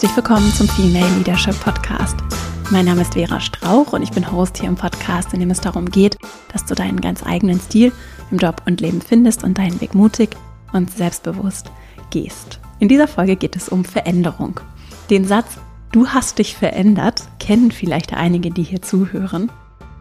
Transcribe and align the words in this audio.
Herzlich 0.00 0.16
willkommen 0.16 0.50
zum 0.54 0.66
Female 0.66 1.14
Leadership 1.18 1.60
Podcast. 1.60 2.16
Mein 2.70 2.86
Name 2.86 3.02
ist 3.02 3.12
Vera 3.12 3.38
Strauch 3.38 3.92
und 3.92 4.02
ich 4.02 4.10
bin 4.10 4.32
Host 4.32 4.56
hier 4.56 4.70
im 4.70 4.74
Podcast, 4.74 5.34
in 5.34 5.40
dem 5.40 5.50
es 5.50 5.60
darum 5.60 5.90
geht, 5.90 6.16
dass 6.50 6.64
du 6.64 6.74
deinen 6.74 7.02
ganz 7.02 7.22
eigenen 7.22 7.60
Stil 7.60 7.92
im 8.30 8.38
Job 8.38 8.62
und 8.64 8.80
Leben 8.80 9.02
findest 9.02 9.44
und 9.44 9.58
deinen 9.58 9.78
Weg 9.82 9.94
mutig 9.94 10.30
und 10.72 10.90
selbstbewusst 10.90 11.70
gehst. 12.08 12.60
In 12.78 12.88
dieser 12.88 13.08
Folge 13.08 13.36
geht 13.36 13.56
es 13.56 13.68
um 13.68 13.84
Veränderung. 13.84 14.58
Den 15.10 15.26
Satz, 15.26 15.58
du 15.92 16.08
hast 16.08 16.38
dich 16.38 16.56
verändert, 16.56 17.24
kennen 17.38 17.70
vielleicht 17.70 18.14
einige, 18.14 18.50
die 18.50 18.62
hier 18.62 18.80
zuhören. 18.80 19.52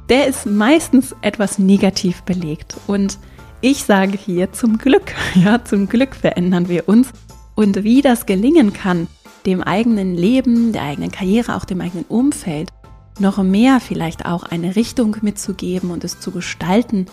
Der 0.08 0.28
ist 0.28 0.46
meistens 0.46 1.14
etwas 1.22 1.60
negativ 1.60 2.24
belegt 2.24 2.78
und 2.88 3.20
ich 3.60 3.84
sage 3.84 4.18
hier 4.18 4.54
zum 4.54 4.78
Glück, 4.78 5.14
ja, 5.36 5.62
zum 5.66 5.90
Glück 5.90 6.16
verändern 6.16 6.70
wir 6.70 6.88
uns 6.88 7.10
und 7.56 7.84
wie 7.84 8.02
das 8.02 8.26
gelingen 8.26 8.72
kann, 8.72 9.10
dem 9.46 9.62
eigenen 9.62 10.16
Leben, 10.16 10.74
der 10.74 10.84
eigenen 10.84 11.12
Karriere, 11.12 11.56
auch 11.56 11.66
dem 11.66 11.82
eigenen 11.82 12.06
Umfeld 12.06 12.70
noch 13.20 13.42
mehr 13.44 13.80
vielleicht 13.80 14.26
auch 14.26 14.44
eine 14.44 14.76
Richtung 14.76 15.18
mitzugeben 15.22 15.92
und 15.92 16.04
es 16.04 16.20
zu 16.20 16.32
gestalten 16.32 17.08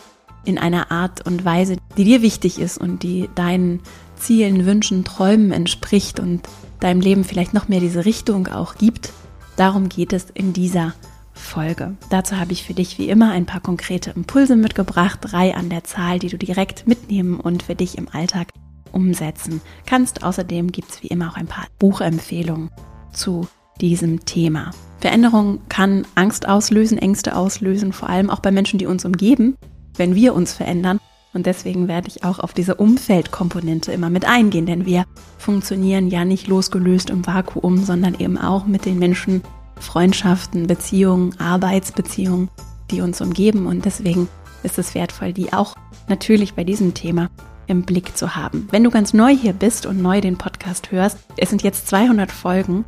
in 0.45 0.59
einer 0.59 0.91
Art 0.91 1.27
und 1.27 1.45
Weise, 1.45 1.77
die 1.97 2.05
dir 2.05 2.23
wichtig 2.23 2.61
ist 2.61 2.79
und 2.79 3.02
die 3.02 3.29
deinen 3.35 3.80
Zielen, 4.16 4.65
Wünschen, 4.65 5.05
Träumen 5.05 5.52
entspricht 5.52 6.21
und 6.21 6.43
deinem 6.80 7.01
Leben 7.01 7.25
vielleicht 7.25 7.52
noch 7.52 7.69
mehr 7.69 7.80
diese 7.80 8.05
Richtung 8.05 8.47
auch 8.47 8.77
gibt. 8.77 9.13
Darum 9.57 9.88
geht 9.88 10.13
es 10.13 10.27
in 10.33 10.52
dieser 10.52 10.95
Folge. 11.35 11.97
Dazu 12.11 12.37
habe 12.38 12.52
ich 12.52 12.63
für 12.63 12.74
dich 12.74 12.99
wie 12.99 13.09
immer 13.09 13.30
ein 13.33 13.47
paar 13.47 13.61
konkrete 13.61 14.11
Impulse 14.11 14.57
mitgebracht, 14.57 15.19
drei 15.23 15.55
an 15.55 15.69
der 15.69 15.85
Zahl, 15.85 16.19
die 16.19 16.29
du 16.29 16.38
direkt 16.38 16.87
mitnehmen 16.87 17.40
und 17.40 17.65
für 17.65 17.74
dich 17.74 17.99
im 17.99 18.09
Alltag 18.09 18.49
umsetzen 18.92 19.60
kannst. 19.87 20.23
Außerdem 20.23 20.73
gibt 20.73 20.90
es 20.90 21.02
wie 21.02 21.09
immer 21.09 21.30
auch 21.30 21.37
ein 21.37 21.46
paar 21.46 21.66
Buchempfehlungen 21.79 22.70
zu 23.12 23.48
diesem 23.80 24.24
Thema. 24.24 24.70
Veränderung 25.01 25.60
kann 25.68 26.06
Angst 26.15 26.48
auslösen, 26.48 26.98
Ängste 26.98 27.37
auslösen, 27.37 27.93
vor 27.93 28.09
allem 28.09 28.30
auch 28.30 28.40
bei 28.40 28.51
Menschen, 28.51 28.78
die 28.78 28.87
uns 28.87 29.04
umgeben, 29.04 29.56
wenn 29.96 30.15
wir 30.15 30.34
uns 30.34 30.54
verändern. 30.54 30.98
Und 31.34 31.45
deswegen 31.45 31.87
werde 31.87 32.09
ich 32.09 32.24
auch 32.24 32.38
auf 32.38 32.54
diese 32.54 32.76
Umfeldkomponente 32.76 33.93
immer 33.93 34.09
mit 34.09 34.24
eingehen, 34.24 34.65
denn 34.65 34.87
wir 34.87 35.04
funktionieren 35.37 36.09
ja 36.09 36.24
nicht 36.24 36.46
losgelöst 36.46 37.10
im 37.10 37.26
Vakuum, 37.26 37.84
sondern 37.84 38.15
eben 38.18 38.38
auch 38.38 38.66
mit 38.66 38.87
den 38.87 38.98
Menschen, 38.98 39.43
Freundschaften, 39.78 40.66
Beziehungen, 40.66 41.38
Arbeitsbeziehungen, 41.38 42.48
die 42.90 43.02
uns 43.02 43.21
umgeben. 43.21 43.66
Und 43.66 43.84
deswegen 43.84 44.28
ist 44.62 44.78
es 44.78 44.95
wertvoll, 44.95 45.34
die 45.34 45.52
auch 45.52 45.74
natürlich 46.09 46.54
bei 46.54 46.65
diesem 46.65 46.95
Thema 46.95 47.28
im 47.66 47.82
Blick 47.82 48.16
zu 48.16 48.36
haben. 48.36 48.68
Wenn 48.70 48.84
du 48.84 48.90
ganz 48.90 49.12
neu 49.12 49.34
hier 49.34 49.52
bist 49.52 49.86
und 49.86 50.00
neu 50.00 50.20
den 50.20 50.38
Podcast 50.38 50.92
hörst, 50.92 51.18
es 51.36 51.50
sind 51.50 51.62
jetzt 51.62 51.88
200 51.88 52.30
Folgen, 52.30 52.84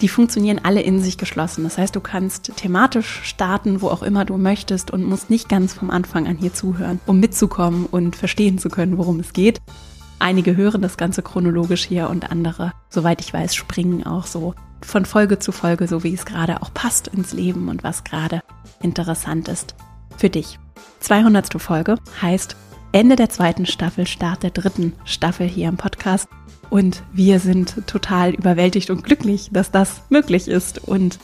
die 0.00 0.08
funktionieren 0.08 0.60
alle 0.62 0.80
in 0.80 1.02
sich 1.02 1.18
geschlossen. 1.18 1.64
Das 1.64 1.76
heißt, 1.76 1.94
du 1.94 2.00
kannst 2.00 2.56
thematisch 2.56 3.20
starten, 3.24 3.82
wo 3.82 3.88
auch 3.88 4.02
immer 4.02 4.24
du 4.24 4.38
möchtest 4.38 4.90
und 4.90 5.04
musst 5.04 5.30
nicht 5.30 5.48
ganz 5.48 5.74
vom 5.74 5.90
Anfang 5.90 6.26
an 6.26 6.36
hier 6.36 6.54
zuhören, 6.54 7.00
um 7.06 7.20
mitzukommen 7.20 7.86
und 7.86 8.16
verstehen 8.16 8.58
zu 8.58 8.68
können, 8.68 8.98
worum 8.98 9.20
es 9.20 9.32
geht. 9.32 9.60
Einige 10.18 10.56
hören 10.56 10.82
das 10.82 10.96
Ganze 10.96 11.22
chronologisch 11.22 11.84
hier 11.84 12.10
und 12.10 12.30
andere, 12.30 12.72
soweit 12.88 13.20
ich 13.20 13.32
weiß, 13.32 13.54
springen 13.54 14.06
auch 14.06 14.26
so 14.26 14.54
von 14.82 15.04
Folge 15.04 15.38
zu 15.38 15.52
Folge, 15.52 15.88
so 15.88 16.04
wie 16.04 16.14
es 16.14 16.24
gerade 16.24 16.62
auch 16.62 16.72
passt 16.72 17.08
ins 17.08 17.32
Leben 17.32 17.68
und 17.68 17.82
was 17.82 18.04
gerade 18.04 18.40
interessant 18.82 19.48
ist 19.48 19.74
für 20.16 20.30
dich. 20.30 20.58
200. 21.00 21.60
Folge 21.60 21.96
heißt 22.20 22.56
Ende 22.92 23.14
der 23.14 23.28
zweiten 23.28 23.66
Staffel, 23.66 24.04
Start 24.04 24.42
der 24.42 24.50
dritten 24.50 24.94
Staffel 25.04 25.46
hier 25.46 25.68
im 25.68 25.76
Podcast. 25.76 26.28
Und 26.70 27.04
wir 27.12 27.38
sind 27.38 27.86
total 27.86 28.34
überwältigt 28.34 28.90
und 28.90 29.04
glücklich, 29.04 29.50
dass 29.52 29.70
das 29.70 30.02
möglich 30.08 30.48
ist 30.48 30.88
und 30.88 31.20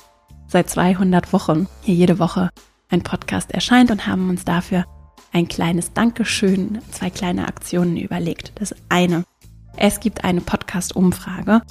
seit 0.46 0.70
200 0.70 1.32
Wochen 1.32 1.66
hier 1.82 1.96
jede 1.96 2.20
Woche 2.20 2.50
ein 2.88 3.02
Podcast 3.02 3.50
erscheint 3.50 3.90
und 3.90 4.06
haben 4.06 4.30
uns 4.30 4.44
dafür 4.44 4.84
ein 5.32 5.48
kleines 5.48 5.92
Dankeschön, 5.92 6.78
zwei 6.92 7.10
kleine 7.10 7.48
Aktionen 7.48 7.96
überlegt. 7.96 8.52
Das 8.60 8.74
eine, 8.88 9.24
es 9.76 9.98
gibt 9.98 10.22
eine 10.22 10.42
Podcast-Umfrage, 10.42 11.62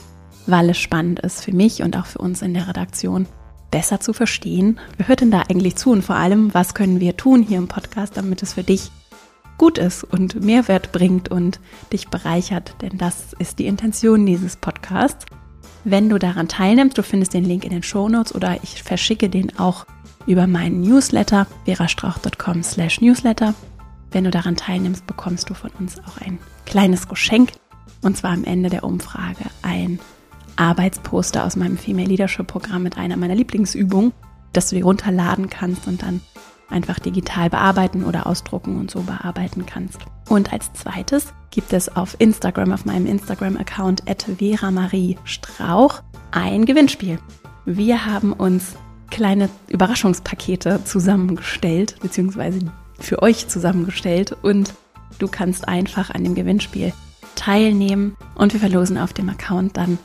weil 0.46 0.70
es 0.70 0.78
spannend 0.78 1.22
ist 1.22 1.42
für 1.42 1.54
mich 1.54 1.84
und 1.84 1.96
auch 1.98 2.06
für 2.06 2.20
uns 2.20 2.42
in 2.42 2.54
der 2.54 2.68
Redaktion, 2.68 3.28
besser 3.72 4.02
zu 4.02 4.12
verstehen. 4.12 4.78
Wer 4.98 5.08
hört 5.08 5.22
denn 5.22 5.32
da 5.32 5.44
eigentlich 5.50 5.78
zu 5.78 5.92
und 5.92 6.02
vor 6.02 6.16
allem, 6.16 6.54
was 6.54 6.74
können 6.74 7.00
wir 7.00 7.16
tun 7.16 7.44
hier 7.44 7.58
im 7.58 7.70
Podcast, 7.70 8.18
damit 8.18 8.44
es 8.44 8.54
für 8.54 8.64
dich 8.64 8.92
gut 9.58 9.78
ist 9.78 10.04
und 10.04 10.44
Mehrwert 10.44 10.92
bringt 10.92 11.30
und 11.30 11.60
dich 11.92 12.10
bereichert, 12.10 12.76
denn 12.82 12.98
das 12.98 13.34
ist 13.40 13.60
die 13.60 13.68
Intention 13.68 14.26
dieses 14.26 14.56
Podcasts. 14.56 15.26
Wenn 15.84 16.10
du 16.10 16.18
daran 16.18 16.48
teilnimmst, 16.48 16.98
du 16.98 17.04
findest 17.04 17.34
den 17.34 17.46
Link 17.46 17.64
in 17.64 17.72
den 17.72 17.84
Show 17.84 18.10
Notes 18.10 18.34
oder 18.34 18.58
ich 18.64 18.84
verschicke 18.84 19.30
den 19.30 19.58
auch 19.60 19.86
über 20.26 20.48
meinen 20.48 20.82
Newsletter 20.82 21.48
verastrauch.com 21.66 22.64
slash 22.64 23.02
newsletter. 23.02 23.54
Wenn 24.12 24.24
du 24.24 24.32
daran 24.32 24.56
teilnimmst, 24.56 25.06
bekommst 25.06 25.50
du 25.50 25.54
von 25.54 25.72
uns 25.80 26.00
auch 26.00 26.20
ein 26.26 26.40
kleines 26.66 27.08
Geschenk 27.08 27.52
und 28.02 28.18
zwar 28.18 28.32
am 28.32 28.44
Ende 28.44 28.70
der 28.70 28.84
Umfrage 28.84 29.46
ein 29.62 30.00
Arbeitsposter 30.56 31.44
aus 31.44 31.56
meinem 31.56 31.78
Female 31.78 32.08
Leadership 32.08 32.48
Programm 32.48 32.84
mit 32.84 32.98
einer 32.98 33.18
meiner 33.18 33.36
Lieblingsübungen, 33.36 34.14
dass 34.54 34.70
du 34.70 34.76
die 34.76 34.82
runterladen 34.82 35.50
kannst 35.50 35.88
und 35.88 36.02
dann 36.02 36.22
einfach 36.70 37.00
digital 37.00 37.50
bearbeiten 37.50 38.04
oder 38.04 38.28
ausdrucken 38.28 38.78
und 38.80 38.92
so 38.92 39.02
bearbeiten 39.02 39.66
kannst. 39.66 40.00
Und 40.30 40.52
als 40.52 40.74
zweites 40.74 41.34
gibt 41.52 41.74
es 41.74 41.96
auf 41.96 42.16
Instagram, 42.20 42.72
auf 42.72 42.86
meinem 42.86 43.06
Instagram-Account 43.06 44.04
Vera 44.38 44.72
Marie 44.72 45.18
Strauch, 45.24 46.02
ein 46.32 46.66
Gewinnspiel. 46.66 47.20
Wir 47.66 48.06
haben 48.06 48.34
uns 48.34 48.76
kleine 49.10 49.50
Überraschungspakete 49.70 50.84
zusammengestellt, 50.84 51.96
beziehungsweise 52.02 52.60
für 53.00 53.22
euch 53.22 53.48
zusammengestellt 53.48 54.36
und 54.42 54.74
du 55.20 55.28
kannst 55.28 55.68
einfach 55.68 56.10
an 56.10 56.24
dem 56.24 56.36
Gewinnspiel 56.36 56.94
teilnehmen 57.36 58.16
und 58.36 58.54
wir 58.54 58.60
verlosen 58.60 58.98
auf 58.98 59.14
dem 59.14 59.30
Account 59.30 59.78
dann 59.78 59.98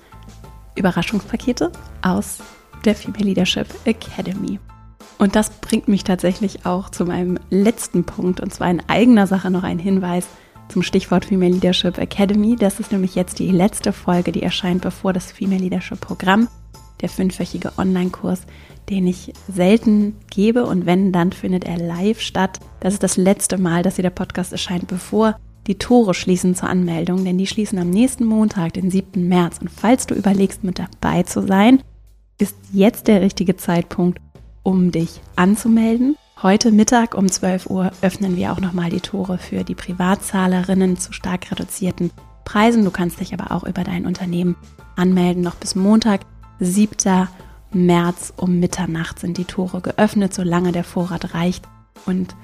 Überraschungspakete 0.76 1.72
aus 2.02 2.38
der 2.84 2.94
Female 2.94 3.24
Leadership 3.24 3.66
Academy. 3.84 4.58
Und 5.20 5.36
das 5.36 5.50
bringt 5.50 5.86
mich 5.86 6.02
tatsächlich 6.02 6.64
auch 6.64 6.88
zu 6.88 7.04
meinem 7.04 7.38
letzten 7.50 8.04
Punkt, 8.04 8.40
und 8.40 8.54
zwar 8.54 8.70
in 8.70 8.82
eigener 8.88 9.26
Sache 9.26 9.50
noch 9.50 9.64
ein 9.64 9.78
Hinweis 9.78 10.26
zum 10.68 10.82
Stichwort 10.82 11.26
Female 11.26 11.52
Leadership 11.52 11.98
Academy. 11.98 12.56
Das 12.56 12.80
ist 12.80 12.90
nämlich 12.90 13.16
jetzt 13.16 13.38
die 13.38 13.50
letzte 13.50 13.92
Folge, 13.92 14.32
die 14.32 14.42
erscheint 14.42 14.80
bevor 14.80 15.12
das 15.12 15.30
Female 15.30 15.60
Leadership 15.60 16.00
Programm, 16.00 16.48
der 17.02 17.10
fünfwöchige 17.10 17.72
Online-Kurs, 17.76 18.46
den 18.88 19.06
ich 19.06 19.34
selten 19.46 20.16
gebe 20.30 20.64
und 20.64 20.86
wenn, 20.86 21.12
dann 21.12 21.32
findet 21.32 21.64
er 21.64 21.76
live 21.76 22.22
statt. 22.22 22.58
Das 22.80 22.94
ist 22.94 23.02
das 23.02 23.18
letzte 23.18 23.58
Mal, 23.58 23.82
dass 23.82 23.96
hier 23.96 24.04
der 24.04 24.10
Podcast 24.10 24.52
erscheint, 24.52 24.86
bevor 24.86 25.36
die 25.66 25.76
Tore 25.76 26.14
schließen 26.14 26.54
zur 26.54 26.70
Anmeldung, 26.70 27.26
denn 27.26 27.36
die 27.36 27.46
schließen 27.46 27.78
am 27.78 27.90
nächsten 27.90 28.24
Montag, 28.24 28.72
den 28.72 28.90
7. 28.90 29.28
März. 29.28 29.58
Und 29.60 29.68
falls 29.70 30.06
du 30.06 30.14
überlegst, 30.14 30.64
mit 30.64 30.78
dabei 30.78 31.24
zu 31.24 31.46
sein, 31.46 31.82
ist 32.38 32.56
jetzt 32.72 33.06
der 33.06 33.20
richtige 33.20 33.58
Zeitpunkt, 33.58 34.18
um 34.62 34.90
dich 34.90 35.20
anzumelden. 35.36 36.16
Heute 36.42 36.72
Mittag 36.72 37.14
um 37.14 37.30
12 37.30 37.66
Uhr 37.66 37.92
öffnen 38.00 38.36
wir 38.36 38.52
auch 38.52 38.60
nochmal 38.60 38.90
die 38.90 39.00
Tore 39.00 39.38
für 39.38 39.62
die 39.62 39.74
Privatzahlerinnen 39.74 40.96
zu 40.96 41.12
stark 41.12 41.50
reduzierten 41.50 42.10
Preisen. 42.44 42.84
Du 42.84 42.90
kannst 42.90 43.20
dich 43.20 43.34
aber 43.34 43.54
auch 43.54 43.64
über 43.64 43.84
dein 43.84 44.06
Unternehmen 44.06 44.56
anmelden. 44.96 45.42
Noch 45.42 45.56
bis 45.56 45.74
Montag, 45.74 46.22
7. 46.58 47.28
März 47.72 48.32
um 48.36 48.58
Mitternacht 48.58 49.18
sind 49.18 49.36
die 49.36 49.44
Tore 49.44 49.80
geöffnet, 49.80 50.34
solange 50.34 50.72
der 50.72 50.84
Vorrat 50.84 51.34
reicht. 51.34 51.64
Und 52.06 52.34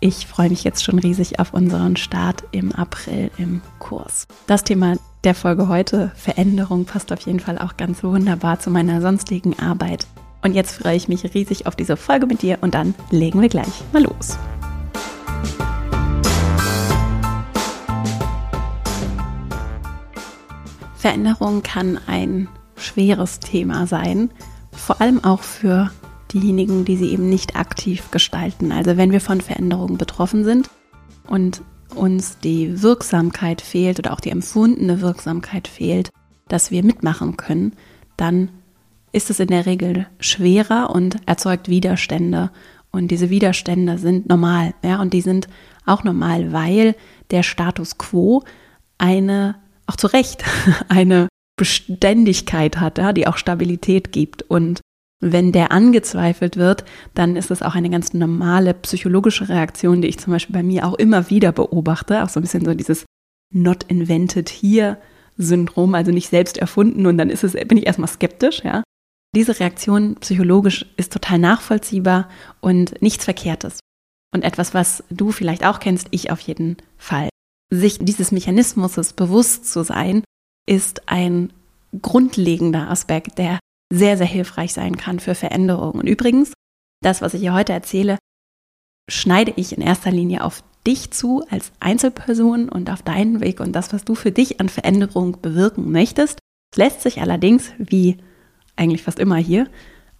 ich 0.00 0.26
freue 0.26 0.48
mich 0.48 0.64
jetzt 0.64 0.82
schon 0.82 0.98
riesig 0.98 1.38
auf 1.38 1.54
unseren 1.54 1.96
Start 1.96 2.44
im 2.50 2.72
April 2.72 3.30
im 3.38 3.60
Kurs. 3.78 4.26
Das 4.46 4.64
Thema 4.64 4.96
der 5.24 5.34
Folge 5.34 5.68
heute, 5.68 6.10
Veränderung, 6.16 6.86
passt 6.86 7.12
auf 7.12 7.20
jeden 7.20 7.38
Fall 7.38 7.58
auch 7.58 7.76
ganz 7.76 8.02
wunderbar 8.02 8.58
zu 8.58 8.70
meiner 8.70 9.00
sonstigen 9.00 9.58
Arbeit 9.60 10.06
und 10.42 10.54
jetzt 10.54 10.82
freue 10.82 10.96
ich 10.96 11.08
mich 11.08 11.34
riesig 11.34 11.66
auf 11.66 11.76
diese 11.76 11.96
Folge 11.96 12.26
mit 12.26 12.42
dir 12.42 12.58
und 12.60 12.74
dann 12.74 12.94
legen 13.10 13.40
wir 13.40 13.48
gleich 13.48 13.82
mal 13.92 14.02
los. 14.02 14.36
Veränderung 20.96 21.62
kann 21.62 21.98
ein 22.06 22.48
schweres 22.76 23.40
Thema 23.40 23.86
sein, 23.86 24.30
vor 24.72 25.00
allem 25.00 25.24
auch 25.24 25.42
für 25.42 25.90
diejenigen, 26.32 26.84
die 26.84 26.96
sie 26.96 27.10
eben 27.10 27.28
nicht 27.28 27.56
aktiv 27.56 28.10
gestalten. 28.10 28.72
Also 28.72 28.96
wenn 28.96 29.12
wir 29.12 29.20
von 29.20 29.40
Veränderungen 29.40 29.98
betroffen 29.98 30.44
sind 30.44 30.70
und 31.28 31.62
uns 31.94 32.38
die 32.38 32.82
Wirksamkeit 32.82 33.60
fehlt 33.60 33.98
oder 33.98 34.12
auch 34.12 34.20
die 34.20 34.30
empfundene 34.30 35.00
Wirksamkeit 35.00 35.68
fehlt, 35.68 36.10
dass 36.48 36.70
wir 36.70 36.84
mitmachen 36.84 37.36
können, 37.36 37.72
dann 38.16 38.48
ist 39.12 39.30
es 39.30 39.40
in 39.40 39.48
der 39.48 39.66
Regel 39.66 40.06
schwerer 40.18 40.90
und 40.90 41.16
erzeugt 41.26 41.68
Widerstände. 41.68 42.50
Und 42.90 43.08
diese 43.10 43.30
Widerstände 43.30 43.98
sind 43.98 44.28
normal, 44.28 44.74
ja, 44.82 45.00
und 45.00 45.12
die 45.12 45.20
sind 45.20 45.48
auch 45.86 46.04
normal, 46.04 46.52
weil 46.52 46.94
der 47.30 47.42
Status 47.42 47.98
quo 47.98 48.42
eine, 48.98 49.56
auch 49.86 49.96
zu 49.96 50.06
Recht, 50.06 50.44
eine 50.88 51.28
Beständigkeit 51.56 52.80
hat, 52.80 52.98
ja, 52.98 53.12
die 53.12 53.26
auch 53.26 53.36
Stabilität 53.36 54.12
gibt. 54.12 54.42
Und 54.42 54.80
wenn 55.20 55.52
der 55.52 55.72
angezweifelt 55.72 56.56
wird, 56.56 56.84
dann 57.14 57.36
ist 57.36 57.50
es 57.50 57.62
auch 57.62 57.74
eine 57.74 57.90
ganz 57.90 58.12
normale 58.12 58.74
psychologische 58.74 59.48
Reaktion, 59.48 60.02
die 60.02 60.08
ich 60.08 60.18
zum 60.18 60.32
Beispiel 60.32 60.54
bei 60.54 60.62
mir 60.62 60.86
auch 60.86 60.94
immer 60.94 61.30
wieder 61.30 61.52
beobachte. 61.52 62.22
Auch 62.24 62.28
so 62.28 62.40
ein 62.40 62.42
bisschen 62.42 62.64
so 62.64 62.74
dieses 62.74 63.04
Not 63.52 63.84
invented 63.84 64.48
here 64.48 64.98
Syndrom, 65.36 65.94
also 65.94 66.10
nicht 66.10 66.28
selbst 66.28 66.58
erfunden 66.58 67.06
und 67.06 67.18
dann 67.18 67.30
ist 67.30 67.44
es, 67.44 67.52
bin 67.52 67.78
ich 67.78 67.86
erstmal 67.86 68.08
skeptisch, 68.08 68.62
ja. 68.64 68.82
Diese 69.34 69.58
Reaktion 69.58 70.16
psychologisch 70.16 70.84
ist 70.96 71.12
total 71.12 71.38
nachvollziehbar 71.38 72.28
und 72.60 73.00
nichts 73.00 73.24
Verkehrtes. 73.24 73.80
Und 74.34 74.44
etwas, 74.44 74.74
was 74.74 75.04
du 75.10 75.32
vielleicht 75.32 75.64
auch 75.64 75.80
kennst, 75.80 76.08
ich 76.10 76.30
auf 76.30 76.40
jeden 76.40 76.76
Fall. 76.98 77.28
Sich 77.70 77.98
dieses 77.98 78.30
Mechanismus 78.30 79.12
bewusst 79.14 79.70
zu 79.70 79.84
sein, 79.84 80.22
ist 80.68 81.08
ein 81.08 81.52
grundlegender 82.00 82.90
Aspekt, 82.90 83.38
der 83.38 83.58
sehr, 83.92 84.16
sehr 84.16 84.26
hilfreich 84.26 84.72
sein 84.72 84.96
kann 84.96 85.20
für 85.20 85.34
Veränderungen. 85.34 86.00
Und 86.00 86.06
übrigens, 86.06 86.52
das, 87.02 87.22
was 87.22 87.34
ich 87.34 87.40
hier 87.40 87.54
heute 87.54 87.72
erzähle, 87.72 88.18
schneide 89.10 89.52
ich 89.56 89.76
in 89.76 89.82
erster 89.82 90.10
Linie 90.10 90.44
auf 90.44 90.62
dich 90.86 91.10
zu 91.10 91.44
als 91.48 91.72
Einzelperson 91.80 92.68
und 92.68 92.90
auf 92.90 93.02
deinen 93.02 93.40
Weg 93.40 93.60
und 93.60 93.72
das, 93.72 93.92
was 93.92 94.04
du 94.04 94.14
für 94.14 94.32
dich 94.32 94.60
an 94.60 94.68
Veränderung 94.68 95.40
bewirken 95.40 95.90
möchtest. 95.90 96.38
Es 96.72 96.78
lässt 96.78 97.02
sich 97.02 97.20
allerdings, 97.20 97.72
wie 97.78 98.18
eigentlich 98.76 99.02
fast 99.02 99.18
immer 99.18 99.36
hier, 99.36 99.68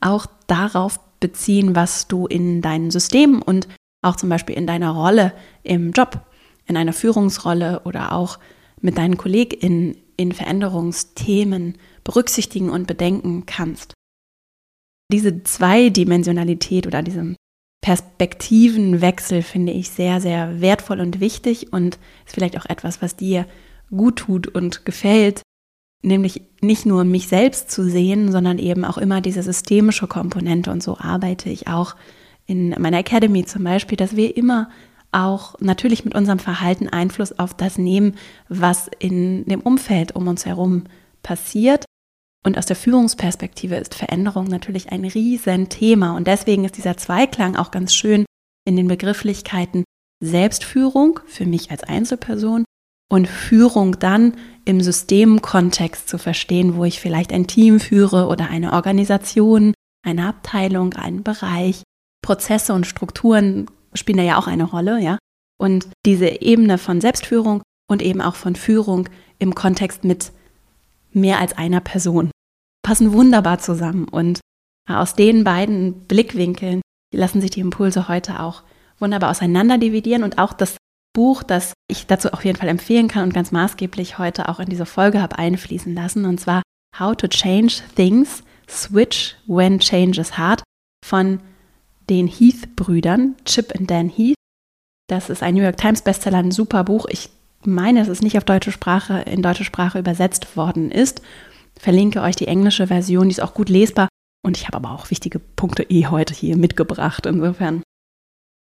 auch 0.00 0.26
darauf 0.46 1.00
beziehen, 1.20 1.74
was 1.74 2.08
du 2.08 2.26
in 2.26 2.62
deinen 2.62 2.90
Systemen 2.90 3.40
und 3.40 3.68
auch 4.02 4.16
zum 4.16 4.28
Beispiel 4.28 4.56
in 4.56 4.66
deiner 4.66 4.90
Rolle 4.90 5.32
im 5.62 5.92
Job, 5.92 6.26
in 6.66 6.76
einer 6.76 6.92
Führungsrolle 6.92 7.82
oder 7.84 8.12
auch 8.12 8.38
mit 8.80 8.98
deinen 8.98 9.16
KollegInnen 9.16 9.96
in 10.16 10.32
Veränderungsthemen 10.32 11.78
berücksichtigen 12.04 12.70
und 12.70 12.86
bedenken 12.86 13.46
kannst. 13.46 13.94
Diese 15.12 15.42
Zweidimensionalität 15.44 16.86
oder 16.86 17.02
diese 17.02 17.36
Perspektivenwechsel 17.82 19.42
finde 19.42 19.72
ich 19.72 19.90
sehr, 19.90 20.20
sehr 20.20 20.60
wertvoll 20.60 21.00
und 21.00 21.20
wichtig 21.20 21.72
und 21.72 21.98
ist 22.26 22.34
vielleicht 22.34 22.56
auch 22.56 22.66
etwas, 22.66 23.02
was 23.02 23.16
dir 23.16 23.46
gut 23.90 24.20
tut 24.20 24.48
und 24.48 24.84
gefällt, 24.84 25.42
nämlich 26.02 26.42
nicht 26.60 26.84
nur 26.84 27.04
mich 27.04 27.28
selbst 27.28 27.70
zu 27.70 27.88
sehen, 27.88 28.30
sondern 28.32 28.58
eben 28.58 28.84
auch 28.84 28.98
immer 28.98 29.20
diese 29.20 29.42
systemische 29.42 30.06
Komponente 30.06 30.70
und 30.70 30.82
so 30.82 30.98
arbeite 30.98 31.48
ich 31.48 31.68
auch 31.68 31.96
in 32.46 32.70
meiner 32.70 32.98
Academy 32.98 33.44
zum 33.44 33.64
Beispiel, 33.64 33.96
dass 33.96 34.16
wir 34.16 34.36
immer 34.36 34.68
auch 35.12 35.54
natürlich 35.60 36.04
mit 36.04 36.14
unserem 36.14 36.38
Verhalten 36.38 36.88
Einfluss 36.88 37.38
auf 37.38 37.54
das 37.54 37.78
nehmen, 37.78 38.16
was 38.48 38.90
in 38.98 39.44
dem 39.44 39.60
Umfeld 39.60 40.16
um 40.16 40.26
uns 40.26 40.46
herum 40.46 40.84
passiert. 41.22 41.84
Und 42.44 42.58
aus 42.58 42.66
der 42.66 42.76
Führungsperspektive 42.76 43.76
ist 43.76 43.94
Veränderung 43.94 44.46
natürlich 44.46 44.90
ein 44.90 45.04
Riesenthema. 45.04 46.16
Und 46.16 46.26
deswegen 46.26 46.64
ist 46.64 46.76
dieser 46.76 46.96
Zweiklang 46.96 47.56
auch 47.56 47.70
ganz 47.70 47.94
schön 47.94 48.24
in 48.64 48.76
den 48.76 48.88
Begrifflichkeiten 48.88 49.84
Selbstführung 50.20 51.20
für 51.26 51.46
mich 51.46 51.70
als 51.70 51.84
Einzelperson 51.84 52.64
und 53.12 53.28
Führung 53.28 53.98
dann 53.98 54.32
im 54.64 54.80
Systemkontext 54.80 56.08
zu 56.08 56.16
verstehen, 56.16 56.76
wo 56.76 56.86
ich 56.86 56.98
vielleicht 56.98 57.30
ein 57.30 57.46
Team 57.46 57.78
führe 57.78 58.26
oder 58.26 58.48
eine 58.48 58.72
Organisation, 58.72 59.74
eine 60.02 60.26
Abteilung, 60.28 60.94
einen 60.94 61.22
Bereich. 61.22 61.82
Prozesse 62.24 62.72
und 62.72 62.86
Strukturen 62.86 63.66
spielen 63.92 64.16
da 64.16 64.24
ja 64.24 64.38
auch 64.38 64.46
eine 64.46 64.64
Rolle, 64.64 64.98
ja. 64.98 65.18
Und 65.60 65.88
diese 66.06 66.40
Ebene 66.40 66.78
von 66.78 67.02
Selbstführung 67.02 67.62
und 67.86 68.00
eben 68.00 68.22
auch 68.22 68.34
von 68.34 68.56
Führung 68.56 69.10
im 69.38 69.54
Kontext 69.54 70.04
mit 70.04 70.32
mehr 71.12 71.38
als 71.38 71.52
einer 71.58 71.80
Person 71.80 72.30
passen 72.82 73.12
wunderbar 73.12 73.58
zusammen. 73.58 74.08
Und 74.08 74.40
aus 74.88 75.14
den 75.14 75.44
beiden 75.44 76.06
Blickwinkeln 76.06 76.80
lassen 77.14 77.42
sich 77.42 77.50
die 77.50 77.60
Impulse 77.60 78.08
heute 78.08 78.40
auch 78.40 78.62
wunderbar 78.98 79.32
auseinander 79.32 79.76
dividieren 79.76 80.24
und 80.24 80.38
auch 80.38 80.54
das 80.54 80.78
Buch, 81.14 81.42
das 81.42 81.72
ich 81.90 82.06
dazu 82.06 82.32
auf 82.32 82.44
jeden 82.44 82.58
Fall 82.58 82.68
empfehlen 82.68 83.08
kann 83.08 83.24
und 83.24 83.34
ganz 83.34 83.52
maßgeblich 83.52 84.18
heute 84.18 84.48
auch 84.48 84.60
in 84.60 84.68
diese 84.68 84.86
Folge 84.86 85.20
habe 85.20 85.38
einfließen 85.38 85.94
lassen, 85.94 86.24
und 86.24 86.40
zwar 86.40 86.62
How 86.98 87.16
to 87.16 87.28
Change 87.28 87.82
Things, 87.94 88.42
Switch 88.68 89.36
When 89.46 89.78
Change 89.78 90.20
is 90.20 90.38
Hard 90.38 90.62
von 91.04 91.40
den 92.08 92.26
Heath-Brüdern, 92.26 93.36
Chip 93.44 93.78
und 93.78 93.90
Dan 93.90 94.08
Heath. 94.08 94.36
Das 95.08 95.30
ist 95.30 95.42
ein 95.42 95.54
New 95.54 95.62
York 95.62 95.76
Times 95.76 96.02
Bestseller, 96.02 96.38
ein 96.38 96.50
super 96.50 96.84
Buch. 96.84 97.06
Ich 97.08 97.30
meine, 97.64 98.00
dass 98.00 98.08
es 98.08 98.22
nicht 98.22 98.36
auf 98.38 98.44
deutsche 98.44 98.72
Sprache, 98.72 99.20
in 99.20 99.42
deutsche 99.42 99.64
Sprache 99.64 99.98
übersetzt 99.98 100.56
worden 100.56 100.90
ist. 100.90 101.22
Verlinke 101.78 102.22
euch 102.22 102.36
die 102.36 102.48
englische 102.48 102.86
Version, 102.86 103.28
die 103.28 103.32
ist 103.32 103.42
auch 103.42 103.54
gut 103.54 103.68
lesbar. 103.68 104.08
Und 104.44 104.56
ich 104.56 104.66
habe 104.66 104.76
aber 104.76 104.90
auch 104.90 105.10
wichtige 105.10 105.38
Punkte 105.38 105.84
eh 105.84 106.06
heute 106.06 106.34
hier 106.34 106.56
mitgebracht. 106.56 107.26
Insofern 107.26 107.82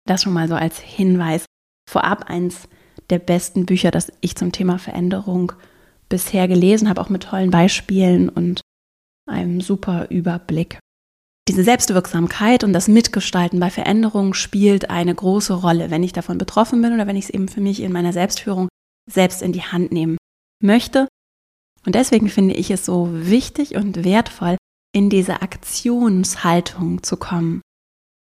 das 0.08 0.24
schon 0.24 0.34
mal 0.34 0.48
so 0.48 0.56
als 0.56 0.80
Hinweis. 0.80 1.46
Vorab 1.90 2.30
eins 2.30 2.68
der 3.10 3.20
besten 3.20 3.66
Bücher, 3.66 3.92
das 3.92 4.12
ich 4.22 4.36
zum 4.36 4.52
Thema 4.52 4.80
Veränderung 4.80 5.52
bisher 6.10 6.48
gelesen 6.48 6.90
habe, 6.90 7.02
auch 7.02 7.10
mit 7.10 7.24
tollen 7.24 7.52
Beispielen 7.52 8.30
und 8.30 8.62
einem 9.28 9.62
super 9.62 10.08
Überblick. 10.10 10.80
Diese 11.48 11.64
Selbstwirksamkeit 11.64 12.64
und 12.64 12.74
das 12.74 12.88
Mitgestalten 12.88 13.60
bei 13.60 13.70
Veränderungen 13.70 14.34
spielt 14.34 14.90
eine 14.90 15.14
große 15.14 15.54
Rolle, 15.54 15.92
wenn 15.92 16.04
ich 16.04 16.14
davon 16.14 16.40
betroffen 16.40 16.82
bin 16.82 16.94
oder 16.94 17.06
wenn 17.06 17.16
ich 17.16 17.26
es 17.26 17.30
eben 17.30 17.48
für 17.48 17.62
mich 17.62 17.82
in 17.82 17.92
meiner 17.92 18.14
Selbstführung 18.14 18.68
selbst 19.10 19.44
in 19.44 19.52
die 19.52 19.62
Hand 19.62 19.92
nehmen 19.92 20.18
möchte. 20.64 21.08
Und 21.86 21.94
deswegen 21.94 22.30
finde 22.30 22.56
ich 22.56 22.72
es 22.72 22.84
so 22.84 23.10
wichtig 23.12 23.76
und 23.76 24.04
wertvoll, 24.04 24.58
in 24.92 25.10
diese 25.12 25.42
Aktionshaltung 25.42 27.04
zu 27.04 27.18
kommen. 27.18 27.62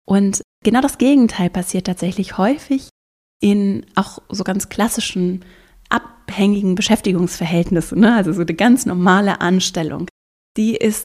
Und 0.07 0.41
genau 0.63 0.79
das 0.79 0.97
Gegenteil 0.97 1.49
passiert 1.49 1.87
tatsächlich 1.87 2.37
häufig 2.37 2.89
in 3.41 3.85
auch 3.95 4.19
so 4.29 4.43
ganz 4.43 4.69
klassischen 4.69 5.43
abhängigen 5.89 6.75
Beschäftigungsverhältnissen, 6.75 7.99
ne? 7.99 8.15
also 8.15 8.31
so 8.31 8.41
eine 8.41 8.53
ganz 8.53 8.85
normale 8.85 9.41
Anstellung. 9.41 10.07
Die 10.55 10.75
ist 10.75 11.03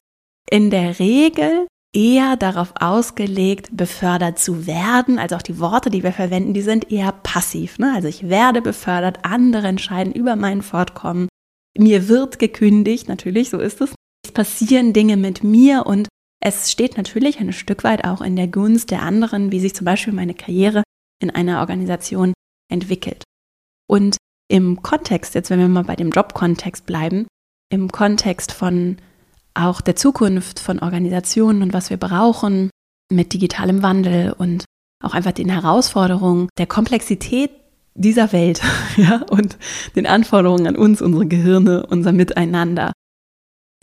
in 0.49 0.71
der 0.71 1.01
Regel 1.01 1.67
eher 1.93 2.37
darauf 2.37 2.75
ausgelegt, 2.79 3.71
befördert 3.73 4.39
zu 4.39 4.67
werden. 4.67 5.19
Also 5.19 5.37
auch 5.37 5.43
die 5.43 5.59
Worte, 5.59 5.91
die 5.91 6.03
wir 6.03 6.13
verwenden, 6.13 6.53
die 6.53 6.63
sind 6.63 6.93
eher 6.93 7.11
passiv. 7.11 7.79
Ne? 7.79 7.93
Also 7.95 8.07
ich 8.07 8.29
werde 8.29 8.61
befördert, 8.61 9.21
andere 9.23 9.67
entscheiden 9.67 10.13
über 10.13 10.37
mein 10.37 10.63
Fortkommen. 10.63 11.29
Mir 11.79 12.09
wird 12.09 12.39
gekündigt, 12.39 13.09
natürlich, 13.09 13.51
so 13.51 13.59
ist 13.59 13.81
es. 13.81 13.95
Es 14.25 14.33
passieren 14.33 14.93
Dinge 14.93 15.17
mit 15.17 15.43
mir 15.43 15.87
und 15.87 16.09
es 16.41 16.71
steht 16.71 16.97
natürlich 16.97 17.41
ein 17.41 17.53
Stück 17.53 17.83
weit 17.83 18.05
auch 18.05 18.21
in 18.21 18.37
der 18.37 18.49
Gunst 18.49 18.91
der 18.91 19.03
anderen, 19.03 19.53
wie 19.53 19.61
sich 19.61 19.75
zum 19.75 19.85
Beispiel 19.85 20.13
meine 20.13 20.35
Karriere 20.35 20.83
in 21.21 21.31
einer 21.31 21.61
Organisation 21.61 22.33
entwickelt. 22.71 23.25
Und 23.89 24.17
im 24.49 24.83
Kontext, 24.83 25.35
jetzt 25.35 25.51
wenn 25.51 25.59
wir 25.59 25.69
mal 25.69 25.85
bei 25.85 25.97
dem 25.97 26.11
Jobkontext 26.11 26.87
bleiben, 26.87 27.27
im 27.71 27.91
Kontext 27.91 28.53
von 28.53 28.99
auch 29.55 29.81
der 29.81 29.97
Zukunft 29.97 30.61
von 30.61 30.79
Organisationen 30.79 31.63
und 31.63 31.73
was 31.73 31.91
wir 31.91 31.97
brauchen 31.97 32.71
mit 33.11 33.33
digitalem 33.33 33.83
Wandel 33.83 34.33
und 34.33 34.65
auch 35.03 35.15
einfach 35.15 35.33
den 35.33 35.49
Herausforderungen 35.49 36.49
der 36.59 36.67
Komplexität 36.67 37.51
dieser 37.95 38.33
Welt 38.33 38.63
ja, 38.97 39.23
und 39.31 39.57
den 39.95 40.07
Anforderungen 40.07 40.67
an 40.67 40.77
uns, 40.77 41.01
unsere 41.01 41.27
Gehirne, 41.27 41.87
unser 41.87 42.13
Miteinander. 42.13 42.93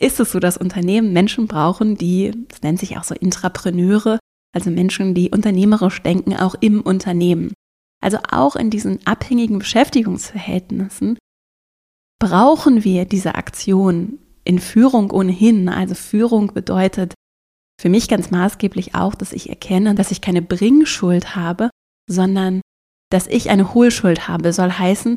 Ist 0.00 0.20
es 0.20 0.32
so, 0.32 0.40
dass 0.40 0.56
Unternehmen 0.56 1.12
Menschen 1.12 1.46
brauchen, 1.46 1.96
die, 1.96 2.32
das 2.48 2.62
nennt 2.62 2.80
sich 2.80 2.96
auch 2.96 3.04
so 3.04 3.14
Intrapreneure, 3.14 4.18
also 4.54 4.70
Menschen, 4.70 5.14
die 5.14 5.30
unternehmerisch 5.30 6.02
denken, 6.02 6.34
auch 6.36 6.54
im 6.60 6.80
Unternehmen. 6.80 7.52
Also 8.00 8.18
auch 8.30 8.56
in 8.56 8.70
diesen 8.70 9.04
abhängigen 9.06 9.58
Beschäftigungsverhältnissen 9.58 11.18
brauchen 12.20 12.84
wir 12.84 13.04
diese 13.04 13.34
Aktion 13.34 14.18
in 14.44 14.58
Führung 14.58 15.10
ohnehin. 15.10 15.68
Also 15.68 15.94
Führung 15.94 16.54
bedeutet 16.54 17.14
für 17.80 17.88
mich 17.88 18.08
ganz 18.08 18.30
maßgeblich 18.30 18.94
auch, 18.94 19.14
dass 19.14 19.32
ich 19.32 19.48
erkenne, 19.48 19.94
dass 19.94 20.10
ich 20.10 20.20
keine 20.20 20.42
Bringschuld 20.42 21.34
habe, 21.34 21.70
sondern 22.08 22.60
dass 23.10 23.26
ich 23.26 23.50
eine 23.50 23.74
Hohlschuld 23.74 24.28
habe, 24.28 24.52
soll 24.52 24.70
heißen, 24.70 25.16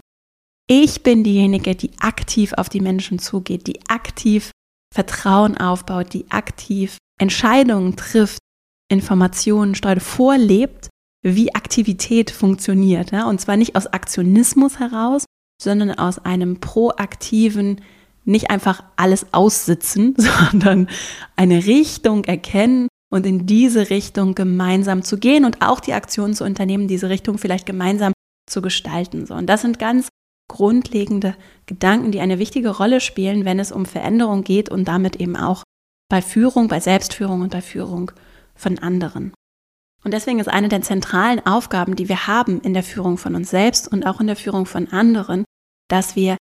ich 0.70 1.03
bin 1.03 1.24
diejenige, 1.24 1.75
die 1.75 1.98
aktiv 2.00 2.53
auf 2.53 2.67
die 2.67 2.82
Menschen 2.82 3.20
zugeht, 3.20 3.67
die 3.67 3.88
aktiv 3.89 4.51
Vertrauen 4.94 5.58
aufbaut, 5.58 6.13
die 6.13 6.29
aktiv 6.29 6.98
Entscheidungen 7.20 7.96
trifft, 7.96 8.39
Informationen 8.89 9.75
steuert, 9.75 10.01
vorlebt, 10.01 10.89
wie 11.24 11.53
Aktivität 11.56 12.32
funktioniert. 12.32 13.12
Ja? 13.12 13.27
Und 13.27 13.41
zwar 13.41 13.58
nicht 13.58 13.75
aus 13.75 13.88
Aktionismus 13.88 14.79
heraus, 14.79 15.25
sondern 15.62 15.91
aus 15.91 16.20
einem 16.20 16.60
proaktiven, 16.60 17.82
nicht 18.25 18.50
einfach 18.50 18.84
alles 18.96 19.27
aussitzen, 19.34 20.15
sondern 20.51 20.88
eine 21.36 21.65
Richtung 21.65 22.25
erkennen 22.25 22.88
und 23.10 23.25
in 23.25 23.46
diese 23.46 23.89
Richtung 23.89 24.36
gemeinsam 24.36 25.01
zu 25.01 25.17
gehen 25.17 25.46
und 25.46 25.62
auch 25.62 25.79
die 25.79 25.94
Aktionen 25.94 26.34
zu 26.34 26.44
unternehmen, 26.44 26.88
diese 26.88 27.10
Richtung 27.10 27.38
vielleicht 27.38 27.65
gemeinsam 27.65 28.13
zu 28.50 28.62
gestalten. 28.62 29.25
So, 29.25 29.34
und 29.34 29.48
das 29.48 29.62
sind 29.62 29.79
ganz 29.79 30.10
grundlegende 30.50 31.36
Gedanken, 31.65 32.12
die 32.12 32.20
eine 32.20 32.39
wichtige 32.39 32.70
Rolle 32.70 33.01
spielen, 33.01 33.46
wenn 33.46 33.60
es 33.60 33.72
um 33.72 33.86
Veränderung 33.86 34.44
geht 34.44 34.70
und 34.70 34.88
damit 34.88 35.17
eben 35.17 35.36
auch 35.36 35.63
bei 36.10 36.22
Führung, 36.22 36.67
bei 36.67 36.79
Selbstführung 36.79 37.41
und 37.41 37.51
bei 37.51 37.62
Führung 37.62 38.12
von 38.58 38.80
anderen. 38.80 39.34
Und 40.04 40.14
deswegen 40.14 40.40
ist 40.40 40.48
eine 40.48 40.70
der 40.70 40.82
zentralen 40.82 41.46
Aufgaben, 41.46 41.96
die 41.96 42.08
wir 42.08 42.28
haben 42.28 42.62
in 42.62 42.74
der 42.74 42.84
Führung 42.84 43.18
von 43.18 43.36
uns 43.36 43.50
selbst 43.50 43.88
und 43.88 44.06
auch 44.06 44.22
in 44.22 44.28
der 44.28 44.36
Führung 44.36 44.66
von 44.66 44.88
anderen, 44.88 45.44
dass 45.90 46.16
wir 46.16 46.38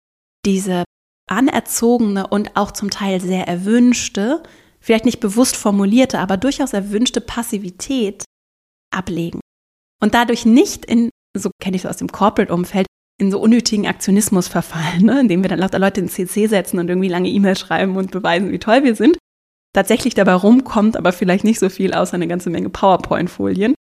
diese 0.45 0.85
anerzogene 1.29 2.27
und 2.27 2.57
auch 2.57 2.73
zum 2.73 2.91
Teil 2.91 3.21
sehr 3.21 3.47
erwünschte, 3.47 4.43
vielleicht 4.81 5.05
nicht 5.05 5.21
bewusst 5.21 5.57
formulierte, 5.57 6.19
aber 6.19 6.37
durchaus 6.37 6.73
erwünschte 6.73 7.21
Passivität 7.21 8.25
ablegen. 8.91 9.41
Und 10.03 10.15
dadurch 10.15 10.47
nicht 10.47 10.85
in, 10.85 11.11
so 11.37 11.51
kenne 11.63 11.77
ich 11.77 11.85
es 11.85 11.91
aus 11.91 11.99
dem 11.99 12.09
Corporate-Umfeld, 12.09 12.87
in 13.21 13.31
so 13.31 13.39
unnötigen 13.39 13.87
Aktionismus 13.87 14.49
verfallen, 14.49 15.05
ne? 15.05 15.21
indem 15.21 15.43
wir 15.43 15.51
dann 15.51 15.59
lauter 15.59 15.79
Leute 15.79 16.01
in 16.01 16.09
CC 16.09 16.47
setzen 16.47 16.79
und 16.79 16.89
irgendwie 16.89 17.09
lange 17.09 17.29
E-Mails 17.29 17.61
schreiben 17.61 17.97
und 17.97 18.11
beweisen, 18.11 18.51
wie 18.51 18.59
toll 18.59 18.83
wir 18.83 18.97
sind. 18.97 19.19
Tatsächlich 19.73 20.15
dabei 20.15 20.35
rumkommt 20.35 20.97
aber 20.97 21.13
vielleicht 21.13 21.45
nicht 21.45 21.61
so 21.61 21.69
viel 21.69 21.95
außer 21.95 22.15
eine 22.15 22.29
ganze 22.29 22.51
Menge 22.51 22.71
PowerPoint-Folien. 22.71 23.75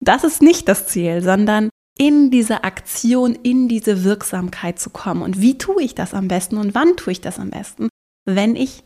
Das 0.00 0.24
ist 0.24 0.42
nicht 0.42 0.68
das 0.68 0.88
Ziel, 0.88 1.22
sondern 1.22 1.70
in 1.98 2.30
diese 2.30 2.64
Aktion, 2.64 3.34
in 3.34 3.68
diese 3.68 4.04
Wirksamkeit 4.04 4.78
zu 4.78 4.90
kommen. 4.90 5.22
Und 5.22 5.40
wie 5.40 5.58
tue 5.58 5.82
ich 5.82 5.94
das 5.94 6.14
am 6.14 6.28
besten 6.28 6.56
und 6.56 6.74
wann 6.74 6.96
tue 6.96 7.12
ich 7.12 7.20
das 7.20 7.38
am 7.38 7.50
besten? 7.50 7.88
Wenn 8.26 8.56
ich 8.56 8.82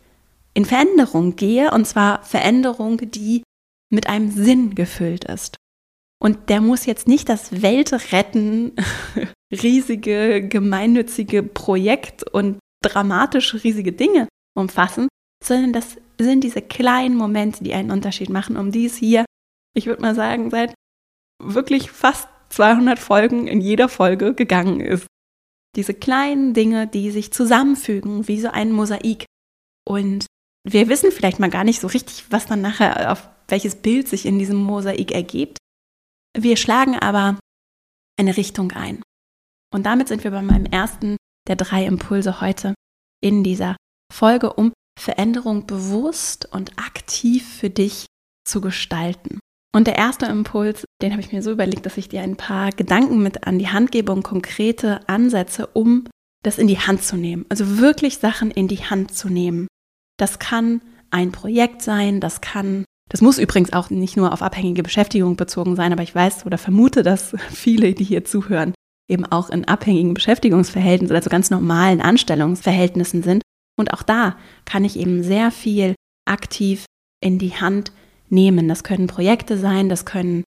in 0.55 0.65
Veränderung 0.65 1.37
gehe, 1.37 1.71
und 1.71 1.87
zwar 1.87 2.23
Veränderung, 2.23 2.99
die 3.11 3.43
mit 3.93 4.09
einem 4.09 4.31
Sinn 4.31 4.75
gefüllt 4.75 5.25
ist. 5.25 5.57
Und 6.19 6.49
der 6.49 6.61
muss 6.61 6.87
jetzt 6.87 7.09
nicht 7.09 7.29
das 7.29 7.63
Weltretten, 7.63 8.75
riesige, 9.53 10.47
gemeinnützige 10.49 11.43
Projekt 11.43 12.23
und 12.23 12.59
dramatische, 12.83 13.63
riesige 13.63 13.93
Dinge 13.93 14.29
umfassen, 14.57 15.09
sondern 15.45 15.73
das 15.73 15.99
sind 16.19 16.45
diese 16.45 16.63
kleinen 16.63 17.17
Momente, 17.17 17.63
die 17.63 17.75
einen 17.75 17.91
Unterschied 17.91 18.31
machen, 18.31 18.57
um 18.57 18.73
die 18.73 18.87
es 18.87 18.97
hier, 18.97 19.25
ich 19.75 19.87
würde 19.87 20.03
mal 20.03 20.15
sagen, 20.15 20.51
seit 20.51 20.75
wirklich 21.43 21.91
fast 21.91 22.29
200 22.51 22.99
Folgen 22.99 23.47
in 23.47 23.61
jeder 23.61 23.89
Folge 23.89 24.35
gegangen 24.35 24.81
ist. 24.81 25.07
Diese 25.77 25.93
kleinen 25.93 26.55
Dinge, 26.55 26.87
die 26.87 27.11
sich 27.11 27.33
zusammenfügen, 27.33 28.29
wie 28.29 28.41
so 28.41 28.49
ein 28.49 28.73
Mosaik. 28.73 29.27
Und 29.87 30.27
wir 30.67 30.89
wissen 30.89 31.13
vielleicht 31.13 31.39
mal 31.39 31.51
gar 31.51 31.65
nicht 31.65 31.81
so 31.81 31.87
richtig, 31.87 32.25
was 32.31 32.47
dann 32.47 32.63
nachher 32.63 33.13
auf 33.13 33.29
welches 33.49 33.77
Bild 33.77 34.09
sich 34.09 34.25
in 34.27 34.39
diesem 34.39 34.57
Mosaik 34.57 35.13
ergibt. 35.13 35.59
Wir 36.37 36.57
schlagen 36.57 36.99
aber 36.99 37.39
eine 38.19 38.37
Richtung 38.37 38.73
ein. 38.73 39.03
Und 39.73 39.85
damit 39.85 40.09
sind 40.09 40.25
wir 40.25 40.31
bei 40.31 40.43
meinem 40.43 40.67
ersten 40.67 41.17
der 41.47 41.57
drei 41.57 41.85
Impulse 41.85 42.41
heute 42.41 42.75
in 43.23 43.45
dieser 43.45 43.77
Folge, 44.13 44.53
um 44.53 44.73
Veränderung 44.99 45.67
bewusst 45.67 46.49
und 46.53 46.79
aktiv 46.79 47.47
für 47.47 47.71
dich 47.71 48.07
zu 48.45 48.61
gestalten. 48.61 49.39
Und 49.75 49.87
der 49.87 49.97
erste 49.97 50.27
Impuls, 50.27 50.85
den 51.03 51.13
habe 51.13 51.21
ich 51.21 51.33
mir 51.33 51.43
so 51.43 51.53
überlegt, 51.53 51.85
dass 51.85 51.99
ich 51.99 52.09
dir 52.09 52.23
ein 52.23 52.37
paar 52.37 52.71
Gedanken 52.71 53.23
mit 53.23 53.47
an 53.47 53.59
die 53.59 53.69
Hand 53.69 53.93
gebe 53.93 54.11
und 54.11 54.23
konkrete 54.23 55.07
Ansätze, 55.07 55.67
um 55.67 56.05
das 56.43 56.59
in 56.59 56.67
die 56.67 56.79
Hand 56.79 57.03
zu 57.03 57.17
nehmen. 57.17 57.45
Also 57.51 57.79
wirklich 57.79 58.19
Sachen 58.19 58.51
in 58.51 58.69
die 58.69 58.85
Hand 58.85 59.15
zu 59.15 59.29
nehmen. 59.29 59.67
Das 60.17 60.39
kann 60.39 60.81
ein 61.11 61.33
Projekt 61.33 61.83
sein, 61.83 62.21
das 62.21 62.41
kann, 62.41 62.85
das 63.11 63.21
muss 63.21 63.39
übrigens 63.39 63.73
auch 63.73 63.91
nicht 63.91 64.17
nur 64.17 64.33
auf 64.33 64.43
abhängige 64.43 64.83
Beschäftigung 64.83 65.37
bezogen 65.37 65.77
sein, 65.77 65.93
aber 65.93 66.03
ich 66.03 66.15
weiß 66.15 66.47
oder 66.47 66.57
vermute, 66.57 67.03
dass 67.03 67.35
viele, 67.51 67.93
die 67.93 68.05
hier 68.05 68.25
zuhören, 68.25 68.73
eben 69.09 69.27
auch 69.27 69.51
in 69.51 69.67
abhängigen 69.67 70.15
Beschäftigungsverhältnissen 70.15 71.15
oder 71.15 71.23
so 71.23 71.31
ganz 71.31 71.51
normalen 71.51 72.01
Anstellungsverhältnissen 72.01 73.23
sind. 73.23 73.43
Und 73.79 73.93
auch 73.93 74.03
da 74.03 74.37
kann 74.65 74.85
ich 74.85 74.99
eben 74.99 75.23
sehr 75.23 75.51
viel 75.51 75.95
aktiv 76.27 76.87
in 77.21 77.39
die 77.39 77.55
Hand 77.55 77.93
nehmen. 78.29 78.69
Das 78.69 78.85
können 78.85 79.07
Projekte 79.07 79.59
sein, 79.59 79.89
das 79.89 80.05
können, 80.05 80.45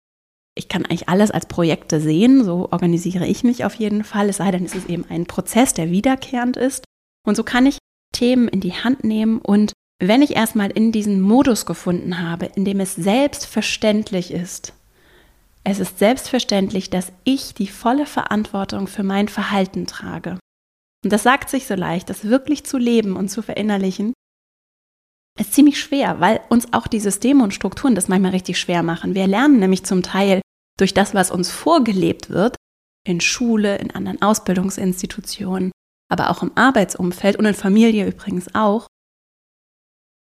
ich 0.57 0.69
kann 0.69 0.85
eigentlich 0.85 1.09
alles 1.09 1.31
als 1.31 1.47
Projekte 1.47 1.99
sehen, 1.99 2.43
so 2.43 2.69
organisiere 2.71 3.27
ich 3.27 3.43
mich 3.43 3.65
auf 3.65 3.75
jeden 3.75 4.03
Fall, 4.03 4.29
es 4.29 4.37
sei 4.37 4.51
denn, 4.51 4.65
es 4.65 4.75
ist 4.75 4.89
eben 4.89 5.05
ein 5.09 5.25
Prozess, 5.25 5.73
der 5.73 5.91
wiederkehrend 5.91 6.57
ist. 6.57 6.85
Und 7.27 7.35
so 7.35 7.43
kann 7.43 7.65
ich 7.65 7.77
Themen 8.13 8.47
in 8.47 8.61
die 8.61 8.73
Hand 8.73 9.03
nehmen 9.03 9.39
und 9.39 9.73
wenn 9.99 10.21
ich 10.21 10.35
erstmal 10.35 10.71
in 10.71 10.91
diesen 10.91 11.21
Modus 11.21 11.65
gefunden 11.65 12.19
habe, 12.19 12.47
in 12.47 12.65
dem 12.65 12.79
es 12.79 12.95
selbstverständlich 12.95 14.31
ist, 14.31 14.73
es 15.63 15.79
ist 15.79 15.99
selbstverständlich, 15.99 16.89
dass 16.89 17.11
ich 17.23 17.53
die 17.53 17.67
volle 17.67 18.05
Verantwortung 18.05 18.87
für 18.87 19.03
mein 19.03 19.27
Verhalten 19.27 19.87
trage. 19.87 20.37
Und 21.05 21.13
das 21.13 21.21
sagt 21.21 21.51
sich 21.51 21.67
so 21.67 21.75
leicht, 21.75 22.09
das 22.09 22.23
wirklich 22.25 22.65
zu 22.65 22.79
leben 22.79 23.15
und 23.15 23.29
zu 23.29 23.43
verinnerlichen, 23.43 24.13
ist 25.39 25.53
ziemlich 25.53 25.79
schwer, 25.79 26.19
weil 26.19 26.41
uns 26.49 26.73
auch 26.73 26.87
die 26.87 26.99
Systeme 26.99 27.43
und 27.43 27.53
Strukturen 27.53 27.93
das 27.93 28.07
manchmal 28.07 28.31
richtig 28.31 28.59
schwer 28.59 28.81
machen. 28.81 29.13
Wir 29.13 29.27
lernen 29.27 29.59
nämlich 29.59 29.85
zum 29.85 30.01
Teil 30.01 30.41
durch 30.79 30.95
das, 30.95 31.13
was 31.13 31.29
uns 31.29 31.51
vorgelebt 31.51 32.31
wird, 32.31 32.55
in 33.05 33.21
Schule, 33.21 33.77
in 33.77 33.91
anderen 33.91 34.19
Ausbildungsinstitutionen, 34.23 35.71
aber 36.09 36.31
auch 36.31 36.41
im 36.41 36.51
Arbeitsumfeld 36.55 37.35
und 37.35 37.45
in 37.45 37.53
Familie 37.53 38.07
übrigens 38.07 38.55
auch, 38.55 38.87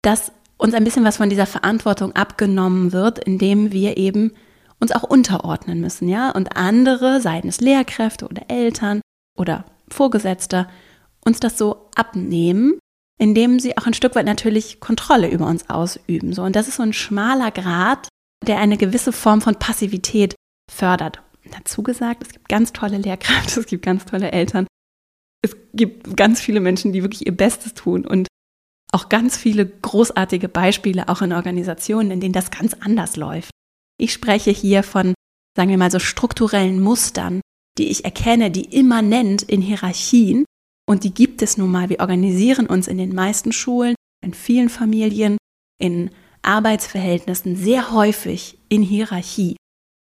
dass 0.03 0.31
uns 0.59 0.75
ein 0.75 0.85
bisschen 0.85 1.05
was 1.05 1.17
von 1.17 1.31
dieser 1.31 1.47
Verantwortung 1.47 2.15
abgenommen 2.15 2.93
wird, 2.93 3.19
indem 3.19 3.73
wir 3.73 3.97
eben 3.97 4.33
uns 4.79 4.93
auch 4.93 5.05
unterordnen 5.05 5.81
müssen, 5.81 6.07
ja? 6.07 6.33
Und 6.33 6.55
andere, 6.55 7.23
seien 7.23 7.49
es 7.49 7.63
Lehrkräfte 7.63 8.29
oder 8.29 8.43
Eltern 8.51 9.01
oder 9.39 9.65
Vorgesetzte, 9.89 10.69
uns 11.25 11.41
das 11.41 11.59
so 11.59 11.89
abnehmen, 11.95 12.79
indem 13.19 13.61
sie 13.61 13.77
auch 13.77 13.87
ein 13.87 13.95
Stück 13.95 14.15
weit 14.15 14.27
natürlich 14.27 14.81
Kontrolle 14.81 15.31
über 15.31 15.47
uns 15.47 15.69
ausüben. 15.71 16.33
So, 16.33 16.43
und 16.43 16.57
das 16.57 16.69
ist 16.69 16.77
so 16.77 16.83
ein 16.83 16.93
schmaler 16.93 17.51
Grad, 17.51 18.09
der 18.47 18.59
eine 18.59 18.77
gewisse 18.77 19.13
Form 19.13 19.41
von 19.41 19.57
Passivität 19.57 20.35
fördert. 20.71 21.23
Dazu 21.53 21.83
gesagt, 21.83 22.23
es 22.23 22.31
gibt 22.31 22.49
ganz 22.49 22.73
tolle 22.73 22.99
Lehrkräfte, 22.99 23.61
es 23.61 23.67
gibt 23.67 23.85
ganz 23.85 24.05
tolle 24.05 24.33
Eltern, 24.33 24.67
es 25.43 25.57
gibt 25.75 26.17
ganz 26.17 26.41
viele 26.41 26.61
Menschen, 26.61 26.93
die 26.93 27.03
wirklich 27.03 27.27
ihr 27.27 27.37
Bestes 27.37 27.75
tun 27.75 28.07
und 28.07 28.29
auch 28.93 29.09
ganz 29.09 29.37
viele 29.37 29.67
großartige 29.67 30.49
Beispiele 30.49 31.09
auch 31.09 31.23
in 31.23 31.33
Organisationen, 31.33 32.11
in 32.11 32.21
denen 32.21 32.33
das 32.33 32.51
ganz 32.51 32.75
anders 32.75 33.17
läuft. 33.17 33.51
Ich 33.99 34.13
spreche 34.13 34.51
hier 34.51 34.83
von, 34.83 35.15
sagen 35.57 35.71
wir 35.71 35.79
mal, 35.79 35.91
so 35.91 35.99
strukturellen 35.99 36.81
Mustern, 36.81 37.41
die 37.79 37.89
ich 37.89 38.05
erkenne, 38.05 38.51
die 38.51 38.65
immanent 38.77 39.43
in 39.43 39.61
Hierarchien 39.61 40.45
und 40.89 41.05
die 41.05 41.13
gibt 41.13 41.43
es 41.43 41.57
nun 41.57 41.71
mal. 41.71 41.89
Wir 41.89 42.01
organisieren 42.01 42.67
uns 42.67 42.89
in 42.89 42.99
den 42.99 43.15
meisten 43.15 43.53
Schulen, 43.53 43.95
in 44.25 44.35
vielen 44.35 44.69
Familien, 44.69 45.37
in 45.79 46.11
Arbeitsverhältnissen 46.43 47.57
sehr 47.57 47.93
häufig 47.93 48.59
in 48.69 48.83
Hierarchie. 48.83 49.57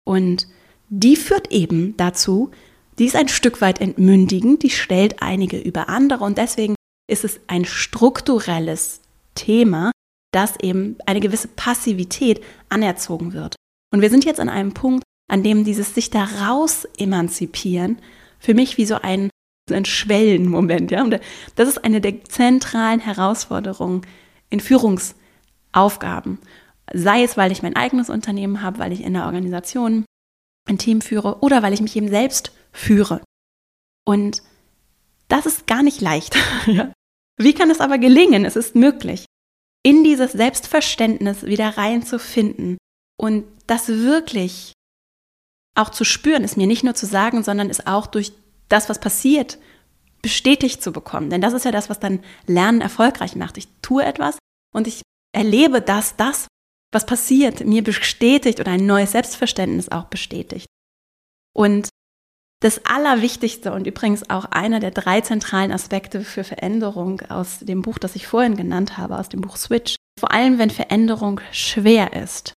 Und 0.07 0.47
die 0.89 1.17
führt 1.17 1.51
eben 1.53 1.97
dazu, 1.97 2.51
die 2.99 3.05
ist 3.05 3.17
ein 3.17 3.29
Stück 3.29 3.61
weit 3.61 3.81
entmündigend, 3.81 4.63
die 4.63 4.71
stellt 4.71 5.21
einige 5.21 5.59
über 5.59 5.89
andere 5.89 6.25
und 6.25 6.39
deswegen 6.39 6.75
ist 7.11 7.25
es 7.25 7.41
ein 7.47 7.65
strukturelles 7.65 9.01
Thema, 9.35 9.93
dass 10.33 10.59
eben 10.61 10.97
eine 11.07 11.21
gewisse 11.21 11.49
Passivität 11.49 12.43
anerzogen 12.69 13.33
wird. 13.33 13.55
Und 13.93 14.03
wir 14.03 14.11
sind 14.11 14.25
jetzt 14.25 14.41
an 14.41 14.49
einem 14.49 14.75
Punkt, 14.75 15.05
an 15.29 15.43
dem 15.43 15.65
dieses 15.65 15.95
sich 15.95 16.11
daraus 16.11 16.87
emanzipieren 16.97 17.99
für 18.39 18.55
mich 18.55 18.79
wie 18.79 18.87
so 18.87 18.97
ein 18.97 19.31
ein 19.71 19.85
Schwellenmoment, 19.85 20.91
ja. 20.91 21.03
Und 21.03 21.21
das 21.57 21.69
ist 21.69 21.85
eine 21.85 22.01
der 22.01 22.25
zentralen 22.25 23.01
Herausforderungen 23.01 24.01
in 24.51 24.61
Führungsaufgaben. 24.61 26.39
Sei 26.95 27.23
es, 27.23 27.37
weil 27.37 27.53
ich 27.53 27.63
mein 27.63 27.77
eigenes 27.77 28.09
Unternehmen 28.09 28.63
habe, 28.63 28.79
weil 28.79 28.93
ich 28.93 29.03
in 29.03 29.13
der 29.13 29.27
Organisation 29.27 30.07
ein 30.67 30.79
Team 30.79 31.01
führe 31.01 31.41
oder 31.41 31.63
weil 31.63 31.75
ich 31.75 31.83
mich 31.83 31.97
eben 31.97 32.09
selbst 32.09 32.53
führe. 32.73 33.21
Und 34.07 34.43
das 35.29 35.45
ist 35.45 35.67
gar 35.67 35.83
nicht 35.83 36.01
leicht. 36.01 36.37
Wie 37.37 37.53
kann 37.53 37.71
es 37.71 37.81
aber 37.81 37.99
gelingen? 37.99 38.45
Es 38.45 38.57
ist 38.57 38.75
möglich, 38.75 39.27
in 39.83 40.03
dieses 40.03 40.33
Selbstverständnis 40.33 41.45
wieder 41.45 41.77
reinzufinden 41.77 42.79
und 43.19 43.45
das 43.67 43.89
wirklich 43.89 44.73
auch 45.79 45.91
zu 45.91 46.05
spüren, 46.05 46.45
ist 46.45 46.57
mir 46.57 46.67
nicht 46.67 46.85
nur 46.85 46.95
zu 46.95 47.07
sagen, 47.07 47.43
sondern 47.43 47.71
es 47.71 47.87
auch 47.87 48.07
durch 48.07 48.33
das, 48.69 48.89
was 48.89 48.99
passiert, 48.99 49.59
bestätigt 50.23 50.83
zu 50.83 50.93
bekommen. 50.93 51.31
Denn 51.31 51.41
das 51.41 51.55
ist 51.55 51.65
ja 51.65 51.71
das, 51.71 51.89
was 51.89 52.01
dann 52.01 52.21
Lernen 52.47 52.81
erfolgreich 52.81 53.37
macht. 53.37 53.57
Ich 53.57 53.69
tue 53.83 54.05
etwas 54.05 54.39
und 54.75 54.87
ich 54.87 55.03
erlebe, 55.33 55.81
dass 55.81 56.17
das, 56.17 56.49
was 56.93 57.07
passiert, 57.07 57.65
mir 57.65 57.85
bestätigt 57.85 58.61
oder 58.61 58.73
ein 58.73 58.87
neues 58.87 59.13
Selbstverständnis 59.13 59.91
auch 59.91 60.05
bestätigt. 60.05 60.67
Und 61.55 61.89
das 62.61 62.85
Allerwichtigste 62.85 63.73
und 63.73 63.87
übrigens 63.87 64.29
auch 64.31 64.47
einer 64.47 64.81
der 64.81 64.91
drei 64.91 65.21
zentralen 65.21 65.71
Aspekte 65.71 66.23
für 66.23 66.43
Veränderung 66.43 67.21
aus 67.29 67.61
dem 67.61 67.83
Buch, 67.83 67.99
das 67.99 68.17
ich 68.17 68.27
vorhin 68.27 68.57
genannt 68.57 68.99
habe, 68.99 69.17
aus 69.17 69.29
dem 69.29 69.43
Buch 69.43 69.57
Switch, 69.57 69.95
vor 70.19 70.33
allem 70.33 70.59
wenn 70.59 70.71
Veränderung 70.71 71.41
schwer 71.53 72.15
ist, 72.15 72.55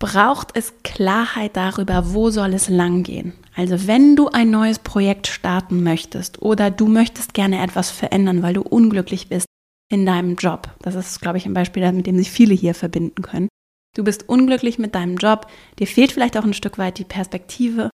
braucht 0.00 0.56
es 0.56 0.74
Klarheit 0.82 1.56
darüber, 1.56 2.12
wo 2.12 2.30
soll 2.30 2.54
es 2.54 2.68
langgehen. 2.68 3.32
Also 3.54 3.86
wenn 3.86 4.16
du 4.16 4.28
ein 4.28 4.50
neues 4.50 4.78
Projekt 4.78 5.26
starten 5.28 5.82
möchtest 5.82 6.42
oder 6.42 6.70
du 6.70 6.86
möchtest 6.86 7.34
gerne 7.34 7.62
etwas 7.62 7.90
verändern, 7.90 8.42
weil 8.42 8.54
du 8.54 8.62
unglücklich 8.62 9.28
bist 9.28 9.46
in 9.90 10.06
deinem 10.06 10.34
Job. 10.36 10.74
Das 10.82 10.94
ist, 10.94 11.20
glaube 11.20 11.38
ich, 11.38 11.46
ein 11.46 11.54
Beispiel, 11.54 11.90
mit 11.92 12.06
dem 12.06 12.16
sich 12.16 12.30
viele 12.30 12.54
hier 12.54 12.74
verbinden 12.74 13.22
können. 13.22 13.48
Du 13.94 14.02
bist 14.02 14.28
unglücklich 14.28 14.78
mit 14.78 14.94
deinem 14.94 15.16
Job, 15.16 15.46
dir 15.78 15.86
fehlt 15.86 16.12
vielleicht 16.12 16.36
auch 16.36 16.44
ein 16.44 16.54
Stück 16.54 16.78
weit 16.78 16.98
die 16.98 17.04
Perspektive, 17.04 17.90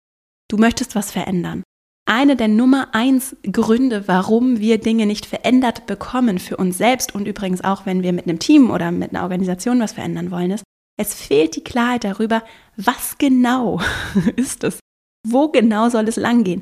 du 0.48 0.56
möchtest 0.56 0.94
was 0.94 1.10
verändern. 1.10 1.62
Eine 2.08 2.36
der 2.36 2.48
Nummer 2.48 2.88
eins 2.94 3.36
Gründe, 3.42 4.08
warum 4.08 4.58
wir 4.58 4.78
Dinge 4.78 5.06
nicht 5.06 5.26
verändert 5.26 5.86
bekommen 5.86 6.38
für 6.38 6.56
uns 6.56 6.78
selbst 6.78 7.14
und 7.14 7.28
übrigens 7.28 7.62
auch, 7.62 7.84
wenn 7.86 8.02
wir 8.02 8.12
mit 8.12 8.26
einem 8.26 8.38
Team 8.38 8.70
oder 8.70 8.90
mit 8.90 9.10
einer 9.10 9.22
Organisation 9.22 9.78
was 9.78 9.92
verändern 9.92 10.30
wollen, 10.30 10.50
ist, 10.52 10.64
es 11.00 11.14
fehlt 11.14 11.56
die 11.56 11.64
Klarheit 11.64 12.04
darüber, 12.04 12.44
was 12.76 13.16
genau 13.16 13.80
ist 14.36 14.64
es? 14.64 14.80
Wo 15.26 15.48
genau 15.48 15.88
soll 15.88 16.06
es 16.08 16.16
langgehen? 16.16 16.60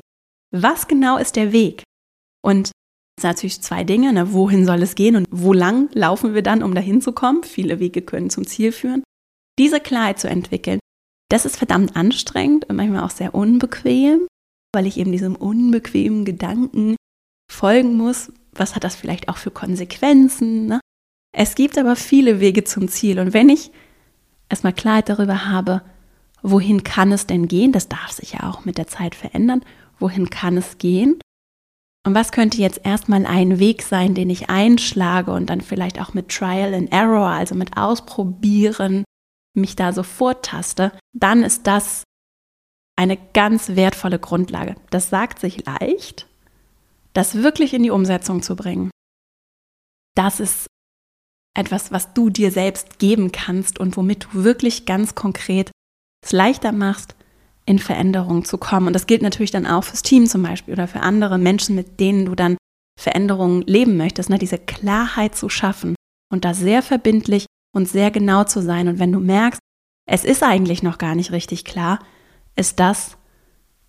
Was 0.55 0.87
genau 0.87 1.17
ist 1.17 1.35
der 1.35 1.51
Weg? 1.51 1.83
Und 2.41 2.67
es 2.67 3.21
sind 3.21 3.29
natürlich 3.31 3.61
zwei 3.61 3.83
Dinge, 3.83 4.13
ne? 4.13 4.31
wohin 4.31 4.65
soll 4.65 4.81
es 4.81 4.95
gehen 4.95 5.17
und 5.17 5.27
wo 5.29 5.51
lang 5.51 5.89
laufen 5.93 6.33
wir 6.33 6.41
dann, 6.41 6.63
um 6.63 6.73
dahin 6.73 7.01
zu 7.01 7.11
kommen? 7.11 7.43
Viele 7.43 7.79
Wege 7.81 8.01
können 8.01 8.29
zum 8.29 8.47
Ziel 8.47 8.71
führen. 8.71 9.03
Diese 9.59 9.81
Klarheit 9.81 10.19
zu 10.19 10.29
entwickeln, 10.29 10.79
das 11.29 11.45
ist 11.45 11.57
verdammt 11.57 11.97
anstrengend 11.97 12.69
und 12.69 12.77
manchmal 12.77 13.03
auch 13.03 13.09
sehr 13.09 13.35
unbequem, 13.35 14.25
weil 14.73 14.87
ich 14.87 14.97
eben 14.97 15.11
diesem 15.11 15.35
unbequemen 15.35 16.23
Gedanken 16.23 16.95
folgen 17.51 17.97
muss. 17.97 18.31
Was 18.53 18.73
hat 18.73 18.85
das 18.85 18.95
vielleicht 18.95 19.27
auch 19.27 19.37
für 19.37 19.51
Konsequenzen? 19.51 20.67
Ne? 20.67 20.79
Es 21.35 21.55
gibt 21.55 21.77
aber 21.77 21.97
viele 21.97 22.39
Wege 22.39 22.63
zum 22.63 22.87
Ziel 22.87 23.19
und 23.19 23.33
wenn 23.33 23.49
ich 23.49 23.71
erstmal 24.49 24.73
Klarheit 24.73 25.09
darüber 25.09 25.45
habe, 25.45 25.81
wohin 26.41 26.83
kann 26.83 27.11
es 27.11 27.27
denn 27.27 27.47
gehen, 27.47 27.71
das 27.71 27.89
darf 27.89 28.11
sich 28.11 28.33
ja 28.33 28.49
auch 28.49 28.65
mit 28.65 28.77
der 28.77 28.87
Zeit 28.87 29.15
verändern, 29.15 29.63
wohin 29.99 30.29
kann 30.29 30.57
es 30.57 30.77
gehen 30.77 31.19
und 32.05 32.15
was 32.15 32.31
könnte 32.31 32.57
jetzt 32.57 32.81
erstmal 32.83 33.25
ein 33.25 33.59
Weg 33.59 33.83
sein, 33.83 34.15
den 34.15 34.29
ich 34.29 34.49
einschlage 34.49 35.31
und 35.31 35.49
dann 35.49 35.61
vielleicht 35.61 35.99
auch 35.99 36.13
mit 36.13 36.29
Trial 36.29 36.73
and 36.73 36.91
Error, 36.91 37.27
also 37.27 37.55
mit 37.55 37.77
Ausprobieren, 37.77 39.03
mich 39.53 39.75
da 39.75 39.91
so 39.91 40.03
vortaste, 40.03 40.91
dann 41.13 41.43
ist 41.43 41.67
das 41.67 42.03
eine 42.95 43.17
ganz 43.33 43.75
wertvolle 43.75 44.19
Grundlage. 44.19 44.75
Das 44.89 45.09
sagt 45.09 45.39
sich 45.39 45.65
leicht, 45.65 46.27
das 47.13 47.35
wirklich 47.35 47.73
in 47.73 47.83
die 47.83 47.91
Umsetzung 47.91 48.41
zu 48.41 48.55
bringen. 48.55 48.91
Das 50.15 50.39
ist 50.39 50.67
etwas, 51.57 51.91
was 51.91 52.13
du 52.13 52.29
dir 52.29 52.51
selbst 52.51 52.99
geben 52.99 53.31
kannst 53.31 53.79
und 53.79 53.97
womit 53.97 54.25
du 54.25 54.43
wirklich 54.43 54.85
ganz 54.85 55.15
konkret 55.15 55.71
es 56.23 56.31
leichter 56.31 56.71
machst, 56.71 57.15
in 57.65 57.79
Veränderungen 57.79 58.45
zu 58.45 58.57
kommen. 58.57 58.87
Und 58.87 58.93
das 58.93 59.07
gilt 59.07 59.21
natürlich 59.21 59.51
dann 59.51 59.67
auch 59.67 59.83
fürs 59.83 60.01
Team 60.01 60.25
zum 60.25 60.43
Beispiel 60.43 60.73
oder 60.73 60.87
für 60.87 61.01
andere 61.01 61.37
Menschen, 61.37 61.75
mit 61.75 61.99
denen 61.99 62.25
du 62.25 62.35
dann 62.35 62.57
Veränderungen 62.99 63.61
leben 63.61 63.95
möchtest, 63.95 64.29
ne? 64.29 64.37
diese 64.37 64.57
Klarheit 64.57 65.35
zu 65.35 65.49
schaffen 65.49 65.95
und 66.31 66.45
da 66.45 66.53
sehr 66.53 66.81
verbindlich 66.81 67.45
und 67.73 67.87
sehr 67.87 68.11
genau 68.11 68.43
zu 68.43 68.61
sein. 68.61 68.87
Und 68.87 68.99
wenn 68.99 69.11
du 69.11 69.19
merkst, 69.19 69.59
es 70.09 70.25
ist 70.25 70.43
eigentlich 70.43 70.83
noch 70.83 70.97
gar 70.97 71.15
nicht 71.15 71.31
richtig 71.31 71.63
klar, 71.63 71.99
ist 72.55 72.79
das 72.79 73.17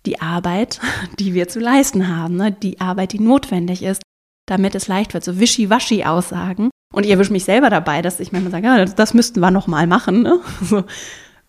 die 0.05 0.21
Arbeit, 0.21 0.79
die 1.19 1.33
wir 1.33 1.47
zu 1.47 1.59
leisten 1.59 2.07
haben, 2.07 2.37
ne? 2.37 2.51
die 2.51 2.79
Arbeit, 2.79 3.13
die 3.13 3.19
notwendig 3.19 3.83
ist, 3.83 4.01
damit 4.47 4.75
es 4.75 4.87
leicht 4.87 5.13
wird. 5.13 5.23
So 5.23 5.39
wischiwaschi 5.39 6.05
Aussagen. 6.05 6.69
Und 6.91 7.05
ich 7.05 7.11
erwische 7.11 7.31
mich 7.31 7.45
selber 7.45 7.69
dabei, 7.69 8.01
dass 8.01 8.19
ich 8.19 8.31
manchmal 8.31 8.51
sage, 8.51 8.67
ja, 8.67 8.85
das 8.85 9.13
müssten 9.13 9.39
wir 9.39 9.51
noch 9.51 9.67
mal 9.67 9.87
machen. 9.87 10.23
Ne? 10.23 10.39
So. 10.61 10.83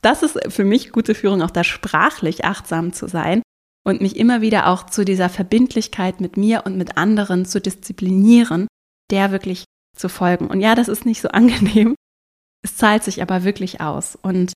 Das 0.01 0.25
ist 0.25 0.39
für 0.49 0.65
mich 0.65 0.91
gute 0.91 1.15
Führung, 1.15 1.43
auch 1.43 1.51
da 1.51 1.63
sprachlich 1.63 2.45
achtsam 2.45 2.93
zu 2.93 3.07
sein 3.07 3.41
und 3.85 4.01
mich 4.01 4.17
immer 4.17 4.41
wieder 4.41 4.67
auch 4.67 4.87
zu 4.87 5.05
dieser 5.05 5.29
Verbindlichkeit 5.29 6.21
mit 6.21 6.37
mir 6.37 6.63
und 6.67 6.77
mit 6.77 6.97
anderen 6.97 7.45
zu 7.45 7.61
disziplinieren, 7.61 8.67
der 9.11 9.31
wirklich 9.31 9.65
zu 9.97 10.09
folgen. 10.09 10.49
Und 10.49 10.61
ja, 10.61 10.75
das 10.75 10.89
ist 10.89 11.07
nicht 11.07 11.21
so 11.21 11.29
angenehm, 11.33 11.95
es 12.65 12.77
zahlt 12.77 13.05
sich 13.05 13.23
aber 13.23 13.45
wirklich 13.45 13.81
aus. 13.81 14.17
Und 14.21 14.53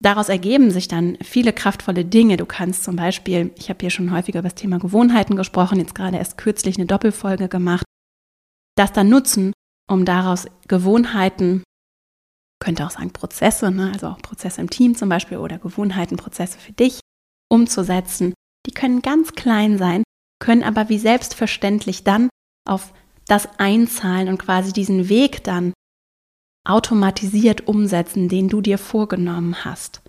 daraus 0.00 0.28
ergeben 0.28 0.70
sich 0.70 0.88
dann 0.88 1.16
viele 1.22 1.52
kraftvolle 1.52 2.04
Dinge. 2.04 2.36
Du 2.36 2.46
kannst 2.46 2.84
zum 2.84 2.96
Beispiel, 2.96 3.52
ich 3.56 3.68
habe 3.68 3.78
hier 3.80 3.90
schon 3.90 4.12
häufiger 4.12 4.40
über 4.40 4.48
das 4.48 4.56
Thema 4.56 4.78
Gewohnheiten 4.78 5.36
gesprochen, 5.36 5.78
jetzt 5.78 5.94
gerade 5.94 6.16
erst 6.16 6.38
kürzlich 6.38 6.76
eine 6.76 6.86
Doppelfolge 6.86 7.48
gemacht, 7.48 7.84
das 8.76 8.92
dann 8.92 9.08
nutzen, 9.08 9.52
um 9.88 10.04
daraus 10.04 10.46
Gewohnheiten, 10.68 11.62
könnte 12.60 12.86
auch 12.86 12.90
sagen 12.90 13.12
Prozesse, 13.12 13.70
ne? 13.70 13.90
also 13.92 14.08
auch 14.08 14.18
Prozesse 14.18 14.60
im 14.60 14.70
Team 14.70 14.94
zum 14.94 15.08
Beispiel 15.08 15.38
oder 15.38 15.58
Gewohnheiten, 15.58 16.16
Prozesse 16.16 16.58
für 16.58 16.72
dich 16.72 17.00
umzusetzen. 17.50 18.34
Die 18.66 18.72
können 18.72 19.02
ganz 19.02 19.32
klein 19.32 19.78
sein, 19.78 20.02
können 20.40 20.62
aber 20.62 20.88
wie 20.88 20.98
selbstverständlich 20.98 22.04
dann 22.04 22.28
auf 22.68 22.92
das 23.26 23.48
einzahlen 23.58 24.28
und 24.28 24.38
quasi 24.38 24.72
diesen 24.72 25.08
Weg 25.08 25.44
dann 25.44 25.72
automatisiert 26.66 27.66
umsetzen, 27.66 28.28
den 28.28 28.48
du 28.48 28.60
dir 28.60 28.78
vorgenommen 28.78 29.64
hast. 29.64 30.02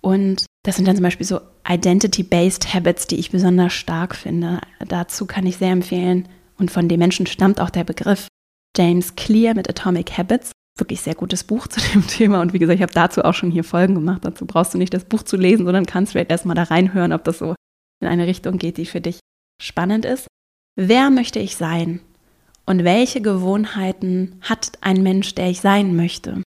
Und 0.00 0.46
das 0.64 0.76
sind 0.76 0.88
dann 0.88 0.96
zum 0.96 1.02
Beispiel 1.02 1.26
so 1.26 1.40
Identity-Based 1.68 2.72
Habits, 2.72 3.06
die 3.06 3.16
ich 3.16 3.30
besonders 3.30 3.72
stark 3.72 4.14
finde. 4.14 4.60
Dazu 4.86 5.26
kann 5.26 5.46
ich 5.46 5.58
sehr 5.58 5.72
empfehlen, 5.72 6.28
und 6.60 6.70
von 6.70 6.88
dem 6.88 6.98
Menschen 6.98 7.26
stammt 7.26 7.58
auch 7.58 7.70
der 7.70 7.84
Begriff 7.84 8.28
James 8.76 9.16
Clear 9.16 9.54
mit 9.54 9.68
Atomic 9.68 10.16
Habits. 10.16 10.52
Wirklich 10.78 11.00
sehr 11.00 11.14
gutes 11.14 11.44
Buch 11.44 11.66
zu 11.66 11.80
dem 11.92 12.06
Thema. 12.08 12.40
Und 12.40 12.52
wie 12.52 12.58
gesagt, 12.58 12.76
ich 12.76 12.82
habe 12.82 12.92
dazu 12.92 13.22
auch 13.24 13.34
schon 13.34 13.50
hier 13.50 13.64
Folgen 13.64 13.94
gemacht. 13.94 14.24
Dazu 14.24 14.46
brauchst 14.46 14.74
du 14.74 14.78
nicht 14.78 14.94
das 14.94 15.04
Buch 15.04 15.22
zu 15.22 15.36
lesen, 15.36 15.64
sondern 15.64 15.86
kannst 15.86 16.12
vielleicht 16.12 16.30
erstmal 16.30 16.56
da 16.56 16.64
reinhören, 16.64 17.12
ob 17.12 17.24
das 17.24 17.38
so 17.38 17.54
in 18.00 18.08
eine 18.08 18.26
Richtung 18.26 18.58
geht, 18.58 18.76
die 18.76 18.86
für 18.86 19.00
dich 19.00 19.20
spannend 19.60 20.04
ist. 20.04 20.26
Wer 20.76 21.10
möchte 21.10 21.38
ich 21.38 21.56
sein? 21.56 22.00
Und 22.64 22.84
welche 22.84 23.20
Gewohnheiten 23.20 24.40
hat 24.42 24.72
ein 24.80 25.02
Mensch, 25.02 25.34
der 25.34 25.50
ich 25.50 25.60
sein 25.60 25.96
möchte? 25.96 26.42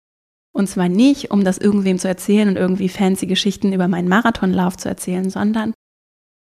Und 0.55 0.67
zwar 0.67 0.87
nicht, 0.87 1.31
um 1.31 1.43
das 1.43 1.57
irgendwem 1.57 1.99
zu 1.99 2.07
erzählen 2.07 2.47
und 2.47 2.55
irgendwie 2.55 2.87
fancy 2.87 3.25
Geschichten 3.25 3.73
über 3.73 3.87
meinen 3.87 4.07
Marathonlauf 4.07 4.77
zu 4.77 4.87
erzählen, 4.87 5.29
sondern 5.29 5.73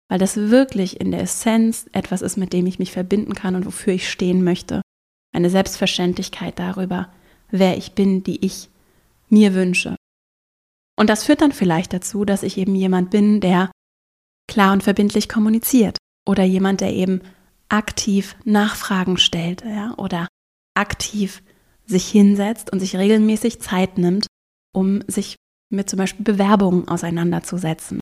weil 0.09 0.19
das 0.19 0.37
wirklich 0.37 1.01
in 1.01 1.11
der 1.11 1.21
Essenz 1.21 1.87
etwas 1.93 2.23
ist, 2.23 2.39
mit 2.39 2.53
dem 2.53 2.67
ich 2.67 2.79
mich 2.79 2.93
verbinden 2.93 3.35
kann 3.35 3.55
und 3.55 3.67
wofür 3.67 3.93
ich 3.93 4.09
stehen 4.09 4.43
möchte. 4.43 4.81
Eine 5.39 5.51
Selbstverständlichkeit 5.51 6.59
darüber, 6.59 7.13
wer 7.53 7.79
ich 7.79 7.93
bin, 7.93 8.25
die 8.25 8.45
ich 8.45 8.71
mir 9.29 9.55
wünsche. 9.55 9.95
Und 10.99 11.09
das 11.09 11.23
führt 11.23 11.43
dann 11.43 11.53
vielleicht 11.53 11.93
dazu, 11.93 12.25
dass 12.25 12.43
ich 12.43 12.59
eben 12.59 12.75
jemand 12.75 13.11
bin, 13.11 13.41
der 13.41 13.71
klar 14.49 14.73
und 14.73 14.83
verbindlich 14.83 15.29
kommuniziert 15.29 15.97
oder 16.27 16.43
jemand, 16.43 16.81
der 16.81 16.93
eben 16.93 17.21
aktiv 17.69 18.35
Nachfragen 18.45 19.17
stellt 19.17 19.63
ja, 19.65 19.95
oder 19.97 20.27
aktiv 20.77 21.41
sich 21.87 22.09
hinsetzt 22.09 22.73
und 22.73 22.81
sich 22.81 22.97
regelmäßig 22.97 23.61
Zeit 23.61 23.97
nimmt, 23.97 24.27
um 24.75 25.03
sich 25.07 25.37
mit 25.71 25.89
zum 25.89 25.99
Beispiel 25.99 26.25
Bewerbungen 26.25 26.89
auseinanderzusetzen. 26.89 28.01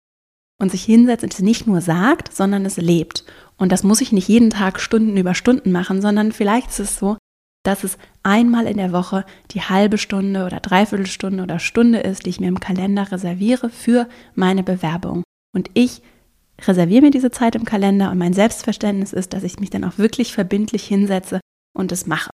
Und 0.58 0.70
sich 0.70 0.84
hinsetzt 0.86 1.22
und 1.22 1.34
es 1.34 1.40
nicht 1.40 1.66
nur 1.66 1.82
sagt, 1.82 2.32
sondern 2.32 2.64
es 2.64 2.78
lebt. 2.78 3.26
Und 3.58 3.72
das 3.72 3.82
muss 3.82 4.00
ich 4.00 4.12
nicht 4.12 4.26
jeden 4.26 4.48
Tag 4.48 4.80
Stunden 4.80 5.18
über 5.18 5.34
Stunden 5.34 5.70
machen, 5.70 6.00
sondern 6.00 6.32
vielleicht 6.32 6.70
ist 6.70 6.78
es 6.78 6.98
so, 6.98 7.18
dass 7.66 7.84
es 7.84 7.98
einmal 8.22 8.66
in 8.66 8.76
der 8.76 8.92
Woche 8.92 9.24
die 9.50 9.62
halbe 9.62 9.98
Stunde 9.98 10.46
oder 10.46 10.60
Dreiviertelstunde 10.60 11.42
oder 11.42 11.58
Stunde 11.58 11.98
ist, 11.98 12.24
die 12.24 12.30
ich 12.30 12.40
mir 12.40 12.48
im 12.48 12.60
Kalender 12.60 13.10
reserviere 13.10 13.70
für 13.70 14.08
meine 14.34 14.62
Bewerbung. 14.62 15.24
Und 15.54 15.70
ich 15.74 16.02
reserviere 16.64 17.02
mir 17.02 17.10
diese 17.10 17.30
Zeit 17.30 17.54
im 17.54 17.64
Kalender 17.64 18.10
und 18.10 18.18
mein 18.18 18.32
Selbstverständnis 18.32 19.12
ist, 19.12 19.32
dass 19.32 19.42
ich 19.42 19.58
mich 19.58 19.70
dann 19.70 19.84
auch 19.84 19.98
wirklich 19.98 20.32
verbindlich 20.32 20.84
hinsetze 20.86 21.40
und 21.76 21.92
es 21.92 22.06
mache. 22.06 22.30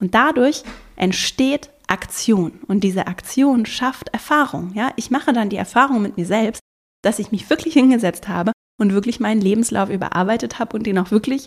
Und 0.00 0.14
dadurch 0.14 0.62
entsteht 0.96 1.70
Aktion 1.86 2.60
und 2.66 2.84
diese 2.84 3.06
Aktion 3.06 3.64
schafft 3.64 4.08
Erfahrung. 4.08 4.72
Ja, 4.74 4.92
ich 4.96 5.10
mache 5.10 5.32
dann 5.32 5.50
die 5.50 5.56
Erfahrung 5.56 6.02
mit 6.02 6.16
mir 6.16 6.26
selbst, 6.26 6.60
dass 7.02 7.18
ich 7.18 7.32
mich 7.32 7.48
wirklich 7.48 7.74
hingesetzt 7.74 8.28
habe 8.28 8.52
und 8.80 8.92
wirklich 8.92 9.20
meinen 9.20 9.40
Lebenslauf 9.40 9.88
überarbeitet 9.88 10.58
habe 10.58 10.76
und 10.76 10.86
den 10.86 10.98
auch 10.98 11.10
wirklich 11.10 11.46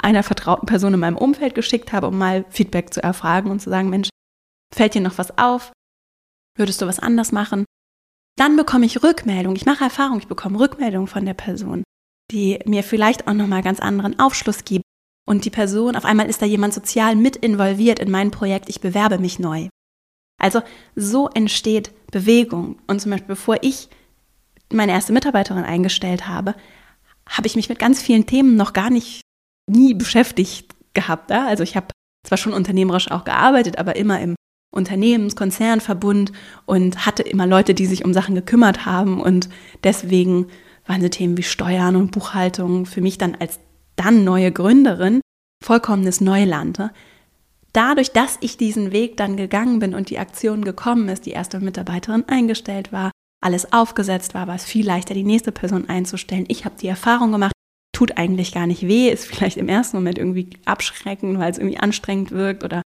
einer 0.00 0.22
vertrauten 0.22 0.66
Person 0.66 0.94
in 0.94 1.00
meinem 1.00 1.16
Umfeld 1.16 1.54
geschickt 1.54 1.92
habe, 1.92 2.08
um 2.08 2.18
mal 2.18 2.44
Feedback 2.50 2.92
zu 2.92 3.02
erfragen 3.02 3.50
und 3.50 3.60
zu 3.60 3.70
sagen, 3.70 3.90
Mensch, 3.90 4.08
fällt 4.74 4.94
dir 4.94 5.00
noch 5.00 5.18
was 5.18 5.36
auf? 5.38 5.72
Würdest 6.56 6.80
du 6.82 6.86
was 6.86 6.98
anders 6.98 7.32
machen? 7.32 7.64
Dann 8.36 8.56
bekomme 8.56 8.86
ich 8.86 9.02
Rückmeldung. 9.02 9.56
Ich 9.56 9.66
mache 9.66 9.84
Erfahrung, 9.84 10.18
ich 10.18 10.28
bekomme 10.28 10.58
Rückmeldung 10.58 11.06
von 11.06 11.24
der 11.24 11.34
Person, 11.34 11.82
die 12.30 12.58
mir 12.64 12.82
vielleicht 12.82 13.28
auch 13.28 13.34
nochmal 13.34 13.62
ganz 13.62 13.80
anderen 13.80 14.18
Aufschluss 14.18 14.64
gibt. 14.64 14.84
Und 15.28 15.44
die 15.44 15.50
Person, 15.50 15.96
auf 15.96 16.04
einmal 16.04 16.28
ist 16.28 16.42
da 16.42 16.46
jemand 16.46 16.74
sozial 16.74 17.16
mit 17.16 17.36
involviert 17.36 17.98
in 17.98 18.10
mein 18.10 18.30
Projekt, 18.30 18.68
ich 18.68 18.80
bewerbe 18.80 19.18
mich 19.18 19.38
neu. 19.38 19.68
Also 20.40 20.62
so 20.96 21.28
entsteht 21.28 21.92
Bewegung. 22.10 22.78
Und 22.86 23.00
zum 23.00 23.10
Beispiel, 23.10 23.28
bevor 23.28 23.58
ich 23.62 23.88
meine 24.72 24.92
erste 24.92 25.12
Mitarbeiterin 25.12 25.64
eingestellt 25.64 26.26
habe, 26.26 26.54
habe 27.28 27.46
ich 27.46 27.56
mich 27.56 27.68
mit 27.68 27.78
ganz 27.78 28.02
vielen 28.02 28.26
Themen 28.26 28.56
noch 28.56 28.72
gar 28.72 28.90
nicht 28.90 29.20
nie 29.70 29.94
beschäftigt 29.94 30.74
gehabt. 30.94 31.30
Ja? 31.30 31.46
Also 31.46 31.62
ich 31.62 31.76
habe 31.76 31.88
zwar 32.26 32.38
schon 32.38 32.52
unternehmerisch 32.52 33.10
auch 33.10 33.24
gearbeitet, 33.24 33.78
aber 33.78 33.96
immer 33.96 34.20
im 34.20 34.34
Unternehmenskonzernverbund 34.72 36.32
und 36.66 37.06
hatte 37.06 37.22
immer 37.22 37.46
Leute, 37.46 37.74
die 37.74 37.86
sich 37.86 38.04
um 38.04 38.12
Sachen 38.12 38.34
gekümmert 38.34 38.86
haben 38.86 39.20
und 39.20 39.48
deswegen 39.82 40.46
waren 40.86 41.02
so 41.02 41.08
Themen 41.08 41.36
wie 41.36 41.42
Steuern 41.42 41.96
und 41.96 42.12
Buchhaltung 42.12 42.86
für 42.86 43.00
mich 43.00 43.18
dann 43.18 43.34
als 43.34 43.58
dann 43.96 44.24
neue 44.24 44.52
Gründerin 44.52 45.20
vollkommenes 45.62 46.20
Neuland. 46.20 46.78
Ne? 46.78 46.92
Dadurch, 47.72 48.12
dass 48.12 48.38
ich 48.40 48.56
diesen 48.56 48.92
Weg 48.92 49.16
dann 49.16 49.36
gegangen 49.36 49.78
bin 49.78 49.94
und 49.94 50.10
die 50.10 50.18
Aktion 50.18 50.64
gekommen 50.64 51.08
ist, 51.08 51.26
die 51.26 51.30
erste 51.30 51.60
Mitarbeiterin 51.60 52.24
eingestellt 52.28 52.92
war, 52.92 53.10
alles 53.42 53.72
aufgesetzt 53.72 54.34
war, 54.34 54.46
war 54.48 54.54
es 54.54 54.64
viel 54.64 54.86
leichter, 54.86 55.14
die 55.14 55.24
nächste 55.24 55.52
Person 55.52 55.88
einzustellen. 55.88 56.44
Ich 56.48 56.64
habe 56.64 56.76
die 56.80 56.88
Erfahrung 56.88 57.32
gemacht, 57.32 57.52
tut 58.00 58.16
eigentlich 58.16 58.52
gar 58.52 58.66
nicht 58.66 58.88
weh, 58.88 59.10
ist 59.10 59.26
vielleicht 59.26 59.58
im 59.58 59.68
ersten 59.68 59.98
Moment 59.98 60.16
irgendwie 60.16 60.48
abschreckend, 60.64 61.38
weil 61.38 61.50
es 61.50 61.58
irgendwie 61.58 61.78
anstrengend 61.78 62.30
wirkt 62.30 62.64
oder 62.64 62.80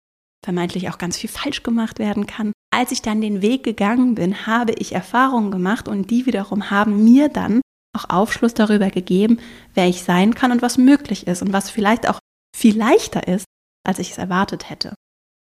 vermeintlich 0.42 0.88
auch 0.88 0.96
ganz 0.96 1.18
viel 1.18 1.28
falsch 1.28 1.62
gemacht 1.62 1.98
werden 1.98 2.26
kann. 2.26 2.52
Als 2.74 2.92
ich 2.92 3.02
dann 3.02 3.20
den 3.20 3.42
Weg 3.42 3.62
gegangen 3.62 4.14
bin, 4.14 4.46
habe 4.46 4.72
ich 4.72 4.94
Erfahrungen 4.94 5.50
gemacht 5.50 5.86
und 5.86 6.10
die 6.10 6.24
wiederum 6.24 6.70
haben 6.70 7.04
mir 7.04 7.28
dann 7.28 7.60
auch 7.94 8.08
Aufschluss 8.08 8.54
darüber 8.54 8.88
gegeben, 8.88 9.38
wer 9.74 9.86
ich 9.86 10.02
sein 10.02 10.34
kann 10.34 10.50
und 10.50 10.62
was 10.62 10.78
möglich 10.78 11.26
ist 11.26 11.42
und 11.42 11.52
was 11.52 11.68
vielleicht 11.68 12.08
auch 12.08 12.18
viel 12.56 12.74
leichter 12.74 13.28
ist, 13.28 13.44
als 13.86 13.98
ich 13.98 14.12
es 14.12 14.18
erwartet 14.18 14.70
hätte. 14.70 14.94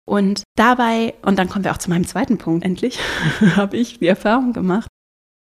Und 0.06 0.42
dabei, 0.58 1.14
und 1.22 1.38
dann 1.38 1.48
kommen 1.48 1.64
wir 1.64 1.72
auch 1.72 1.78
zu 1.78 1.88
meinem 1.88 2.06
zweiten 2.06 2.36
Punkt, 2.36 2.62
endlich, 2.62 3.00
habe 3.56 3.78
ich 3.78 4.00
die 4.00 4.06
Erfahrung 4.06 4.52
gemacht, 4.52 4.88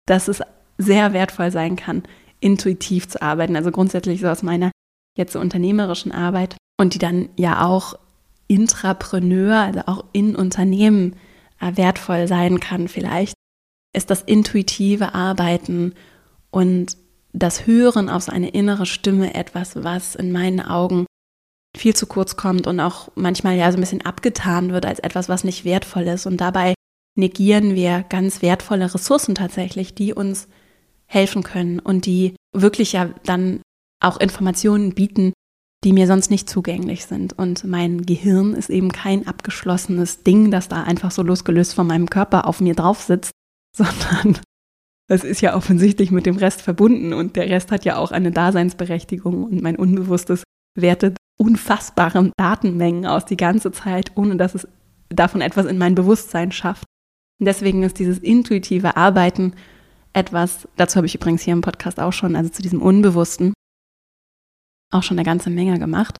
dass 0.06 0.28
es 0.28 0.44
sehr 0.78 1.14
wertvoll 1.14 1.50
sein 1.50 1.76
kann, 1.76 2.04
intuitiv 2.40 3.08
zu 3.08 3.22
arbeiten. 3.22 3.56
Also 3.56 3.72
grundsätzlich 3.72 4.22
so 4.22 4.28
aus 4.28 4.44
meiner 4.44 4.72
jetzt 5.18 5.34
so 5.34 5.40
unternehmerischen 5.40 6.12
Arbeit 6.12 6.58
und 6.80 6.94
die 6.94 7.00
dann 7.00 7.30
ja 7.36 7.66
auch 7.66 7.96
Intrapreneur, 8.48 9.58
also 9.58 9.82
auch 9.88 10.06
in 10.14 10.36
Unternehmen 10.36 11.16
äh, 11.60 11.76
wertvoll 11.76 12.28
sein 12.28 12.60
kann 12.60 12.88
vielleicht, 12.88 13.34
ist 13.94 14.10
das 14.10 14.22
intuitive 14.22 15.16
Arbeiten 15.16 15.94
und 16.52 16.98
das 17.34 17.68
Hören 17.68 18.10
auf 18.10 18.24
seine 18.24 18.50
innere 18.50 18.86
Stimme 18.86 19.34
etwas, 19.34 19.84
was 19.84 20.16
in 20.16 20.32
meinen 20.32 20.62
Augen 20.62 21.06
viel 21.76 21.96
zu 21.96 22.08
kurz 22.08 22.36
kommt 22.36 22.68
und 22.68 22.80
auch 22.80 23.10
manchmal 23.16 23.56
ja 23.56 23.72
so 23.72 23.78
ein 23.78 23.82
bisschen 23.82 24.06
abgetan 24.06 24.72
wird 24.72 24.86
als 24.86 25.00
etwas, 25.00 25.30
was 25.30 25.44
nicht 25.44 25.66
wertvoll 25.66 26.04
ist. 26.04 26.26
Und 26.26 26.38
dabei 26.38 26.74
negieren 27.16 27.76
wir 27.76 28.04
ganz 28.10 28.42
wertvolle 28.42 28.94
Ressourcen 28.94 29.36
tatsächlich, 29.36 29.94
die 29.94 30.14
uns 30.14 30.48
helfen 31.08 31.44
können 31.44 31.80
und 31.80 32.06
die 32.06 32.36
wirklich 32.54 32.94
ja 32.94 33.10
dann 33.24 33.62
auch 34.00 34.20
Informationen 34.20 34.94
bieten, 34.94 35.34
die 35.84 35.94
mir 35.94 36.08
sonst 36.08 36.30
nicht 36.30 36.50
zugänglich 36.50 37.06
sind. 37.06 37.34
Und 37.34 37.64
mein 37.64 38.06
Gehirn 38.06 38.54
ist 38.54 38.70
eben 38.70 38.92
kein 38.92 39.28
abgeschlossenes 39.28 40.24
Ding, 40.24 40.52
das 40.52 40.68
da 40.70 40.84
einfach 40.84 41.12
so 41.12 41.24
losgelöst 41.24 41.74
von 41.74 41.88
meinem 41.88 42.10
Körper 42.10 42.48
auf 42.48 42.62
mir 42.62 42.76
drauf 42.76 43.02
sitzt, 43.02 43.32
sondern 43.76 44.40
das 45.08 45.24
ist 45.24 45.42
ja 45.42 45.56
offensichtlich 45.56 46.12
mit 46.12 46.26
dem 46.26 46.36
Rest 46.36 46.62
verbunden 46.62 47.14
und 47.14 47.36
der 47.36 47.50
Rest 47.50 47.72
hat 47.72 47.86
ja 47.86 47.98
auch 47.98 48.12
eine 48.12 48.32
Daseinsberechtigung 48.32 49.46
und 49.46 49.62
mein 49.62 49.78
Unbewusstes 49.78 50.44
wertet 50.76 51.16
unfassbare 51.38 52.32
Datenmengen 52.38 53.06
aus 53.06 53.26
die 53.26 53.38
ganze 53.38 53.72
Zeit, 53.72 54.12
ohne 54.16 54.36
dass 54.36 54.56
es 54.56 54.68
davon 55.10 55.42
etwas 55.42 55.66
in 55.66 55.78
mein 55.78 55.96
Bewusstsein 55.96 56.52
schafft. 56.52 56.84
Und 57.40 57.46
deswegen 57.46 57.84
ist 57.84 58.00
dieses 58.00 58.20
intuitive 58.20 58.98
Arbeiten 58.98 59.54
etwas, 60.18 60.68
dazu 60.76 60.98
habe 60.98 61.06
ich 61.06 61.16
übrigens 61.16 61.44
hier 61.44 61.54
im 61.54 61.62
Podcast 61.62 62.00
auch 62.00 62.12
schon, 62.12 62.36
also 62.36 62.50
zu 62.50 62.62
diesem 62.62 62.82
Unbewussten, 62.82 63.54
auch 64.92 65.04
schon 65.04 65.18
eine 65.18 65.26
ganze 65.26 65.50
Menge 65.50 65.78
gemacht, 65.80 66.18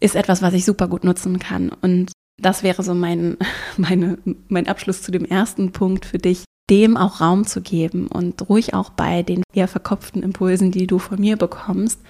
ist 0.00 0.16
etwas, 0.16 0.42
was 0.42 0.54
ich 0.54 0.64
super 0.64 0.88
gut 0.88 1.04
nutzen 1.04 1.38
kann. 1.38 1.68
Und 1.68 2.12
das 2.40 2.62
wäre 2.62 2.82
so 2.82 2.94
mein, 2.94 3.36
meine, 3.76 4.18
mein 4.48 4.68
Abschluss 4.68 5.02
zu 5.02 5.12
dem 5.12 5.24
ersten 5.24 5.72
Punkt 5.72 6.06
für 6.06 6.18
dich, 6.18 6.44
dem 6.70 6.96
auch 6.96 7.20
Raum 7.20 7.46
zu 7.46 7.60
geben 7.60 8.08
und 8.08 8.48
ruhig 8.48 8.74
auch 8.74 8.90
bei 8.90 9.22
den 9.22 9.42
eher 9.52 9.68
verkopften 9.68 10.22
Impulsen, 10.22 10.72
die 10.72 10.86
du 10.86 10.98
von 10.98 11.20
mir 11.20 11.36
bekommst, 11.36 12.00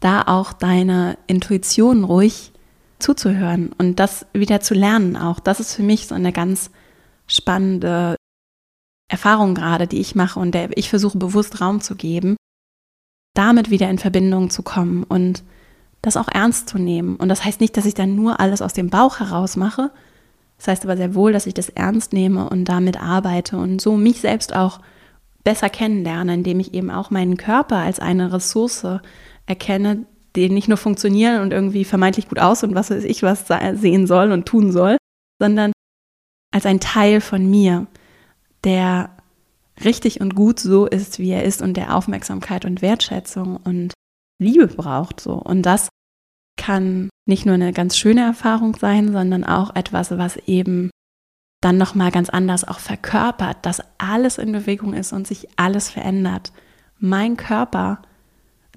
da 0.00 0.22
auch 0.22 0.52
deine 0.52 1.16
Intuition 1.26 2.04
ruhig 2.04 2.52
zuzuhören 2.98 3.72
und 3.78 4.00
das 4.00 4.26
wieder 4.32 4.60
zu 4.60 4.74
lernen 4.74 5.16
auch. 5.16 5.40
Das 5.40 5.60
ist 5.60 5.74
für 5.74 5.82
mich 5.82 6.06
so 6.06 6.14
eine 6.14 6.32
ganz 6.32 6.70
spannende 7.26 8.16
Erfahrung 9.08 9.54
gerade, 9.54 9.86
die 9.86 10.00
ich 10.00 10.14
mache 10.14 10.40
und 10.40 10.52
der 10.52 10.76
ich 10.76 10.88
versuche 10.88 11.18
bewusst 11.18 11.60
Raum 11.60 11.80
zu 11.80 11.94
geben, 11.94 12.36
damit 13.34 13.70
wieder 13.70 13.90
in 13.90 13.98
Verbindung 13.98 14.50
zu 14.50 14.62
kommen 14.62 15.04
und 15.04 15.42
das 16.02 16.16
auch 16.16 16.28
ernst 16.28 16.68
zu 16.68 16.78
nehmen. 16.78 17.16
Und 17.16 17.28
das 17.28 17.44
heißt 17.44 17.60
nicht, 17.60 17.76
dass 17.76 17.86
ich 17.86 17.94
dann 17.94 18.14
nur 18.14 18.40
alles 18.40 18.62
aus 18.62 18.72
dem 18.72 18.90
Bauch 18.90 19.20
heraus 19.20 19.56
mache. 19.56 19.90
Das 20.58 20.68
heißt 20.68 20.84
aber 20.84 20.96
sehr 20.96 21.14
wohl, 21.14 21.32
dass 21.32 21.46
ich 21.46 21.54
das 21.54 21.68
ernst 21.68 22.12
nehme 22.12 22.48
und 22.48 22.66
damit 22.66 23.00
arbeite 23.00 23.56
und 23.56 23.80
so 23.80 23.96
mich 23.96 24.20
selbst 24.20 24.54
auch 24.54 24.80
besser 25.42 25.68
kennenlerne, 25.68 26.34
indem 26.34 26.60
ich 26.60 26.74
eben 26.74 26.90
auch 26.90 27.10
meinen 27.10 27.36
Körper 27.36 27.76
als 27.76 28.00
eine 28.00 28.32
Ressource 28.32 28.86
erkenne, 29.46 30.06
die 30.36 30.48
nicht 30.48 30.68
nur 30.68 30.78
funktionieren 30.78 31.42
und 31.42 31.52
irgendwie 31.52 31.84
vermeintlich 31.84 32.28
gut 32.28 32.38
aus 32.38 32.62
und 32.64 32.74
was 32.74 32.90
weiß 32.90 33.04
ich 33.04 33.22
was 33.22 33.46
sehen 33.74 34.06
soll 34.06 34.32
und 34.32 34.46
tun 34.46 34.72
soll, 34.72 34.96
sondern 35.40 35.72
als 36.50 36.66
ein 36.66 36.80
Teil 36.80 37.20
von 37.20 37.48
mir, 37.48 37.86
der 38.64 39.10
richtig 39.82 40.20
und 40.20 40.34
gut 40.34 40.60
so 40.60 40.86
ist, 40.86 41.18
wie 41.18 41.30
er 41.30 41.44
ist 41.44 41.62
und 41.62 41.76
der 41.76 41.94
Aufmerksamkeit 41.96 42.64
und 42.64 42.82
Wertschätzung 42.82 43.56
und 43.56 43.92
Liebe 44.38 44.66
braucht 44.66 45.20
so. 45.20 45.34
Und 45.34 45.62
das 45.62 45.88
kann 46.56 47.10
nicht 47.26 47.46
nur 47.46 47.54
eine 47.54 47.72
ganz 47.72 47.96
schöne 47.96 48.22
Erfahrung 48.22 48.76
sein, 48.76 49.12
sondern 49.12 49.44
auch 49.44 49.74
etwas, 49.74 50.10
was 50.12 50.36
eben 50.36 50.90
dann 51.60 51.78
nochmal 51.78 52.10
ganz 52.10 52.28
anders 52.28 52.66
auch 52.66 52.78
verkörpert, 52.78 53.58
dass 53.62 53.82
alles 53.98 54.38
in 54.38 54.52
Bewegung 54.52 54.92
ist 54.92 55.12
und 55.12 55.26
sich 55.26 55.48
alles 55.56 55.90
verändert. 55.90 56.52
Mein 56.98 57.36
Körper, 57.36 58.02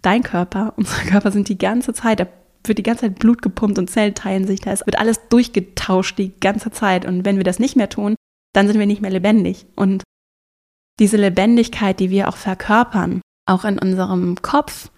dein 0.01 0.23
Körper, 0.23 0.73
unser 0.77 1.03
Körper 1.03 1.31
sind 1.31 1.49
die 1.49 1.57
ganze 1.57 1.93
Zeit, 1.93 2.19
da 2.19 2.27
wird 2.65 2.77
die 2.77 2.83
ganze 2.83 3.01
Zeit 3.01 3.19
Blut 3.19 3.41
gepumpt 3.41 3.77
und 3.77 3.89
Zellen 3.89 4.15
teilen 4.15 4.47
sich, 4.47 4.61
da 4.61 4.71
wird 4.71 4.99
alles 4.99 5.27
durchgetauscht 5.29 6.17
die 6.17 6.33
ganze 6.39 6.71
Zeit. 6.71 7.05
Und 7.05 7.25
wenn 7.25 7.37
wir 7.37 7.43
das 7.43 7.59
nicht 7.59 7.75
mehr 7.75 7.89
tun, 7.89 8.15
dann 8.53 8.67
sind 8.67 8.79
wir 8.79 8.85
nicht 8.85 9.01
mehr 9.01 9.11
lebendig. 9.11 9.65
Und 9.75 10.03
diese 10.99 11.17
Lebendigkeit, 11.17 11.99
die 11.99 12.09
wir 12.09 12.27
auch 12.27 12.37
verkörpern, 12.37 13.21
auch 13.45 13.65
in 13.65 13.79
unserem 13.79 14.41
Kopf 14.41 14.89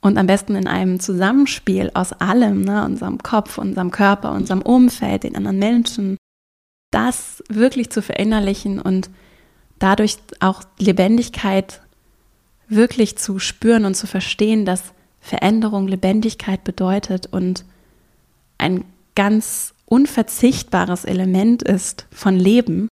und 0.00 0.18
am 0.18 0.26
besten 0.26 0.54
in 0.56 0.66
einem 0.66 1.00
Zusammenspiel 1.00 1.90
aus 1.94 2.12
allem, 2.12 2.62
ne, 2.62 2.84
unserem 2.84 3.22
Kopf, 3.22 3.58
unserem 3.58 3.90
Körper, 3.90 4.32
unserem 4.32 4.62
Umfeld, 4.62 5.24
den 5.24 5.36
anderen 5.36 5.58
Menschen, 5.58 6.16
das 6.90 7.42
wirklich 7.48 7.90
zu 7.90 8.02
verinnerlichen 8.02 8.80
und 8.80 9.10
dadurch 9.78 10.18
auch 10.40 10.62
Lebendigkeit 10.78 11.82
wirklich 12.68 13.18
zu 13.18 13.38
spüren 13.38 13.84
und 13.84 13.94
zu 13.94 14.06
verstehen, 14.06 14.64
dass 14.64 14.94
Veränderung 15.20 15.88
Lebendigkeit 15.88 16.64
bedeutet 16.64 17.26
und 17.26 17.64
ein 18.58 18.84
ganz 19.14 19.73
unverzichtbares 19.94 21.04
Element 21.04 21.62
ist 21.62 22.08
von 22.10 22.34
Leben, 22.36 22.88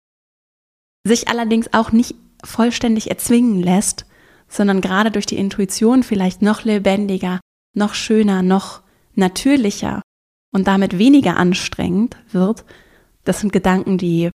sich 1.04 1.26
allerdings 1.26 1.74
auch 1.74 1.90
nicht 1.90 2.14
vollständig 2.44 3.10
erzwingen 3.10 3.60
lässt, 3.60 4.06
sondern 4.48 4.80
gerade 4.80 5.10
durch 5.10 5.26
die 5.26 5.36
Intuition 5.36 6.04
vielleicht 6.04 6.42
noch 6.42 6.62
lebendiger, 6.62 7.40
noch 7.74 7.94
schöner, 7.94 8.42
noch 8.42 8.82
natürlicher 9.16 10.00
und 10.52 10.68
damit 10.68 10.96
weniger 10.96 11.36
anstrengend 11.38 12.16
wird, 12.30 12.64
das 13.24 13.40
sind 13.40 13.52
Gedanken, 13.52 13.98
die 13.98 14.30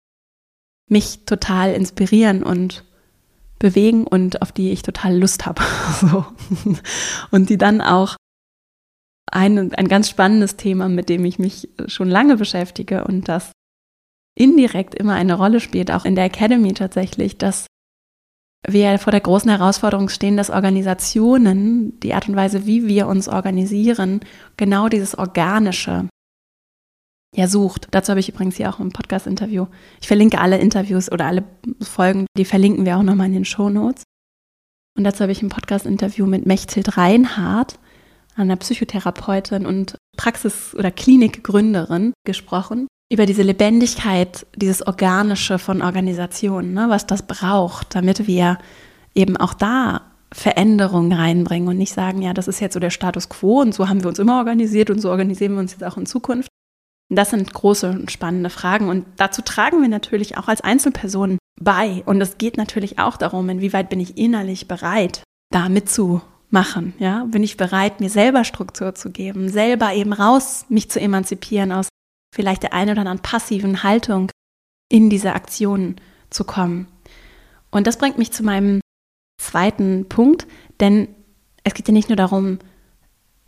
mich 0.89 1.27
total 1.27 1.75
inspirieren 1.75 2.43
und 2.43 2.83
bewegen 3.59 4.07
und 4.07 4.41
auf 4.41 4.53
die 4.53 4.71
ich 4.71 4.81
total 4.81 5.19
Lust 5.19 5.45
habe. 5.45 5.63
so. 6.01 6.25
Und 7.31 7.51
die 7.51 7.59
dann 7.59 7.83
auch 7.83 8.17
ein, 9.31 9.75
ein 9.75 9.89
ganz 9.89 10.09
spannendes 10.09 10.57
Thema, 10.57 10.89
mit 10.89 11.09
dem 11.09 11.25
ich 11.25 11.39
mich 11.39 11.69
schon 11.87 12.09
lange 12.09 12.37
beschäftige 12.37 13.05
und 13.05 13.29
das 13.29 13.53
indirekt 14.37 14.95
immer 14.95 15.15
eine 15.15 15.35
Rolle 15.35 15.61
spielt, 15.61 15.91
auch 15.91 16.05
in 16.05 16.15
der 16.15 16.25
Academy 16.25 16.73
tatsächlich, 16.75 17.39
dass 17.39 17.67
wir 18.67 18.99
vor 18.99 19.11
der 19.11 19.21
großen 19.21 19.51
Herausforderung 19.51 20.09
stehen, 20.09 20.37
dass 20.37 20.51
Organisationen, 20.51 21.99
die 22.01 22.15
Art 22.15 22.29
und 22.29 22.37
Weise, 22.37 22.67
wie 22.67 22.87
wir 22.87 23.07
uns 23.07 23.29
organisieren, 23.29 24.21
genau 24.57 24.89
dieses 24.89 25.17
Organische 25.17 26.09
ja 27.37 27.47
sucht. 27.47 27.89
Dazu 27.91 28.11
habe 28.11 28.21
ich 28.21 28.29
übrigens 28.29 28.57
hier 28.57 28.71
auch 28.71 28.79
ein 28.79 28.93
Podcast-Interview. 28.93 29.67
Ich 30.01 30.09
verlinke 30.09 30.41
alle 30.41 30.59
Interviews 30.59 31.11
oder 31.11 31.27
alle 31.27 31.45
Folgen, 31.81 32.27
die 32.37 32.45
verlinken 32.45 32.87
wir 32.87 32.97
auch 32.97 33.03
nochmal 33.03 33.27
in 33.27 33.35
den 33.35 33.45
Show 33.45 33.69
Notes. 33.69 34.05
Und 34.97 35.05
dazu 35.05 35.21
habe 35.23 35.33
ich 35.33 35.43
ein 35.43 35.49
Podcast-Interview 35.49 36.27
mit 36.27 36.47
Mechthild 36.47 36.97
Reinhardt, 36.97 37.79
einer 38.37 38.57
Psychotherapeutin 38.57 39.67
und 39.67 39.97
Praxis- 40.17 40.75
oder 40.75 40.91
Klinikgründerin, 40.91 42.13
gesprochen 42.27 42.87
über 43.13 43.27
diese 43.27 43.43
Lebendigkeit, 43.43 44.47
dieses 44.57 44.87
Organische 44.87 45.59
von 45.59 45.83
Organisationen, 45.83 46.73
ne, 46.73 46.87
was 46.89 47.07
das 47.07 47.27
braucht, 47.27 47.95
damit 47.95 48.27
wir 48.27 48.59
eben 49.15 49.37
auch 49.37 49.55
da 49.55 50.03
Veränderungen 50.33 51.13
reinbringen 51.13 51.69
und 51.69 51.77
nicht 51.77 51.93
sagen, 51.93 52.23
ja, 52.23 52.35
das 52.35 52.49
ist 52.49 52.61
jetzt 52.61 52.75
so 52.75 52.81
der 52.81 52.91
Status 52.91 53.29
quo 53.29 53.61
und 53.61 53.73
so 53.73 53.89
haben 53.89 54.03
wir 54.03 54.09
uns 54.09 54.19
immer 54.19 54.39
organisiert 54.39 54.91
und 54.91 55.01
so 55.01 55.11
organisieren 55.11 55.53
wir 55.53 55.61
uns 55.61 55.73
jetzt 55.73 55.85
auch 55.85 55.97
in 55.97 56.07
Zukunft. 56.07 56.49
Das 57.09 57.31
sind 57.31 57.53
große 57.53 57.91
und 57.91 58.11
spannende 58.11 58.51
Fragen 58.51 58.89
und 58.89 59.07
dazu 59.17 59.43
tragen 59.43 59.81
wir 59.81 59.89
natürlich 59.89 60.37
auch 60.37 60.49
als 60.49 60.63
Einzelpersonen 60.63 61.39
bei. 61.61 62.03
Und 62.07 62.21
es 62.21 62.39
geht 62.39 62.57
natürlich 62.57 62.99
auch 62.99 63.17
darum, 63.17 63.49
inwieweit 63.49 63.89
bin 63.89 64.01
ich 64.01 64.19
innerlich 64.19 64.67
bereit, 64.67 65.23
da 65.53 65.69
mitzumachen. 66.55 66.95
Ja, 66.99 67.25
bin 67.25 67.43
ich 67.43 67.57
bereit, 67.57 68.01
mir 68.01 68.11
selber 68.11 68.45
Struktur 68.45 68.95
zu 68.95 69.11
geben, 69.11 69.49
selber 69.49 69.93
eben 69.93 70.13
raus, 70.13 70.67
mich 70.69 70.91
zu 70.91 71.01
emanzipieren 71.01 71.73
aus 71.73 71.89
vielleicht 72.35 72.63
der 72.63 72.73
einen 72.73 72.93
oder 72.93 73.01
anderen 73.01 73.21
passiven 73.21 73.83
Haltung 73.83 74.31
in 74.91 75.11
diese 75.11 75.35
Aktionen 75.35 75.97
zu 76.31 76.45
kommen. 76.45 76.87
Und 77.71 77.87
das 77.87 77.99
bringt 77.99 78.19
mich 78.19 78.33
zu 78.33 78.43
meinem 78.43 78.81
zweiten 79.41 80.09
Punkt, 80.09 80.47
denn 80.81 81.09
es 81.65 81.75
geht 81.75 81.89
ja 81.89 81.95
nicht 81.95 82.09
nur 82.09 82.17
darum, 82.17 82.59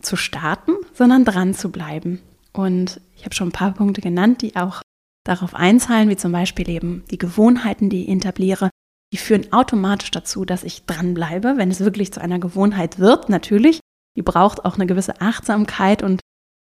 zu 0.01 0.16
starten, 0.16 0.73
sondern 0.95 1.25
dran 1.25 1.55
zu 1.55 1.71
bleiben. 1.71 2.21
Und 2.53 3.01
ich 3.16 3.25
habe 3.25 3.35
schon 3.35 3.49
ein 3.49 3.53
paar 3.53 3.73
Punkte 3.73 4.01
genannt, 4.01 4.42
die 4.42 4.57
auch 4.57 4.83
darauf 5.25 5.55
einzahlen, 5.55 6.09
wie 6.09 6.16
zum 6.16 6.33
Beispiel 6.33 6.69
eben 6.69 7.05
die 7.11 7.19
Gewohnheiten, 7.19 7.90
die 7.90 8.05
ich 8.05 8.09
etabliere, 8.09 8.71
die 9.12 9.19
führen 9.19 9.53
automatisch 9.53 10.11
dazu, 10.11 10.45
dass 10.45 10.64
ich 10.64 10.85
dranbleibe, 10.85 11.55
wenn 11.57 11.71
es 11.71 11.81
wirklich 11.81 12.12
zu 12.12 12.21
einer 12.21 12.38
Gewohnheit 12.38 12.99
wird, 12.99 13.29
natürlich. 13.29 13.81
Die 14.16 14.23
braucht 14.23 14.64
auch 14.64 14.75
eine 14.75 14.87
gewisse 14.87 15.21
Achtsamkeit 15.21 16.03
und 16.03 16.21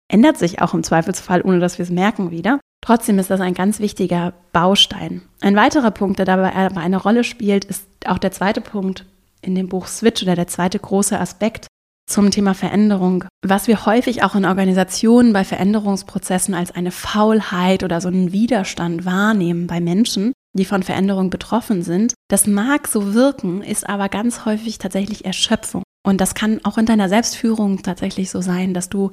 ändert 0.08 0.36
sich 0.36 0.60
auch 0.60 0.74
im 0.74 0.82
Zweifelsfall, 0.82 1.42
ohne 1.42 1.60
dass 1.60 1.78
wir 1.78 1.84
es 1.84 1.90
merken 1.90 2.30
wieder. 2.30 2.60
Trotzdem 2.84 3.18
ist 3.18 3.30
das 3.30 3.40
ein 3.40 3.54
ganz 3.54 3.80
wichtiger 3.80 4.34
Baustein. 4.52 5.22
Ein 5.40 5.56
weiterer 5.56 5.90
Punkt, 5.90 6.18
der 6.18 6.26
dabei 6.26 6.54
aber 6.54 6.80
eine 6.80 6.98
Rolle 6.98 7.24
spielt, 7.24 7.64
ist 7.64 7.88
auch 8.06 8.18
der 8.18 8.32
zweite 8.32 8.60
Punkt 8.60 9.06
in 9.42 9.54
dem 9.54 9.68
Buch 9.68 9.86
Switch 9.86 10.22
oder 10.22 10.36
der 10.36 10.46
zweite 10.46 10.78
große 10.78 11.18
Aspekt 11.18 11.66
zum 12.08 12.30
Thema 12.30 12.54
Veränderung, 12.54 13.24
was 13.44 13.66
wir 13.66 13.84
häufig 13.86 14.22
auch 14.22 14.36
in 14.36 14.44
Organisationen 14.44 15.32
bei 15.32 15.42
Veränderungsprozessen 15.42 16.54
als 16.54 16.70
eine 16.70 16.92
Faulheit 16.92 17.82
oder 17.82 18.00
so 18.00 18.08
einen 18.08 18.32
Widerstand 18.32 19.04
wahrnehmen 19.04 19.66
bei 19.66 19.80
Menschen, 19.80 20.32
die 20.52 20.64
von 20.64 20.84
Veränderung 20.84 21.30
betroffen 21.30 21.82
sind. 21.82 22.14
Das 22.28 22.46
mag 22.46 22.88
so 22.88 23.14
wirken, 23.14 23.62
ist 23.62 23.88
aber 23.88 24.08
ganz 24.08 24.44
häufig 24.44 24.78
tatsächlich 24.78 25.24
Erschöpfung. 25.24 25.82
Und 26.04 26.20
das 26.20 26.34
kann 26.34 26.64
auch 26.64 26.78
in 26.78 26.86
deiner 26.86 27.08
Selbstführung 27.08 27.82
tatsächlich 27.82 28.30
so 28.30 28.40
sein, 28.40 28.74
dass 28.74 28.88
du 28.88 29.10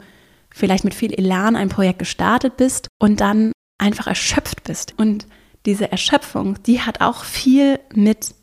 vielleicht 0.54 0.84
mit 0.84 0.94
viel 0.94 1.14
Elan 1.14 1.56
ein 1.56 1.70
Projekt 1.70 2.00
gestartet 2.00 2.58
bist 2.58 2.88
und 3.00 3.20
dann 3.20 3.52
einfach 3.80 4.08
erschöpft 4.08 4.64
bist. 4.64 4.94
Und 4.98 5.28
diese 5.66 5.92
Erschöpfung, 5.92 6.62
die 6.64 6.82
hat 6.82 7.02
auch 7.02 7.24
viel 7.24 7.80
mit 7.94 8.36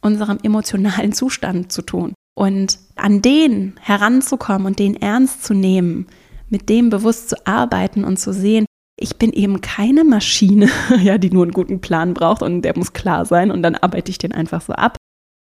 unserem 0.00 0.38
emotionalen 0.42 1.12
Zustand 1.12 1.72
zu 1.72 1.82
tun. 1.82 2.14
Und 2.36 2.78
an 2.94 3.20
den 3.20 3.74
heranzukommen 3.80 4.66
und 4.66 4.78
den 4.78 4.94
ernst 4.94 5.44
zu 5.44 5.54
nehmen, 5.54 6.06
mit 6.48 6.68
dem 6.68 6.88
bewusst 6.88 7.28
zu 7.28 7.46
arbeiten 7.46 8.04
und 8.04 8.18
zu 8.18 8.32
sehen, 8.32 8.64
ich 8.98 9.16
bin 9.16 9.32
eben 9.32 9.60
keine 9.60 10.04
Maschine, 10.04 10.68
ja, 11.02 11.18
die 11.18 11.30
nur 11.30 11.44
einen 11.44 11.52
guten 11.52 11.80
Plan 11.80 12.14
braucht 12.14 12.42
und 12.42 12.62
der 12.62 12.76
muss 12.76 12.92
klar 12.92 13.24
sein 13.24 13.50
und 13.50 13.62
dann 13.62 13.74
arbeite 13.74 14.10
ich 14.10 14.18
den 14.18 14.32
einfach 14.32 14.60
so 14.60 14.72
ab, 14.72 14.96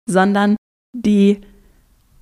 sondern 0.09 0.55
die 0.93 1.41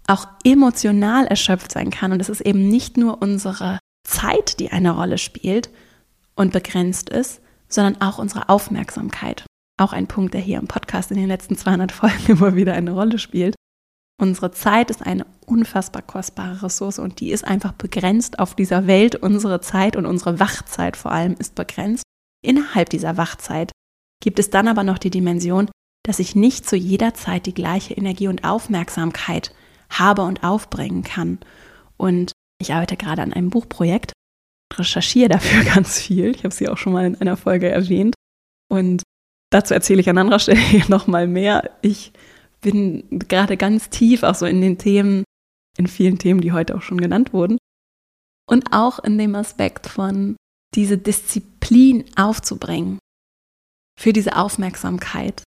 auch 0.08 0.28
emotional 0.44 1.26
erschöpft 1.26 1.72
sein 1.72 1.90
kann. 1.90 2.12
Und 2.12 2.22
es 2.22 2.30
ist 2.30 2.42
eben 2.42 2.68
nicht 2.68 2.98
nur 2.98 3.22
unsere 3.22 3.80
Zeit, 4.08 4.60
die 4.60 4.72
eine 4.72 4.92
Rolle 4.92 5.18
spielt 5.18 5.70
und 6.36 6.54
begrenzt 6.54 7.10
ist, 7.10 7.42
sondern 7.68 8.02
auch 8.02 8.20
unsere 8.20 8.50
Aufmerksamkeit. 8.50 9.46
Auch 9.78 9.94
ein 9.94 10.08
Punkt, 10.08 10.34
der 10.34 10.42
hier 10.42 10.60
im 10.60 10.68
Podcast 10.68 11.12
in 11.12 11.18
den 11.18 11.28
letzten 11.28 11.58
200 11.58 11.92
Folgen 11.92 12.24
immer 12.28 12.56
wieder 12.56 12.74
eine 12.74 12.92
Rolle 12.92 13.20
spielt. 13.20 13.56
Unsere 14.22 14.52
Zeit 14.52 14.90
ist 14.92 15.06
eine 15.06 15.26
unfassbar 15.46 16.02
kostbare 16.02 16.64
Ressource 16.64 17.00
und 17.00 17.20
die 17.20 17.32
ist 17.32 17.44
einfach 17.44 17.74
begrenzt 17.74 18.40
auf 18.40 18.56
dieser 18.56 18.88
Welt. 18.88 19.16
Unsere 19.16 19.60
Zeit 19.60 19.96
und 19.96 20.06
unsere 20.06 20.40
Wachzeit 20.40 20.96
vor 20.96 21.12
allem 21.12 21.36
ist 21.38 21.56
begrenzt. 21.56 22.04
Innerhalb 22.42 22.90
dieser 22.90 23.18
Wachzeit 23.18 23.72
gibt 24.24 24.40
es 24.40 24.50
dann 24.50 24.68
aber 24.68 24.84
noch 24.84 24.98
die 24.98 25.10
Dimension, 25.10 25.70
dass 26.04 26.20
ich 26.20 26.36
nicht 26.36 26.68
zu 26.68 26.76
jeder 26.76 27.14
Zeit 27.14 27.46
die 27.46 27.54
gleiche 27.54 27.94
Energie 27.94 28.28
und 28.28 28.44
Aufmerksamkeit 28.44 29.54
habe 29.90 30.22
und 30.22 30.44
aufbringen 30.44 31.04
kann. 31.04 31.40
Und 31.98 32.32
ich 32.62 32.74
arbeite 32.74 32.96
gerade 32.96 33.22
an 33.22 33.34
einem 33.34 33.50
Buchprojekt, 33.50 34.14
recherchiere 34.74 35.30
dafür 35.30 35.64
ganz 35.76 36.00
viel. 36.00 36.34
Ich 36.36 36.44
habe 36.44 36.54
sie 36.54 36.70
auch 36.70 36.78
schon 36.78 36.94
mal 36.94 37.06
in 37.06 37.20
einer 37.20 37.38
Folge 37.38 37.70
erwähnt. 37.70 38.16
Und 38.70 39.04
dazu 39.52 39.74
erzähle 39.74 40.00
ich 40.00 40.10
an 40.10 40.18
anderer 40.18 40.40
Stelle 40.40 40.60
noch 40.88 41.08
mal 41.08 41.28
mehr. 41.28 41.72
Ich 41.82 42.14
bin 42.66 43.04
gerade 43.12 43.58
ganz 43.58 43.92
tief 43.92 44.24
auch 44.24 44.34
so 44.34 44.48
in 44.48 44.60
den 44.60 44.80
Themen, 44.80 45.24
in 45.78 45.86
vielen 45.86 46.18
Themen, 46.18 46.42
die 46.42 46.52
heute 46.52 46.76
auch 46.76 46.82
schon 46.82 47.00
genannt 47.00 47.32
wurden. 47.32 47.60
Und 48.50 48.74
auch 48.74 48.98
in 49.00 49.20
dem 49.20 49.36
Aspekt 49.36 49.86
von 49.86 50.36
diese 50.74 50.98
Disziplin 50.98 52.06
aufzubringen 52.16 52.98
für 54.00 54.14
diese 54.14 54.36
Aufmerksamkeit. 54.36 55.44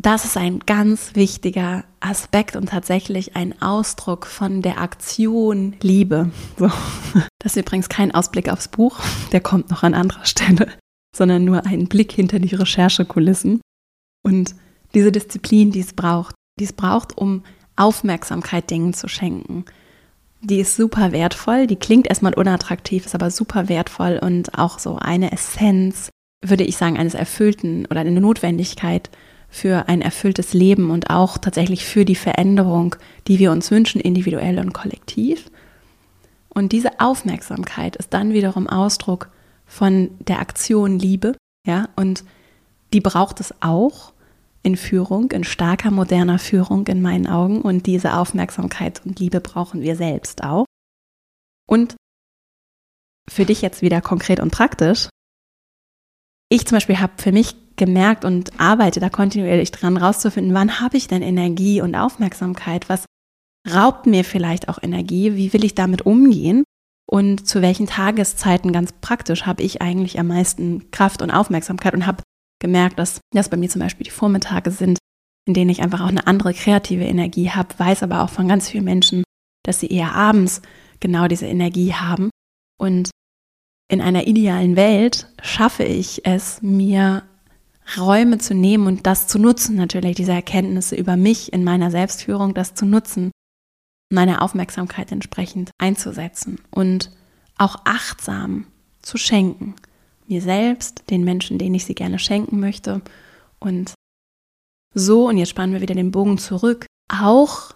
Das 0.00 0.24
ist 0.24 0.38
ein 0.38 0.60
ganz 0.60 1.14
wichtiger 1.14 1.84
Aspekt 2.00 2.56
und 2.56 2.70
tatsächlich 2.70 3.36
ein 3.36 3.60
Ausdruck 3.60 4.26
von 4.26 4.62
der 4.62 4.80
Aktion 4.80 5.76
Liebe. 5.82 6.30
So. 6.58 6.70
Das 7.38 7.56
ist 7.56 7.60
übrigens 7.60 7.90
kein 7.90 8.14
Ausblick 8.14 8.48
aufs 8.48 8.68
Buch, 8.68 9.00
der 9.32 9.42
kommt 9.42 9.70
noch 9.70 9.82
an 9.82 9.92
anderer 9.92 10.24
Stelle, 10.24 10.72
sondern 11.14 11.44
nur 11.44 11.66
ein 11.66 11.88
Blick 11.88 12.10
hinter 12.10 12.38
die 12.38 12.54
Recherchekulissen. 12.54 13.60
Und 14.24 14.54
diese 14.94 15.12
Disziplin, 15.12 15.70
die 15.70 15.80
es 15.80 15.92
braucht, 15.92 16.34
die 16.58 16.64
es 16.64 16.72
braucht, 16.72 17.16
um 17.16 17.42
Aufmerksamkeit 17.76 18.70
Dingen 18.70 18.94
zu 18.94 19.08
schenken. 19.08 19.64
Die 20.40 20.60
ist 20.60 20.76
super 20.76 21.12
wertvoll, 21.12 21.66
die 21.66 21.76
klingt 21.76 22.06
erstmal 22.06 22.34
unattraktiv, 22.34 23.06
ist 23.06 23.14
aber 23.14 23.30
super 23.30 23.68
wertvoll 23.68 24.20
und 24.22 24.58
auch 24.58 24.78
so 24.78 24.96
eine 24.96 25.32
Essenz, 25.32 26.10
würde 26.44 26.64
ich 26.64 26.76
sagen, 26.76 26.98
eines 26.98 27.14
erfüllten 27.14 27.86
oder 27.86 28.00
eine 28.00 28.20
Notwendigkeit 28.20 29.10
für 29.48 29.88
ein 29.88 30.02
erfülltes 30.02 30.52
Leben 30.52 30.90
und 30.90 31.10
auch 31.10 31.38
tatsächlich 31.38 31.84
für 31.84 32.04
die 32.04 32.16
Veränderung, 32.16 32.96
die 33.26 33.38
wir 33.38 33.52
uns 33.52 33.70
wünschen, 33.70 34.00
individuell 34.00 34.58
und 34.58 34.74
kollektiv. 34.74 35.50
Und 36.48 36.72
diese 36.72 37.00
Aufmerksamkeit 37.00 37.96
ist 37.96 38.12
dann 38.12 38.32
wiederum 38.32 38.68
Ausdruck 38.68 39.30
von 39.66 40.10
der 40.20 40.40
Aktion 40.40 40.98
Liebe, 40.98 41.36
ja, 41.66 41.88
und 41.96 42.24
die 42.92 43.00
braucht 43.00 43.40
es 43.40 43.54
auch, 43.60 44.12
in 44.64 44.76
Führung, 44.76 45.30
in 45.30 45.44
starker 45.44 45.90
moderner 45.90 46.38
Führung 46.38 46.86
in 46.86 47.02
meinen 47.02 47.28
Augen. 47.28 47.60
Und 47.60 47.86
diese 47.86 48.14
Aufmerksamkeit 48.14 49.02
und 49.04 49.20
Liebe 49.20 49.40
brauchen 49.40 49.82
wir 49.82 49.94
selbst 49.94 50.42
auch. 50.42 50.64
Und 51.68 51.94
für 53.30 53.44
dich 53.44 53.62
jetzt 53.62 53.82
wieder 53.82 54.00
konkret 54.00 54.40
und 54.40 54.50
praktisch. 54.50 55.08
Ich 56.50 56.66
zum 56.66 56.76
Beispiel 56.76 57.00
habe 57.00 57.14
für 57.16 57.32
mich 57.32 57.54
gemerkt 57.76 58.24
und 58.24 58.58
arbeite 58.60 59.00
da 59.00 59.08
kontinuierlich 59.08 59.70
dran, 59.70 59.96
rauszufinden, 59.96 60.54
wann 60.54 60.80
habe 60.80 60.96
ich 60.96 61.08
denn 61.08 61.22
Energie 61.22 61.80
und 61.80 61.94
Aufmerksamkeit? 61.94 62.88
Was 62.88 63.04
raubt 63.70 64.06
mir 64.06 64.24
vielleicht 64.24 64.68
auch 64.68 64.78
Energie? 64.82 65.34
Wie 65.34 65.52
will 65.52 65.64
ich 65.64 65.74
damit 65.74 66.06
umgehen? 66.06 66.64
Und 67.06 67.46
zu 67.46 67.62
welchen 67.62 67.86
Tageszeiten 67.86 68.72
ganz 68.72 68.92
praktisch 68.92 69.44
habe 69.46 69.62
ich 69.62 69.82
eigentlich 69.82 70.18
am 70.18 70.28
meisten 70.28 70.90
Kraft 70.90 71.22
und 71.22 71.30
Aufmerksamkeit 71.30 71.94
und 71.94 72.06
habe 72.06 72.22
gemerkt, 72.64 72.98
dass 72.98 73.20
das 73.34 73.50
bei 73.50 73.58
mir 73.58 73.68
zum 73.68 73.82
Beispiel 73.82 74.04
die 74.04 74.10
Vormittage 74.10 74.70
sind, 74.70 74.98
in 75.46 75.52
denen 75.52 75.68
ich 75.68 75.82
einfach 75.82 76.00
auch 76.00 76.08
eine 76.08 76.26
andere 76.26 76.54
kreative 76.54 77.04
Energie 77.04 77.50
habe, 77.50 77.78
weiß 77.78 78.02
aber 78.02 78.22
auch 78.22 78.30
von 78.30 78.48
ganz 78.48 78.70
vielen 78.70 78.84
Menschen, 78.84 79.22
dass 79.62 79.80
sie 79.80 79.88
eher 79.88 80.14
abends 80.14 80.62
genau 80.98 81.28
diese 81.28 81.44
Energie 81.44 81.92
haben. 81.92 82.30
Und 82.80 83.10
in 83.90 84.00
einer 84.00 84.26
idealen 84.26 84.76
Welt 84.76 85.28
schaffe 85.42 85.84
ich 85.84 86.24
es, 86.24 86.62
mir 86.62 87.22
Räume 87.98 88.38
zu 88.38 88.54
nehmen 88.54 88.86
und 88.86 89.06
das 89.06 89.26
zu 89.26 89.38
nutzen, 89.38 89.76
natürlich 89.76 90.16
diese 90.16 90.32
Erkenntnisse 90.32 90.96
über 90.96 91.18
mich 91.18 91.52
in 91.52 91.64
meiner 91.64 91.90
Selbstführung, 91.90 92.54
das 92.54 92.74
zu 92.74 92.86
nutzen, 92.86 93.30
meine 94.10 94.40
Aufmerksamkeit 94.40 95.12
entsprechend 95.12 95.70
einzusetzen 95.76 96.60
und 96.70 97.10
auch 97.58 97.76
achtsam 97.84 98.66
zu 99.02 99.18
schenken 99.18 99.74
mir 100.26 100.40
selbst, 100.40 101.10
den 101.10 101.24
Menschen, 101.24 101.58
denen 101.58 101.74
ich 101.74 101.84
sie 101.84 101.94
gerne 101.94 102.18
schenken 102.18 102.60
möchte. 102.60 103.00
Und 103.58 103.94
so, 104.94 105.28
und 105.28 105.38
jetzt 105.38 105.50
spannen 105.50 105.72
wir 105.72 105.80
wieder 105.80 105.94
den 105.94 106.10
Bogen 106.10 106.38
zurück, 106.38 106.86
auch 107.08 107.74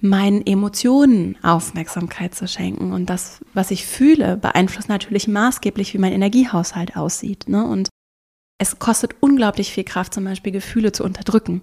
meinen 0.00 0.46
Emotionen 0.46 1.36
Aufmerksamkeit 1.42 2.34
zu 2.34 2.46
schenken. 2.46 2.92
Und 2.92 3.06
das, 3.06 3.40
was 3.54 3.70
ich 3.70 3.86
fühle, 3.86 4.36
beeinflusst 4.36 4.88
natürlich 4.88 5.28
maßgeblich, 5.28 5.94
wie 5.94 5.98
mein 5.98 6.12
Energiehaushalt 6.12 6.96
aussieht. 6.96 7.48
Ne? 7.48 7.64
Und 7.64 7.88
es 8.58 8.78
kostet 8.78 9.16
unglaublich 9.20 9.72
viel 9.72 9.84
Kraft, 9.84 10.14
zum 10.14 10.24
Beispiel 10.24 10.52
Gefühle 10.52 10.92
zu 10.92 11.04
unterdrücken. 11.04 11.60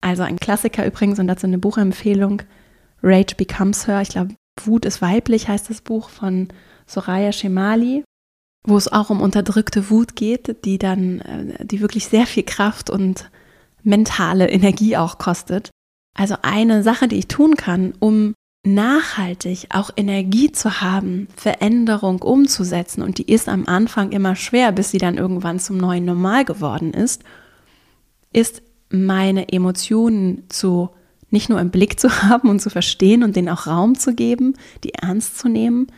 Also 0.00 0.22
ein 0.22 0.38
Klassiker 0.38 0.86
übrigens, 0.86 1.18
und 1.18 1.26
dazu 1.26 1.46
eine 1.46 1.58
Buchempfehlung, 1.58 2.42
Rage 3.02 3.34
Becomes 3.36 3.86
Her. 3.86 4.02
Ich 4.02 4.10
glaube, 4.10 4.34
Wut 4.64 4.84
ist 4.84 5.02
weiblich 5.02 5.48
heißt 5.48 5.70
das 5.70 5.80
Buch 5.80 6.10
von 6.10 6.48
Soraya 6.86 7.32
Shemali 7.32 8.04
wo 8.64 8.76
es 8.76 8.92
auch 8.92 9.10
um 9.10 9.20
unterdrückte 9.20 9.90
Wut 9.90 10.16
geht, 10.16 10.64
die 10.64 10.78
dann, 10.78 11.20
äh, 11.20 11.64
die 11.64 11.80
wirklich 11.80 12.06
sehr 12.06 12.26
viel 12.26 12.44
Kraft 12.44 12.90
und 12.90 13.30
mentale 13.82 14.48
Energie 14.48 14.96
auch 14.96 15.18
kostet. 15.18 15.70
Also 16.14 16.36
eine 16.42 16.82
Sache, 16.82 17.08
die 17.08 17.16
ich 17.16 17.28
tun 17.28 17.56
kann, 17.56 17.94
um 17.98 18.34
nachhaltig 18.64 19.66
auch 19.70 19.90
Energie 19.96 20.52
zu 20.52 20.80
haben, 20.80 21.26
Veränderung 21.36 22.22
umzusetzen, 22.22 23.02
und 23.02 23.18
die 23.18 23.32
ist 23.32 23.48
am 23.48 23.66
Anfang 23.66 24.12
immer 24.12 24.36
schwer, 24.36 24.70
bis 24.70 24.90
sie 24.90 24.98
dann 24.98 25.18
irgendwann 25.18 25.58
zum 25.58 25.78
neuen 25.78 26.04
Normal 26.04 26.44
geworden 26.44 26.94
ist, 26.94 27.24
ist 28.32 28.62
meine 28.90 29.52
Emotionen 29.52 30.44
zu 30.48 30.90
nicht 31.30 31.48
nur 31.48 31.60
im 31.60 31.70
Blick 31.70 31.98
zu 31.98 32.22
haben 32.22 32.48
und 32.48 32.60
zu 32.60 32.70
verstehen 32.70 33.24
und 33.24 33.34
denen 33.34 33.48
auch 33.48 33.66
Raum 33.66 33.98
zu 33.98 34.14
geben, 34.14 34.54
die 34.84 34.94
ernst 34.94 35.38
zu 35.38 35.48
nehmen, 35.48 35.88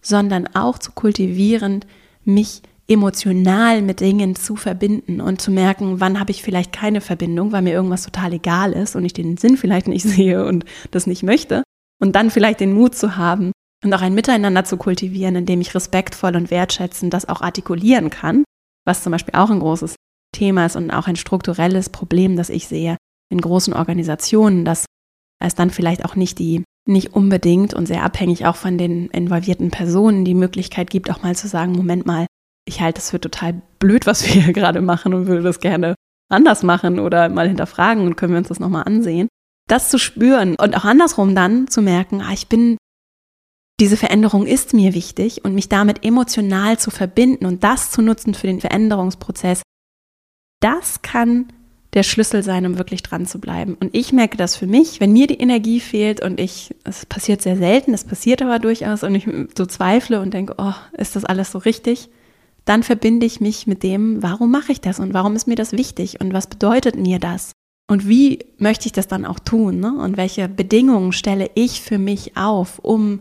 sondern 0.00 0.46
auch 0.54 0.78
zu 0.78 0.92
kultivieren, 0.92 1.84
mich 2.24 2.62
emotional 2.88 3.80
mit 3.82 4.00
Dingen 4.00 4.34
zu 4.36 4.56
verbinden 4.56 5.20
und 5.20 5.40
zu 5.40 5.50
merken, 5.50 6.00
wann 6.00 6.20
habe 6.20 6.30
ich 6.30 6.42
vielleicht 6.42 6.72
keine 6.72 7.00
Verbindung, 7.00 7.52
weil 7.52 7.62
mir 7.62 7.72
irgendwas 7.72 8.02
total 8.02 8.32
egal 8.32 8.72
ist 8.72 8.96
und 8.96 9.04
ich 9.04 9.12
den 9.12 9.36
Sinn 9.36 9.56
vielleicht 9.56 9.88
nicht 9.88 10.02
sehe 10.08 10.44
und 10.44 10.64
das 10.90 11.06
nicht 11.06 11.22
möchte. 11.22 11.62
Und 12.00 12.16
dann 12.16 12.30
vielleicht 12.30 12.60
den 12.60 12.72
Mut 12.72 12.94
zu 12.96 13.16
haben 13.16 13.52
und 13.84 13.94
auch 13.94 14.02
ein 14.02 14.14
Miteinander 14.14 14.64
zu 14.64 14.76
kultivieren, 14.76 15.36
in 15.36 15.46
dem 15.46 15.60
ich 15.60 15.74
respektvoll 15.74 16.36
und 16.36 16.50
wertschätzend 16.50 17.14
das 17.14 17.28
auch 17.28 17.40
artikulieren 17.40 18.10
kann, 18.10 18.44
was 18.84 19.02
zum 19.02 19.12
Beispiel 19.12 19.34
auch 19.36 19.50
ein 19.50 19.60
großes 19.60 19.94
Thema 20.34 20.66
ist 20.66 20.76
und 20.76 20.90
auch 20.90 21.06
ein 21.06 21.16
strukturelles 21.16 21.90
Problem, 21.90 22.36
das 22.36 22.50
ich 22.50 22.66
sehe 22.66 22.96
in 23.30 23.40
großen 23.40 23.72
Organisationen, 23.72 24.64
dass 24.64 24.86
es 25.42 25.54
dann 25.54 25.70
vielleicht 25.70 26.04
auch 26.04 26.16
nicht 26.16 26.38
die 26.38 26.64
nicht 26.86 27.14
unbedingt 27.14 27.74
und 27.74 27.86
sehr 27.86 28.02
abhängig 28.02 28.46
auch 28.46 28.56
von 28.56 28.76
den 28.76 29.08
involvierten 29.08 29.70
Personen 29.70 30.24
die 30.24 30.34
Möglichkeit 30.34 30.90
gibt, 30.90 31.10
auch 31.10 31.22
mal 31.22 31.36
zu 31.36 31.48
sagen, 31.48 31.72
Moment 31.72 32.06
mal, 32.06 32.26
ich 32.66 32.80
halte 32.80 33.00
es 33.00 33.10
für 33.10 33.20
total 33.20 33.60
blöd, 33.78 34.06
was 34.06 34.24
wir 34.24 34.42
hier 34.42 34.52
gerade 34.52 34.80
machen 34.80 35.14
und 35.14 35.26
würde 35.26 35.42
das 35.42 35.60
gerne 35.60 35.94
anders 36.28 36.62
machen 36.62 36.98
oder 36.98 37.28
mal 37.28 37.48
hinterfragen 37.48 38.04
und 38.04 38.16
können 38.16 38.32
wir 38.32 38.38
uns 38.38 38.48
das 38.48 38.60
nochmal 38.60 38.84
ansehen. 38.84 39.28
Das 39.68 39.90
zu 39.90 39.98
spüren 39.98 40.56
und 40.56 40.76
auch 40.76 40.84
andersrum 40.84 41.34
dann 41.34 41.68
zu 41.68 41.82
merken, 41.82 42.20
ah, 42.20 42.32
ich 42.32 42.48
bin, 42.48 42.76
diese 43.80 43.96
Veränderung 43.96 44.46
ist 44.46 44.74
mir 44.74 44.94
wichtig 44.94 45.44
und 45.44 45.54
mich 45.54 45.68
damit 45.68 46.04
emotional 46.04 46.78
zu 46.78 46.90
verbinden 46.90 47.46
und 47.46 47.62
das 47.62 47.90
zu 47.90 48.02
nutzen 48.02 48.34
für 48.34 48.46
den 48.46 48.60
Veränderungsprozess, 48.60 49.62
das 50.60 51.02
kann 51.02 51.52
der 51.94 52.02
Schlüssel 52.02 52.42
sein, 52.42 52.64
um 52.64 52.78
wirklich 52.78 53.02
dran 53.02 53.26
zu 53.26 53.38
bleiben. 53.38 53.76
Und 53.78 53.94
ich 53.94 54.12
merke 54.12 54.36
das 54.36 54.56
für 54.56 54.66
mich, 54.66 55.00
wenn 55.00 55.12
mir 55.12 55.26
die 55.26 55.38
Energie 55.38 55.80
fehlt 55.80 56.22
und 56.22 56.40
ich, 56.40 56.74
es 56.84 57.04
passiert 57.04 57.42
sehr 57.42 57.56
selten, 57.56 57.92
es 57.92 58.04
passiert 58.04 58.40
aber 58.40 58.58
durchaus 58.58 59.02
und 59.02 59.14
ich 59.14 59.28
so 59.56 59.66
zweifle 59.66 60.20
und 60.20 60.32
denke, 60.32 60.54
oh, 60.56 60.74
ist 60.96 61.16
das 61.16 61.24
alles 61.24 61.52
so 61.52 61.58
richtig? 61.58 62.08
Dann 62.64 62.82
verbinde 62.82 63.26
ich 63.26 63.40
mich 63.40 63.66
mit 63.66 63.82
dem, 63.82 64.22
warum 64.22 64.50
mache 64.50 64.72
ich 64.72 64.80
das 64.80 65.00
und 65.00 65.12
warum 65.12 65.36
ist 65.36 65.46
mir 65.46 65.56
das 65.56 65.72
wichtig 65.72 66.20
und 66.20 66.32
was 66.32 66.46
bedeutet 66.46 66.96
mir 66.96 67.18
das? 67.18 67.52
Und 67.90 68.08
wie 68.08 68.38
möchte 68.56 68.86
ich 68.86 68.92
das 68.92 69.08
dann 69.08 69.26
auch 69.26 69.38
tun? 69.38 69.80
Ne? 69.80 69.92
Und 69.92 70.16
welche 70.16 70.48
Bedingungen 70.48 71.12
stelle 71.12 71.50
ich 71.54 71.82
für 71.82 71.98
mich 71.98 72.36
auf, 72.38 72.78
um 72.78 73.18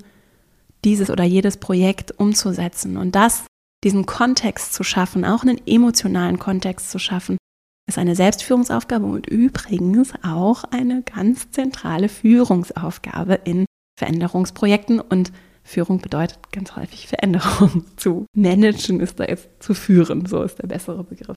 dieses 0.85 1.09
oder 1.09 1.25
jedes 1.25 1.57
Projekt 1.57 2.17
umzusetzen? 2.17 2.95
Und 2.95 3.15
das, 3.15 3.43
diesen 3.83 4.05
Kontext 4.05 4.73
zu 4.73 4.83
schaffen, 4.83 5.25
auch 5.25 5.41
einen 5.41 5.59
emotionalen 5.65 6.39
Kontext 6.39 6.89
zu 6.89 6.99
schaffen, 6.99 7.37
ist 7.87 7.97
eine 7.97 8.15
Selbstführungsaufgabe 8.15 9.05
und 9.05 9.27
übrigens 9.27 10.13
auch 10.23 10.63
eine 10.65 11.03
ganz 11.03 11.51
zentrale 11.51 12.09
Führungsaufgabe 12.09 13.35
in 13.43 13.65
Veränderungsprojekten. 13.97 14.99
Und 14.99 15.31
Führung 15.63 15.99
bedeutet 15.99 16.51
ganz 16.51 16.75
häufig 16.75 17.07
Veränderung. 17.07 17.85
Zu 17.97 18.25
managen 18.33 18.99
ist 18.99 19.19
da 19.19 19.25
jetzt 19.25 19.49
zu 19.59 19.73
führen, 19.73 20.25
so 20.25 20.43
ist 20.43 20.59
der 20.59 20.67
bessere 20.67 21.03
Begriff. 21.03 21.35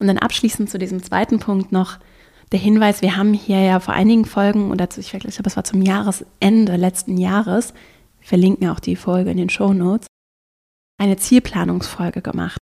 Und 0.00 0.08
dann 0.08 0.18
abschließend 0.18 0.68
zu 0.68 0.78
diesem 0.78 1.02
zweiten 1.02 1.38
Punkt 1.38 1.72
noch 1.72 1.98
der 2.50 2.58
Hinweis, 2.58 3.00
wir 3.00 3.16
haben 3.16 3.32
hier 3.32 3.60
ja 3.60 3.80
vor 3.80 3.94
einigen 3.94 4.24
Folgen, 4.24 4.70
oder 4.70 4.90
zu, 4.90 5.00
ich 5.00 5.10
glaube, 5.10 5.28
es 5.28 5.56
war 5.56 5.64
zum 5.64 5.80
Jahresende 5.80 6.76
letzten 6.76 7.16
Jahres, 7.16 7.72
wir 8.18 8.28
verlinken 8.28 8.68
auch 8.68 8.80
die 8.80 8.96
Folge 8.96 9.30
in 9.30 9.38
den 9.38 9.48
Show 9.48 9.72
Notes, 9.72 10.06
eine 10.98 11.16
Zielplanungsfolge 11.16 12.20
gemacht. 12.20 12.58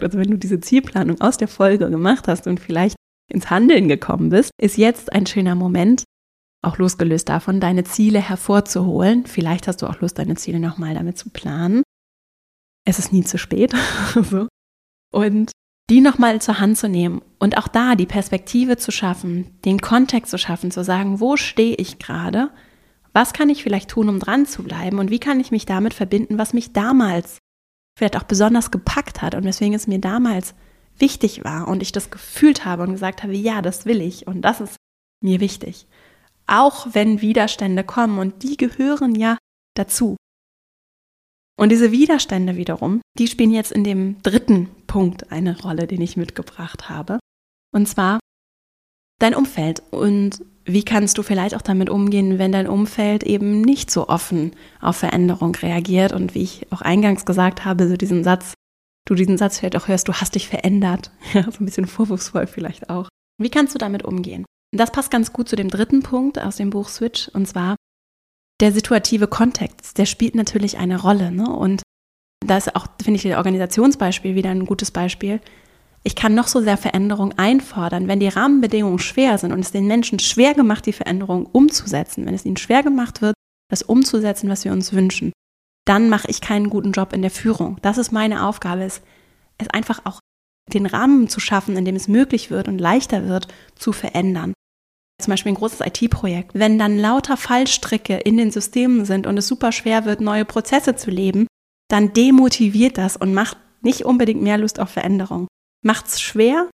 Also 0.00 0.18
wenn 0.18 0.30
du 0.30 0.38
diese 0.38 0.60
Zielplanung 0.60 1.20
aus 1.20 1.36
der 1.36 1.48
Folge 1.48 1.90
gemacht 1.90 2.28
hast 2.28 2.46
und 2.46 2.60
vielleicht 2.60 2.96
ins 3.32 3.50
Handeln 3.50 3.88
gekommen 3.88 4.30
bist, 4.30 4.50
ist 4.60 4.76
jetzt 4.76 5.12
ein 5.12 5.26
schöner 5.26 5.54
Moment, 5.54 6.04
auch 6.62 6.78
losgelöst 6.78 7.28
davon, 7.28 7.60
deine 7.60 7.84
Ziele 7.84 8.20
hervorzuholen. 8.20 9.26
Vielleicht 9.26 9.68
hast 9.68 9.82
du 9.82 9.86
auch 9.86 10.00
Lust, 10.00 10.18
deine 10.18 10.36
Ziele 10.36 10.60
nochmal 10.60 10.94
damit 10.94 11.18
zu 11.18 11.30
planen. 11.30 11.82
Es 12.84 12.98
ist 12.98 13.12
nie 13.12 13.24
zu 13.24 13.38
spät. 13.38 13.74
so. 14.14 14.48
Und 15.12 15.52
die 15.88 16.00
nochmal 16.00 16.40
zur 16.40 16.58
Hand 16.58 16.78
zu 16.78 16.88
nehmen 16.88 17.22
und 17.38 17.58
auch 17.58 17.68
da 17.68 17.94
die 17.94 18.06
Perspektive 18.06 18.76
zu 18.76 18.90
schaffen, 18.90 19.58
den 19.64 19.80
Kontext 19.80 20.30
zu 20.30 20.38
schaffen, 20.38 20.70
zu 20.70 20.82
sagen, 20.82 21.20
wo 21.20 21.36
stehe 21.36 21.76
ich 21.76 21.98
gerade? 21.98 22.50
Was 23.12 23.32
kann 23.32 23.48
ich 23.48 23.62
vielleicht 23.62 23.90
tun, 23.90 24.08
um 24.08 24.18
dran 24.18 24.46
zu 24.46 24.64
bleiben? 24.64 24.98
Und 24.98 25.10
wie 25.10 25.20
kann 25.20 25.38
ich 25.38 25.52
mich 25.52 25.64
damit 25.64 25.94
verbinden, 25.94 26.38
was 26.38 26.52
mich 26.52 26.72
damals 26.72 27.38
vielleicht 27.96 28.16
auch 28.16 28.24
besonders 28.24 28.70
gepackt 28.70 29.22
hat 29.22 29.34
und 29.34 29.44
weswegen 29.44 29.74
es 29.74 29.86
mir 29.86 29.98
damals 29.98 30.54
wichtig 30.98 31.44
war 31.44 31.68
und 31.68 31.82
ich 31.82 31.92
das 31.92 32.10
gefühlt 32.10 32.64
habe 32.64 32.82
und 32.82 32.92
gesagt 32.92 33.22
habe, 33.22 33.34
ja, 33.34 33.62
das 33.62 33.86
will 33.86 34.00
ich 34.00 34.26
und 34.26 34.42
das 34.42 34.60
ist 34.60 34.76
mir 35.22 35.40
wichtig. 35.40 35.86
Auch 36.46 36.88
wenn 36.92 37.20
Widerstände 37.20 37.84
kommen 37.84 38.18
und 38.18 38.42
die 38.42 38.56
gehören 38.56 39.14
ja 39.14 39.36
dazu. 39.74 40.16
Und 41.58 41.70
diese 41.70 41.90
Widerstände 41.90 42.56
wiederum, 42.56 43.00
die 43.18 43.26
spielen 43.26 43.50
jetzt 43.50 43.72
in 43.72 43.82
dem 43.82 44.22
dritten 44.22 44.68
Punkt 44.86 45.32
eine 45.32 45.60
Rolle, 45.60 45.86
den 45.86 46.02
ich 46.02 46.16
mitgebracht 46.16 46.88
habe. 46.90 47.18
Und 47.72 47.88
zwar 47.88 48.20
dein 49.18 49.34
Umfeld 49.34 49.82
und 49.90 50.44
wie 50.66 50.84
kannst 50.84 51.16
du 51.16 51.22
vielleicht 51.22 51.54
auch 51.54 51.62
damit 51.62 51.88
umgehen, 51.88 52.38
wenn 52.38 52.52
dein 52.52 52.68
Umfeld 52.68 53.22
eben 53.22 53.60
nicht 53.60 53.90
so 53.90 54.08
offen 54.08 54.52
auf 54.80 54.96
Veränderung 54.96 55.54
reagiert 55.54 56.12
und 56.12 56.34
wie 56.34 56.42
ich 56.42 56.66
auch 56.72 56.82
eingangs 56.82 57.24
gesagt 57.24 57.64
habe, 57.64 57.88
so 57.88 57.96
diesen 57.96 58.24
Satz, 58.24 58.54
du 59.06 59.14
diesen 59.14 59.38
Satz 59.38 59.58
vielleicht 59.58 59.76
auch 59.76 59.88
hörst, 59.88 60.08
du 60.08 60.14
hast 60.14 60.34
dich 60.34 60.48
verändert, 60.48 61.12
ja, 61.32 61.44
so 61.44 61.60
ein 61.60 61.66
bisschen 61.66 61.86
vorwurfsvoll 61.86 62.46
vielleicht 62.46 62.90
auch. 62.90 63.08
Wie 63.40 63.50
kannst 63.50 63.74
du 63.74 63.78
damit 63.78 64.04
umgehen? 64.04 64.44
Das 64.76 64.90
passt 64.90 65.10
ganz 65.10 65.32
gut 65.32 65.48
zu 65.48 65.56
dem 65.56 65.70
dritten 65.70 66.02
Punkt 66.02 66.38
aus 66.40 66.56
dem 66.56 66.70
Buch 66.70 66.88
Switch 66.88 67.28
und 67.28 67.46
zwar 67.46 67.76
der 68.60 68.72
situative 68.72 69.28
Kontext, 69.28 69.98
der 69.98 70.06
spielt 70.06 70.34
natürlich 70.34 70.78
eine 70.78 71.00
Rolle, 71.00 71.30
ne? 71.30 71.48
Und 71.48 71.82
da 72.44 72.56
ist 72.56 72.74
auch, 72.74 72.86
finde 73.02 73.16
ich, 73.16 73.22
das 73.22 73.36
Organisationsbeispiel 73.36 74.34
wieder 74.34 74.50
ein 74.50 74.66
gutes 74.66 74.90
Beispiel. 74.90 75.40
Ich 76.06 76.14
kann 76.14 76.36
noch 76.36 76.46
so 76.46 76.60
sehr 76.60 76.76
Veränderung 76.76 77.36
einfordern, 77.36 78.06
wenn 78.06 78.20
die 78.20 78.28
Rahmenbedingungen 78.28 79.00
schwer 79.00 79.38
sind 79.38 79.50
und 79.50 79.58
es 79.58 79.72
den 79.72 79.88
Menschen 79.88 80.20
schwer 80.20 80.54
gemacht, 80.54 80.86
die 80.86 80.92
Veränderung 80.92 81.46
umzusetzen, 81.46 82.26
wenn 82.26 82.34
es 82.34 82.44
ihnen 82.44 82.56
schwer 82.56 82.84
gemacht 82.84 83.22
wird, 83.22 83.34
das 83.68 83.82
umzusetzen, 83.82 84.48
was 84.48 84.64
wir 84.64 84.70
uns 84.70 84.92
wünschen, 84.92 85.32
dann 85.84 86.08
mache 86.08 86.30
ich 86.30 86.40
keinen 86.40 86.70
guten 86.70 86.92
Job 86.92 87.12
in 87.12 87.22
der 87.22 87.32
Führung. 87.32 87.78
Das 87.82 87.98
ist 87.98 88.12
meine 88.12 88.46
Aufgabe, 88.46 88.84
es, 88.84 89.02
es 89.58 89.68
einfach 89.70 90.02
auch 90.04 90.20
den 90.72 90.86
Rahmen 90.86 91.28
zu 91.28 91.40
schaffen, 91.40 91.76
in 91.76 91.84
dem 91.84 91.96
es 91.96 92.06
möglich 92.06 92.52
wird 92.52 92.68
und 92.68 92.78
leichter 92.78 93.26
wird, 93.26 93.48
zu 93.74 93.90
verändern. 93.92 94.52
Zum 95.20 95.32
Beispiel 95.32 95.50
ein 95.50 95.56
großes 95.56 95.80
IT-Projekt. 95.80 96.52
Wenn 96.54 96.78
dann 96.78 97.00
lauter 97.00 97.36
Fallstricke 97.36 98.14
in 98.18 98.36
den 98.36 98.52
Systemen 98.52 99.06
sind 99.06 99.26
und 99.26 99.38
es 99.38 99.48
super 99.48 99.72
schwer 99.72 100.04
wird, 100.04 100.20
neue 100.20 100.44
Prozesse 100.44 100.94
zu 100.94 101.10
leben, 101.10 101.48
dann 101.88 102.12
demotiviert 102.12 102.96
das 102.96 103.16
und 103.16 103.34
macht 103.34 103.56
nicht 103.82 104.04
unbedingt 104.04 104.40
mehr 104.40 104.58
Lust 104.58 104.78
auf 104.78 104.90
Veränderung 104.90 105.48
macht 105.86 106.08
es 106.08 106.20
schwer, 106.20 106.68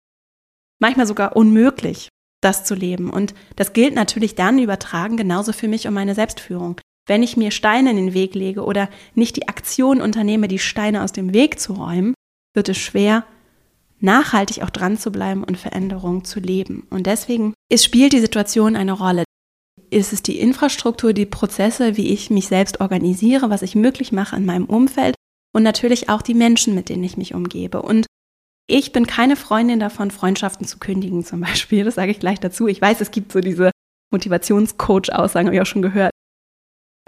manchmal 0.79 1.07
sogar 1.07 1.35
unmöglich, 1.35 2.09
das 2.41 2.65
zu 2.65 2.75
leben. 2.75 3.11
Und 3.11 3.35
das 3.57 3.73
gilt 3.73 3.95
natürlich 3.95 4.35
dann 4.35 4.59
übertragen 4.59 5.17
genauso 5.17 5.53
für 5.53 5.67
mich 5.67 5.89
und 5.89 5.95
meine 5.95 6.15
Selbstführung. 6.15 6.81
Wenn 7.07 7.23
ich 7.23 7.37
mir 7.37 7.51
Steine 7.51 7.91
in 7.91 7.97
den 7.97 8.15
Weg 8.15 8.35
lege 8.35 8.63
oder 8.65 8.91
nicht 9.15 9.37
die 9.37 9.49
Aktion 9.49 10.01
unternehme, 10.01 10.47
die 10.47 10.59
Steine 10.59 11.03
aus 11.03 11.13
dem 11.13 11.33
Weg 11.33 11.59
zu 11.59 11.73
räumen, 11.73 12.15
wird 12.55 12.69
es 12.69 12.77
schwer, 12.77 13.25
nachhaltig 13.99 14.63
auch 14.63 14.71
dran 14.71 14.99
zu 14.99 15.11
bleiben 15.11 15.43
und 15.43 15.57
Veränderungen 15.57 16.25
zu 16.25 16.39
leben. 16.39 16.87
Und 16.91 17.07
deswegen 17.07 17.55
ist, 17.71 17.85
spielt 17.85 18.13
die 18.13 18.21
Situation 18.21 18.77
eine 18.77 18.93
Rolle. 18.93 19.25
Ist 19.91 20.13
es 20.13 20.23
die 20.23 20.39
Infrastruktur, 20.39 21.15
die 21.15 21.25
Prozesse, 21.25 21.97
wie 21.97 22.09
ich 22.09 22.29
mich 22.29 22.47
selbst 22.47 22.81
organisiere, 22.81 23.49
was 23.49 23.63
ich 23.63 23.75
möglich 23.75 24.13
mache 24.13 24.37
in 24.37 24.45
meinem 24.45 24.67
Umfeld 24.67 25.15
und 25.55 25.63
natürlich 25.63 26.11
auch 26.11 26.21
die 26.21 26.35
Menschen, 26.35 26.75
mit 26.75 26.91
denen 26.91 27.05
ich 27.05 27.17
mich 27.17 27.33
umgebe. 27.33 27.81
Und 27.81 28.07
ich 28.71 28.93
bin 28.93 29.07
keine 29.07 29.35
Freundin 29.35 29.81
davon, 29.81 30.11
Freundschaften 30.11 30.67
zu 30.67 30.79
kündigen 30.79 31.25
zum 31.25 31.41
Beispiel. 31.41 31.85
Das 31.85 31.97
sage 31.97 32.13
ich 32.13 32.21
gleich 32.21 32.39
dazu. 32.39 32.69
Ich 32.69 32.81
weiß, 32.81 33.01
es 33.01 33.11
gibt 33.11 33.33
so 33.33 33.41
diese 33.41 33.71
Motivationscoach-Aussagen, 34.13 35.47
habe 35.47 35.57
ich 35.57 35.63
auch 35.63 35.67
schon 35.67 35.83
gehört. 35.83 36.13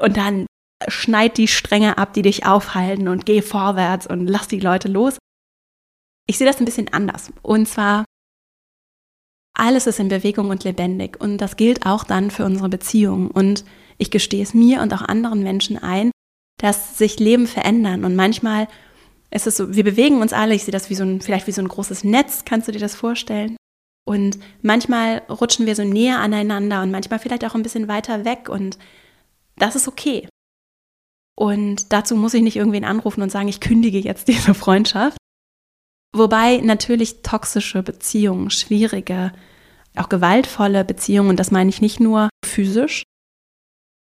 Und 0.00 0.16
dann 0.16 0.46
schneid 0.88 1.36
die 1.36 1.48
Stränge 1.48 1.98
ab, 1.98 2.14
die 2.14 2.22
dich 2.22 2.46
aufhalten 2.46 3.08
und 3.08 3.26
geh 3.26 3.42
vorwärts 3.42 4.06
und 4.06 4.26
lass 4.26 4.48
die 4.48 4.60
Leute 4.60 4.88
los. 4.88 5.18
Ich 6.26 6.38
sehe 6.38 6.46
das 6.46 6.58
ein 6.58 6.64
bisschen 6.64 6.92
anders. 6.92 7.30
Und 7.42 7.66
zwar, 7.66 8.06
alles 9.54 9.86
ist 9.86 10.00
in 10.00 10.08
Bewegung 10.08 10.48
und 10.48 10.64
lebendig. 10.64 11.20
Und 11.20 11.38
das 11.38 11.56
gilt 11.56 11.84
auch 11.84 12.04
dann 12.04 12.30
für 12.30 12.46
unsere 12.46 12.70
Beziehungen. 12.70 13.30
Und 13.30 13.64
ich 13.98 14.10
gestehe 14.10 14.42
es 14.42 14.54
mir 14.54 14.80
und 14.80 14.94
auch 14.94 15.02
anderen 15.02 15.42
Menschen 15.42 15.76
ein, 15.76 16.10
dass 16.58 16.96
sich 16.96 17.18
Leben 17.18 17.46
verändern. 17.46 18.04
Und 18.04 18.16
manchmal 18.16 18.68
es 19.30 19.46
ist 19.46 19.56
so, 19.56 19.74
wir 19.74 19.84
bewegen 19.84 20.20
uns 20.20 20.32
alle, 20.32 20.54
ich 20.54 20.64
sehe 20.64 20.72
das 20.72 20.90
wie 20.90 20.94
so 20.94 21.04
ein, 21.04 21.20
vielleicht 21.20 21.46
wie 21.46 21.52
so 21.52 21.62
ein 21.62 21.68
großes 21.68 22.04
Netz, 22.04 22.44
kannst 22.44 22.68
du 22.68 22.72
dir 22.72 22.80
das 22.80 22.94
vorstellen? 22.94 23.56
Und 24.06 24.38
manchmal 24.62 25.18
rutschen 25.28 25.66
wir 25.66 25.76
so 25.76 25.84
näher 25.84 26.18
aneinander 26.18 26.82
und 26.82 26.90
manchmal 26.90 27.20
vielleicht 27.20 27.44
auch 27.44 27.54
ein 27.54 27.62
bisschen 27.62 27.86
weiter 27.86 28.24
weg 28.24 28.48
und 28.48 28.78
das 29.56 29.76
ist 29.76 29.86
okay. 29.86 30.28
Und 31.36 31.92
dazu 31.92 32.16
muss 32.16 32.34
ich 32.34 32.42
nicht 32.42 32.56
irgendwen 32.56 32.84
anrufen 32.84 33.22
und 33.22 33.30
sagen, 33.30 33.48
ich 33.48 33.60
kündige 33.60 33.98
jetzt 33.98 34.28
diese 34.28 34.54
Freundschaft. 34.54 35.16
Wobei 36.12 36.56
natürlich 36.58 37.22
toxische 37.22 37.82
Beziehungen, 37.82 38.50
schwierige, 38.50 39.32
auch 39.96 40.08
gewaltvolle 40.08 40.84
Beziehungen, 40.84 41.30
und 41.30 41.40
das 41.40 41.50
meine 41.50 41.70
ich 41.70 41.80
nicht 41.80 42.00
nur 42.00 42.28
physisch, 42.44 43.04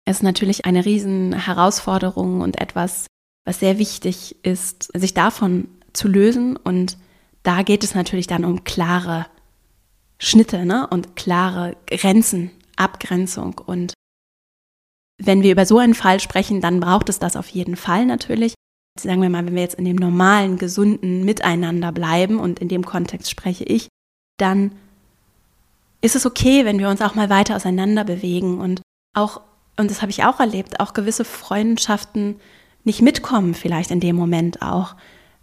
ist 0.08 0.22
natürlich 0.22 0.66
eine 0.66 0.86
riesen 0.86 1.34
Herausforderung 1.34 2.42
und 2.42 2.62
etwas, 2.62 3.08
was 3.46 3.60
sehr 3.60 3.78
wichtig 3.78 4.36
ist, 4.44 4.90
sich 4.98 5.14
davon 5.14 5.68
zu 5.94 6.08
lösen. 6.08 6.58
Und 6.58 6.98
da 7.44 7.62
geht 7.62 7.84
es 7.84 7.96
natürlich 7.96 8.28
dann 8.28 8.44
um 8.44 8.64
klare 8.64 9.28
Schnitte 10.20 10.66
ne? 10.66 10.88
und 10.88 11.16
klare 11.16 11.78
Grenzen, 11.88 12.52
Abgrenzung. 12.76 13.62
Und 13.66 13.94
wenn 15.22 15.44
wir 15.44 15.52
über 15.52 15.66
so 15.66 15.78
einen 15.78 15.94
Fall 15.94 16.20
sprechen, 16.20 16.60
dann 16.60 16.80
braucht 16.80 17.10
es 17.10 17.20
das 17.20 17.38
auf 17.38 17.48
jeden 17.50 17.76
Fall 17.76 18.06
natürlich. 18.06 18.54
Sagen 19.00 19.22
wir 19.22 19.30
mal, 19.30 19.46
wenn 19.46 19.56
wir 19.56 19.62
jetzt 19.62 19.76
in 19.76 19.86
dem 19.86 19.98
normalen, 19.98 20.58
gesunden 20.58 21.24
Miteinander 21.24 21.92
bleiben 21.92 22.40
und 22.40 22.60
in 22.60 22.70
dem 22.70 22.86
Kontext 22.86 23.30
spreche 23.30 23.66
ich, 23.66 23.90
dann 24.38 24.74
ist 26.02 26.16
es 26.16 26.26
okay, 26.26 26.66
wenn 26.66 26.80
wir 26.80 26.90
uns 26.90 27.02
auch 27.02 27.16
mal 27.16 27.30
weiter 27.30 27.56
auseinander 27.56 28.04
bewegen 28.06 28.60
und 28.60 28.82
auch 29.14 29.42
und 29.78 29.92
das 29.92 30.02
habe 30.02 30.12
ich 30.12 30.24
auch 30.24 30.40
erlebt, 30.40 30.80
auch 30.80 30.94
gewisse 30.94 31.26
Freundschaften 31.26 32.40
nicht 32.86 33.02
mitkommen, 33.02 33.54
vielleicht 33.54 33.92
in 33.92 34.00
dem 34.00 34.16
Moment 34.16 34.62
auch. 34.62 34.96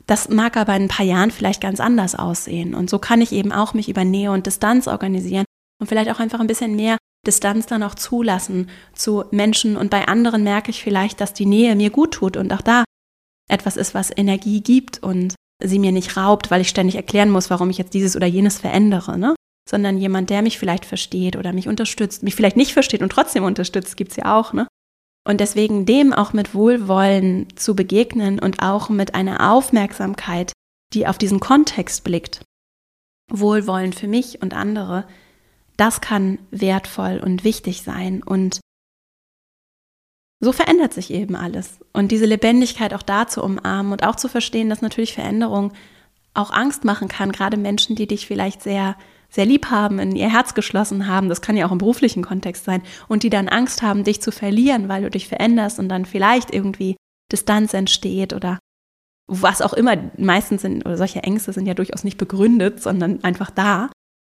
Das 0.07 0.29
mag 0.29 0.57
aber 0.57 0.75
in 0.75 0.85
ein 0.85 0.89
paar 0.89 1.07
Jahren 1.07 1.31
vielleicht 1.31 1.61
ganz 1.61 1.81
anders 1.81 2.15
aussehen. 2.15 2.75
Und 2.75 2.91
so 2.91 2.99
kann 2.99 3.21
ich 3.21 3.33
eben 3.33 3.53
auch 3.53 3.75
mich 3.75 3.89
über 3.89 4.05
Nähe 4.05 4.33
und 4.33 4.47
Distanz 4.47 4.89
organisieren 4.89 5.45
und 5.81 5.87
vielleicht 5.87 6.11
auch 6.11 6.19
einfach 6.19 6.41
ein 6.41 6.47
bisschen 6.47 6.75
mehr 6.75 6.97
Distanz 7.27 7.67
dann 7.67 7.83
auch 7.83 7.95
zulassen 7.95 8.69
zu 8.95 9.25
Menschen. 9.31 9.77
Und 9.77 9.91
bei 9.91 10.09
anderen 10.09 10.43
merke 10.43 10.71
ich 10.71 10.83
vielleicht, 10.83 11.21
dass 11.21 11.35
die 11.35 11.47
Nähe 11.47 11.77
mir 11.77 11.91
gut 11.91 12.15
tut 12.15 12.37
und 12.37 12.53
auch 12.53 12.63
da 12.63 12.85
etwas 13.49 13.77
ist, 13.77 13.95
was 13.95 14.17
Energie 14.17 14.61
gibt 14.61 15.03
und 15.03 15.35
sie 15.63 15.79
mir 15.79 15.93
nicht 15.93 16.17
raubt, 16.17 16.51
weil 16.51 16.61
ich 16.61 16.69
ständig 16.69 16.97
erklären 16.97 17.31
muss, 17.31 17.51
warum 17.51 17.71
ich 17.71 17.79
jetzt 17.79 17.95
dieses 17.95 18.17
oder 18.17 18.27
jenes 18.27 18.59
verändere. 18.59 19.19
Ne? 19.19 19.35
sondern 19.69 19.99
jemand, 19.99 20.31
der 20.31 20.43
mich 20.43 20.59
vielleicht 20.59 20.85
versteht 20.85 21.37
oder 21.37 21.53
mich 21.53 21.69
unterstützt, 21.69 22.23
mich 22.23 22.35
vielleicht 22.35 22.57
nicht 22.57 22.73
versteht 22.73 23.03
und 23.03 23.11
trotzdem 23.11 23.45
unterstützt, 23.45 23.97
gibt 23.97 24.11
es 24.13 24.17
ja 24.17 24.37
auch, 24.39 24.53
ne? 24.53 24.67
Und 25.25 25.41
deswegen 25.41 25.87
dem 25.87 26.13
auch 26.13 26.33
mit 26.33 26.55
Wohlwollen 26.55 27.47
zu 27.57 27.77
begegnen 27.77 28.39
und 28.39 28.61
auch 28.63 28.89
mit 28.89 29.15
einer 29.15 29.53
Aufmerksamkeit, 29.53 30.53
die 30.95 31.07
auf 31.07 31.17
diesen 31.17 31.41
Kontext 31.41 32.03
blickt. 32.05 32.43
Wohlwollen 33.31 33.93
für 33.93 34.09
mich 34.09 34.43
und 34.43 34.55
andere, 34.55 35.07
das 35.77 36.01
kann 36.01 36.39
wertvoll 36.51 37.21
und 37.25 37.45
wichtig 37.45 37.83
sein 37.83 38.23
und 38.23 38.61
so 40.45 40.51
verändert 40.51 40.93
sich 40.93 41.13
eben 41.13 41.37
alles. 41.37 41.79
Und 41.93 42.11
diese 42.11 42.27
Lebendigkeit 42.27 42.95
auch 42.95 43.03
da 43.03 43.29
zu 43.29 43.45
umarmen 43.45 43.93
und 43.93 44.05
auch 44.05 44.17
zu 44.17 44.29
verstehen, 44.29 44.69
dass 44.69 44.83
natürlich 44.83 45.15
Veränderung 45.15 45.73
auch 46.35 46.51
Angst 46.51 46.85
machen 46.85 47.07
kann, 47.07 47.31
gerade 47.31 47.57
Menschen, 47.57 47.95
die 47.95 48.09
dich 48.09 48.27
vielleicht 48.27 48.61
sehr 48.61 48.97
sehr 49.33 49.47
lieb 49.47 49.71
haben, 49.71 49.99
in 49.99 50.15
ihr 50.15 50.31
Herz 50.31 50.55
geschlossen 50.55 51.09
haben, 51.09 51.29
das 51.29 51.41
kann 51.41 51.57
ja 51.57 51.67
auch 51.67 51.73
im 51.73 51.79
beruflichen 51.79 52.23
Kontext 52.23 52.65
sein, 52.65 52.83
und 53.09 53.23
die 53.23 53.31
dann 53.31 53.49
Angst 53.49 53.83
haben, 53.83 54.05
dich 54.05 54.21
zu 54.21 54.31
verlieren, 54.31 54.89
weil 54.89 55.03
du 55.03 55.11
dich 55.11 55.27
veränderst 55.27 55.79
und 55.79 55.89
dann 55.89 56.05
vielleicht 56.05 56.53
irgendwie 56.53 56.97
Distanz 57.33 57.73
entsteht 57.73 58.35
oder 58.35 58.59
was 59.27 59.63
auch 59.63 59.73
immer, 59.73 59.97
meistens 60.19 60.63
sind, 60.63 60.85
oder 60.85 60.99
solche 60.99 61.23
Ängste 61.23 61.53
sind 61.53 61.67
ja 61.67 61.75
durchaus 61.75 62.05
nicht 62.05 62.19
begründet, 62.19 62.83
sondern 62.83 63.25
einfach 63.25 63.51
da, 63.51 63.91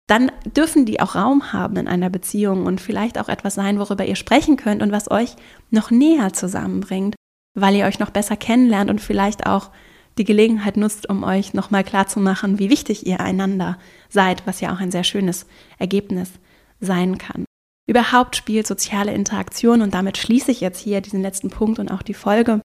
dann 0.07 0.31
dürfen 0.55 0.85
die 0.85 0.99
auch 0.99 1.15
Raum 1.15 1.53
haben 1.53 1.75
in 1.75 1.87
einer 1.87 2.09
Beziehung 2.09 2.65
und 2.65 2.81
vielleicht 2.81 3.19
auch 3.19 3.29
etwas 3.29 3.55
sein, 3.55 3.77
worüber 3.77 4.05
ihr 4.05 4.15
sprechen 4.15 4.57
könnt 4.57 4.81
und 4.81 4.91
was 4.91 5.11
euch 5.11 5.35
noch 5.69 5.91
näher 5.91 6.33
zusammenbringt, 6.33 7.15
weil 7.53 7.75
ihr 7.75 7.85
euch 7.85 7.99
noch 7.99 8.09
besser 8.09 8.37
kennenlernt 8.37 8.89
und 8.89 9.01
vielleicht 9.01 9.45
auch 9.45 9.69
die 10.17 10.23
Gelegenheit 10.23 10.77
nutzt, 10.77 11.09
um 11.09 11.23
euch 11.23 11.53
nochmal 11.53 11.83
klarzumachen, 11.83 12.59
wie 12.59 12.69
wichtig 12.69 13.05
ihr 13.05 13.19
einander 13.19 13.77
seid, 14.09 14.45
was 14.45 14.61
ja 14.61 14.73
auch 14.73 14.79
ein 14.79 14.91
sehr 14.91 15.03
schönes 15.03 15.45
Ergebnis 15.77 16.31
sein 16.79 17.17
kann. 17.17 17.45
Überhaupt 17.89 18.35
spielt 18.35 18.67
soziale 18.67 19.13
Interaktion, 19.13 19.81
und 19.81 19.93
damit 19.93 20.17
schließe 20.17 20.51
ich 20.51 20.61
jetzt 20.61 20.79
hier 20.79 21.01
diesen 21.01 21.21
letzten 21.21 21.49
Punkt 21.49 21.79
und 21.79 21.89
auch 21.89 22.01
die 22.01 22.13
Folge. 22.13 22.61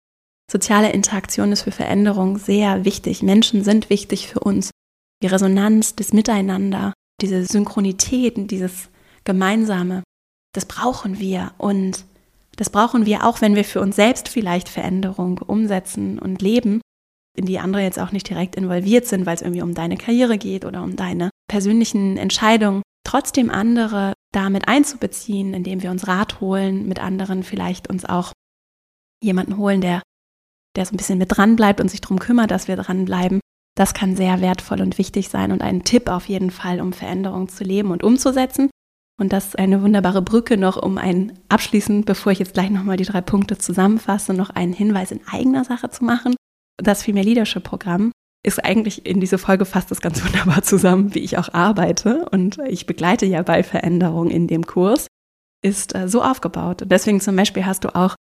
Soziale 0.52 0.92
Interaktion 0.92 1.52
ist 1.52 1.62
für 1.62 1.72
Veränderung 1.72 2.38
sehr 2.38 2.84
wichtig. 2.84 3.22
Menschen 3.22 3.64
sind 3.64 3.90
wichtig 3.90 4.28
für 4.28 4.40
uns. 4.40 4.72
Die 5.22 5.28
Resonanz, 5.28 5.96
das 5.96 6.12
Miteinander, 6.12 6.94
diese 7.22 7.46
Synchronität, 7.46 8.50
dieses 8.52 8.90
Gemeinsame, 9.24 10.04
das 10.54 10.66
brauchen 10.66 11.20
wir. 11.20 11.54
Und 11.60 12.04
das 12.56 12.70
brauchen 12.70 13.06
wir 13.06 13.26
auch, 13.26 13.42
wenn 13.42 13.56
wir 13.56 13.64
für 13.64 13.80
uns 13.80 13.96
selbst 13.96 14.28
vielleicht 14.28 14.68
Veränderung 14.68 15.38
umsetzen 15.38 16.20
und 16.20 16.42
leben 16.42 16.82
in 17.38 17.46
die 17.46 17.60
andere 17.60 17.82
jetzt 17.82 18.00
auch 18.00 18.12
nicht 18.12 18.30
direkt 18.30 18.56
involviert 18.56 19.06
sind, 19.08 19.26
weil 19.26 19.36
es 19.36 19.42
irgendwie 19.42 19.62
um 19.62 19.74
deine 19.74 19.98
Karriere 19.98 20.38
geht 20.38 20.66
oder 20.66 20.84
um 20.84 20.96
deine 20.96 21.30
persönlichen 21.48 22.18
Entscheidungen, 22.18 22.82
trotzdem 23.06 23.50
andere 23.50 24.14
damit 24.34 24.68
einzubeziehen, 24.68 25.54
indem 25.54 25.82
wir 25.82 25.92
uns 25.92 26.08
Rat 26.08 26.40
holen, 26.42 26.88
mit 26.88 27.00
anderen 27.00 27.44
vielleicht 27.44 27.90
uns 27.90 28.06
auch 28.06 28.32
jemanden 29.24 29.58
holen, 29.58 29.82
der, 29.82 30.02
der 30.76 30.86
so 30.86 30.94
ein 30.94 30.98
bisschen 30.98 31.18
mit 31.18 31.36
dran 31.36 31.56
bleibt 31.56 31.82
und 31.82 31.90
sich 31.90 32.02
darum 32.02 32.20
kümmert, 32.20 32.52
dass 32.52 32.68
wir 32.68 32.76
dranbleiben. 32.76 33.40
Das 33.76 33.94
kann 33.94 34.16
sehr 34.16 34.42
wertvoll 34.42 34.82
und 34.82 34.98
wichtig 34.98 35.30
sein 35.30 35.52
und 35.52 35.62
ein 35.62 35.84
Tipp 35.84 36.10
auf 36.10 36.28
jeden 36.28 36.52
Fall, 36.52 36.82
um 36.82 36.94
Veränderungen 36.94 37.48
zu 37.48 37.64
leben 37.64 37.92
und 37.92 38.04
umzusetzen. 38.04 38.70
Und 39.20 39.34
das 39.34 39.48
ist 39.48 39.60
eine 39.60 39.82
wunderbare 39.82 40.22
Brücke 40.22 40.58
noch, 40.58 40.82
um 40.82 40.98
ein 40.98 41.40
abschließend, 41.48 42.06
bevor 42.06 42.32
ich 42.32 42.40
jetzt 42.40 42.54
gleich 42.54 42.70
nochmal 42.70 42.98
die 42.98 43.06
drei 43.06 43.22
Punkte 43.22 43.58
zusammenfasse, 43.58 44.34
noch 44.34 44.50
einen 44.50 44.74
Hinweis 44.74 45.12
in 45.12 45.22
eigener 45.28 45.64
Sache 45.64 45.90
zu 45.90 46.04
machen 46.04 46.36
das 46.82 47.04
Female 47.04 47.26
Leadership 47.26 47.64
Programm 47.64 48.12
ist 48.44 48.64
eigentlich 48.64 49.06
in 49.06 49.20
diese 49.20 49.38
Folge 49.38 49.66
fasst 49.66 49.92
das 49.92 50.02
ganz 50.02 50.24
wunderbar 50.26 50.64
zusammen, 50.64 51.14
wie 51.14 51.20
ich 51.20 51.38
auch 51.38 51.54
arbeite. 51.54 52.28
Und 52.32 52.58
ich 52.68 52.86
begleite 52.86 53.26
ja 53.26 53.42
bei 53.44 53.64
Veränderungen 53.64 54.32
in 54.32 54.48
dem 54.48 54.66
Kurs, 54.66 55.08
ist 55.64 55.96
äh, 55.96 56.08
so 56.08 56.24
aufgebaut. 56.24 56.82
Und 56.82 56.92
deswegen 56.92 57.22
zum 57.22 57.36
Beispiel 57.36 57.66
hast 57.66 57.84
du 57.84 57.96
auch 57.96 58.16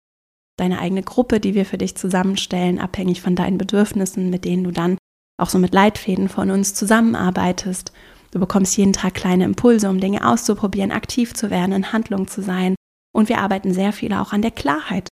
deine 0.59 0.81
eigene 0.81 1.03
Gruppe, 1.03 1.39
die 1.39 1.55
wir 1.55 1.65
für 1.65 1.79
dich 1.79 1.97
zusammenstellen, 1.97 2.81
abhängig 2.81 3.23
von 3.23 3.37
deinen 3.37 3.59
Bedürfnissen, 3.59 4.29
mit 4.29 4.45
denen 4.45 4.65
du 4.65 4.73
dann 4.73 4.99
auch 5.41 5.49
so 5.49 5.59
mit 5.59 5.73
Leitfäden 5.73 6.29
von 6.29 6.51
uns 6.51 6.75
zusammenarbeitest. 6.75 7.93
Du 8.33 8.41
bekommst 8.41 8.77
jeden 8.77 8.93
Tag 8.93 9.15
kleine 9.15 9.45
Impulse, 9.45 9.89
um 9.89 10.01
Dinge 10.01 10.27
auszuprobieren, 10.27 10.91
aktiv 10.91 11.33
zu 11.33 11.49
werden, 11.49 11.73
in 11.73 11.93
Handlung 11.93 12.27
zu 12.27 12.43
sein. 12.43 12.75
Und 13.15 13.29
wir 13.29 13.39
arbeiten 13.39 13.73
sehr 13.73 13.93
viel 13.93 14.13
auch 14.13 14.33
an 14.33 14.43
der 14.43 14.51
Klarheit. 14.51 15.09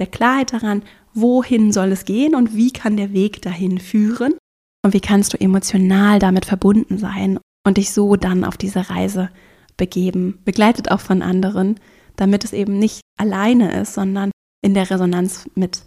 Der 0.00 0.06
Klarheit 0.06 0.52
daran, 0.52 0.82
wohin 1.12 1.72
soll 1.72 1.92
es 1.92 2.04
gehen 2.04 2.34
und 2.34 2.56
wie 2.56 2.72
kann 2.72 2.96
der 2.96 3.12
Weg 3.12 3.42
dahin 3.42 3.78
führen 3.78 4.34
und 4.82 4.94
wie 4.94 5.00
kannst 5.00 5.34
du 5.34 5.40
emotional 5.40 6.18
damit 6.18 6.46
verbunden 6.46 6.98
sein 6.98 7.38
und 7.66 7.76
dich 7.76 7.92
so 7.92 8.16
dann 8.16 8.44
auf 8.44 8.56
diese 8.56 8.88
Reise 8.88 9.30
begeben, 9.76 10.40
begleitet 10.44 10.90
auch 10.90 11.00
von 11.00 11.22
anderen, 11.22 11.78
damit 12.16 12.44
es 12.44 12.52
eben 12.52 12.78
nicht 12.78 13.02
alleine 13.18 13.78
ist, 13.78 13.94
sondern 13.94 14.30
in 14.62 14.74
der 14.74 14.90
Resonanz 14.90 15.48
mit, 15.54 15.82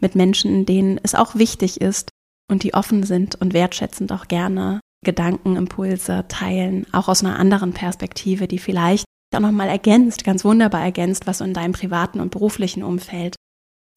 mit 0.00 0.16
Menschen, 0.16 0.66
denen 0.66 1.00
es 1.02 1.14
auch 1.14 1.36
wichtig 1.36 1.80
ist 1.80 2.10
und 2.50 2.64
die 2.64 2.74
offen 2.74 3.04
sind 3.04 3.40
und 3.40 3.54
wertschätzend 3.54 4.10
auch 4.12 4.26
gerne 4.26 4.80
Gedanken, 5.04 5.56
Impulse 5.56 6.24
teilen, 6.28 6.86
auch 6.92 7.08
aus 7.08 7.24
einer 7.24 7.38
anderen 7.38 7.72
Perspektive, 7.72 8.48
die 8.48 8.58
vielleicht 8.58 9.04
auch 9.34 9.40
nochmal 9.40 9.68
ergänzt, 9.68 10.24
ganz 10.24 10.44
wunderbar 10.44 10.82
ergänzt, 10.82 11.26
was 11.26 11.40
in 11.40 11.54
deinem 11.54 11.72
privaten 11.72 12.20
und 12.20 12.30
beruflichen 12.30 12.82
Umfeld 12.82 13.34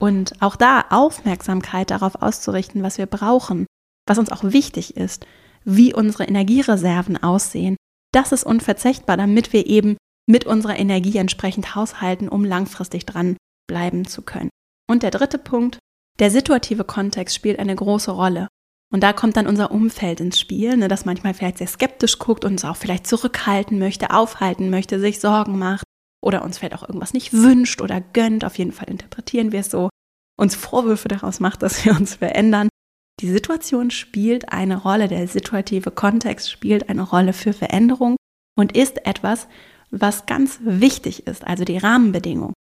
und 0.00 0.40
auch 0.40 0.56
da 0.56 0.84
Aufmerksamkeit 0.90 1.90
darauf 1.90 2.22
auszurichten, 2.22 2.82
was 2.82 2.98
wir 2.98 3.06
brauchen, 3.06 3.66
was 4.08 4.18
uns 4.18 4.30
auch 4.30 4.42
wichtig 4.44 4.96
ist, 4.96 5.26
wie 5.64 5.94
unsere 5.94 6.24
Energiereserven 6.24 7.22
aussehen, 7.22 7.76
das 8.12 8.32
ist 8.32 8.44
unverzichtbar, 8.44 9.16
damit 9.16 9.52
wir 9.52 9.66
eben 9.66 9.96
mit 10.32 10.46
unserer 10.46 10.78
Energie 10.78 11.18
entsprechend 11.18 11.76
haushalten, 11.76 12.28
um 12.28 12.44
langfristig 12.44 13.04
dran 13.06 13.36
bleiben 13.68 14.06
zu 14.06 14.22
können. 14.22 14.48
Und 14.90 15.02
der 15.02 15.10
dritte 15.10 15.38
Punkt, 15.38 15.78
der 16.18 16.30
situative 16.30 16.84
Kontext 16.84 17.36
spielt 17.36 17.58
eine 17.58 17.76
große 17.76 18.10
Rolle. 18.10 18.48
Und 18.92 19.02
da 19.02 19.12
kommt 19.12 19.36
dann 19.36 19.46
unser 19.46 19.70
Umfeld 19.70 20.20
ins 20.20 20.40
Spiel, 20.40 20.76
ne, 20.76 20.88
das 20.88 21.04
manchmal 21.04 21.34
vielleicht 21.34 21.58
sehr 21.58 21.66
skeptisch 21.66 22.18
guckt 22.18 22.44
und 22.44 22.52
uns 22.52 22.64
auch 22.64 22.76
vielleicht 22.76 23.06
zurückhalten 23.06 23.78
möchte, 23.78 24.10
aufhalten 24.10 24.70
möchte, 24.70 24.98
sich 24.98 25.20
Sorgen 25.20 25.58
macht 25.58 25.84
oder 26.22 26.42
uns 26.42 26.58
vielleicht 26.58 26.74
auch 26.74 26.88
irgendwas 26.88 27.14
nicht 27.14 27.32
wünscht 27.32 27.80
oder 27.80 28.00
gönnt. 28.00 28.44
Auf 28.44 28.58
jeden 28.58 28.72
Fall 28.72 28.88
interpretieren 28.90 29.52
wir 29.52 29.60
es 29.60 29.70
so, 29.70 29.90
uns 30.38 30.54
Vorwürfe 30.54 31.08
daraus 31.08 31.40
macht, 31.40 31.62
dass 31.62 31.84
wir 31.84 31.92
uns 31.92 32.16
verändern. 32.16 32.68
Die 33.20 33.30
Situation 33.30 33.90
spielt 33.90 34.50
eine 34.50 34.82
Rolle, 34.82 35.08
der 35.08 35.28
situative 35.28 35.90
Kontext 35.90 36.50
spielt 36.50 36.88
eine 36.88 37.02
Rolle 37.02 37.32
für 37.34 37.52
Veränderung 37.52 38.16
und 38.58 38.76
ist 38.76 39.06
etwas, 39.06 39.46
was 39.92 40.26
ganz 40.26 40.58
wichtig 40.62 41.26
ist, 41.26 41.46
also 41.46 41.64
die 41.64 41.78
Rahmenbedingungen. 41.78 42.54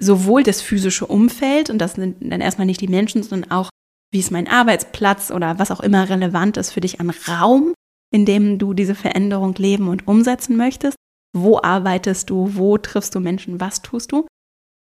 Sowohl 0.00 0.44
das 0.44 0.62
physische 0.62 1.06
Umfeld, 1.06 1.70
und 1.70 1.78
das 1.78 1.94
sind 1.94 2.16
dann 2.20 2.40
erstmal 2.40 2.66
nicht 2.66 2.80
die 2.80 2.88
Menschen, 2.88 3.22
sondern 3.22 3.50
auch, 3.50 3.68
wie 4.12 4.20
ist 4.20 4.30
mein 4.30 4.48
Arbeitsplatz 4.48 5.30
oder 5.30 5.58
was 5.58 5.70
auch 5.70 5.80
immer 5.80 6.08
relevant 6.08 6.56
ist 6.56 6.70
für 6.70 6.80
dich 6.80 7.00
an 7.00 7.10
Raum, 7.10 7.74
in 8.10 8.24
dem 8.24 8.58
du 8.58 8.72
diese 8.72 8.94
Veränderung 8.94 9.54
leben 9.56 9.88
und 9.88 10.06
umsetzen 10.06 10.56
möchtest. 10.56 10.96
Wo 11.36 11.60
arbeitest 11.60 12.30
du? 12.30 12.54
Wo 12.54 12.78
triffst 12.78 13.14
du 13.14 13.20
Menschen? 13.20 13.60
Was 13.60 13.82
tust 13.82 14.12
du? 14.12 14.26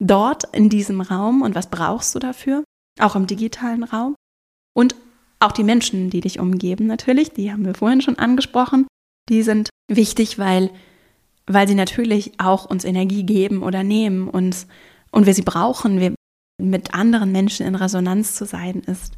Dort 0.03 0.45
in 0.55 0.69
diesem 0.69 1.01
Raum 1.01 1.41
und 1.41 1.55
was 1.55 1.71
brauchst 1.71 2.15
du 2.15 2.19
dafür? 2.19 2.65
Auch 2.99 3.17
im 3.17 3.27
digitalen 3.27 3.85
Raum. 3.85 4.15
Und 4.75 4.95
auch 5.39 5.53
die 5.53 5.65
Menschen, 5.65 6.11
die 6.11 6.21
dich 6.21 6.39
umgeben, 6.39 6.87
natürlich, 6.87 7.31
die 7.31 7.53
haben 7.53 7.65
wir 7.65 7.75
vorhin 7.75 8.03
schon 8.03 8.19
angesprochen, 8.19 8.87
die 9.29 9.43
sind 9.43 9.71
wichtig, 9.89 10.39
weil 10.39 10.71
weil 11.47 11.69
sie 11.69 11.75
natürlich 11.75 12.33
auch 12.39 12.65
uns 12.65 12.85
Energie 12.85 13.25
geben 13.25 13.63
oder 13.63 13.83
nehmen 13.83 14.29
und, 14.29 14.67
und 15.11 15.27
wir 15.27 15.35
sie 15.35 15.43
brauchen, 15.43 16.01
wir, 16.01 16.15
mit 16.61 16.95
anderen 16.95 17.33
Menschen 17.33 17.67
in 17.67 17.75
Resonanz 17.75 18.35
zu 18.35 18.47
sein, 18.47 18.81
ist, 18.81 19.17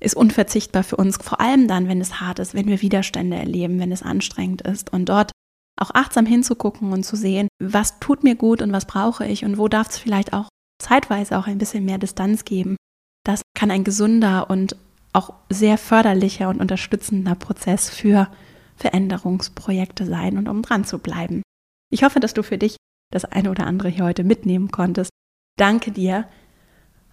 ist 0.00 0.14
unverzichtbar 0.14 0.84
für 0.84 0.96
uns, 0.96 1.16
vor 1.16 1.40
allem 1.40 1.68
dann, 1.68 1.88
wenn 1.88 2.00
es 2.00 2.20
hart 2.20 2.38
ist, 2.38 2.54
wenn 2.54 2.66
wir 2.66 2.82
Widerstände 2.82 3.36
erleben, 3.36 3.80
wenn 3.80 3.92
es 3.92 4.02
anstrengend 4.02 4.62
ist 4.62 4.92
und 4.92 5.08
dort 5.08 5.32
auch 5.78 5.90
achtsam 5.92 6.26
hinzugucken 6.26 6.92
und 6.92 7.04
zu 7.04 7.16
sehen, 7.16 7.48
was 7.62 7.98
tut 8.00 8.24
mir 8.24 8.34
gut 8.34 8.62
und 8.62 8.72
was 8.72 8.86
brauche 8.86 9.26
ich 9.26 9.44
und 9.44 9.58
wo 9.58 9.68
darf 9.68 9.90
es 9.90 9.98
vielleicht 9.98 10.32
auch 10.32 10.48
zeitweise 10.80 11.36
auch 11.38 11.46
ein 11.46 11.58
bisschen 11.58 11.84
mehr 11.84 11.98
Distanz 11.98 12.44
geben. 12.44 12.76
Das 13.24 13.42
kann 13.54 13.70
ein 13.70 13.84
gesunder 13.84 14.48
und 14.48 14.76
auch 15.12 15.34
sehr 15.50 15.78
förderlicher 15.78 16.48
und 16.48 16.60
unterstützender 16.60 17.34
Prozess 17.34 17.90
für 17.90 18.28
Veränderungsprojekte 18.76 20.06
sein 20.06 20.38
und 20.38 20.48
um 20.48 20.62
dran 20.62 20.84
zu 20.84 20.98
bleiben. 20.98 21.42
Ich 21.88 22.02
hoffe, 22.02 22.18
dass 22.18 22.34
du 22.34 22.42
für 22.42 22.58
dich 22.58 22.76
das 23.12 23.24
eine 23.24 23.50
oder 23.50 23.66
andere 23.66 23.88
hier 23.88 24.04
heute 24.04 24.24
mitnehmen 24.24 24.70
konntest. 24.70 25.10
Danke 25.56 25.92
dir 25.92 26.26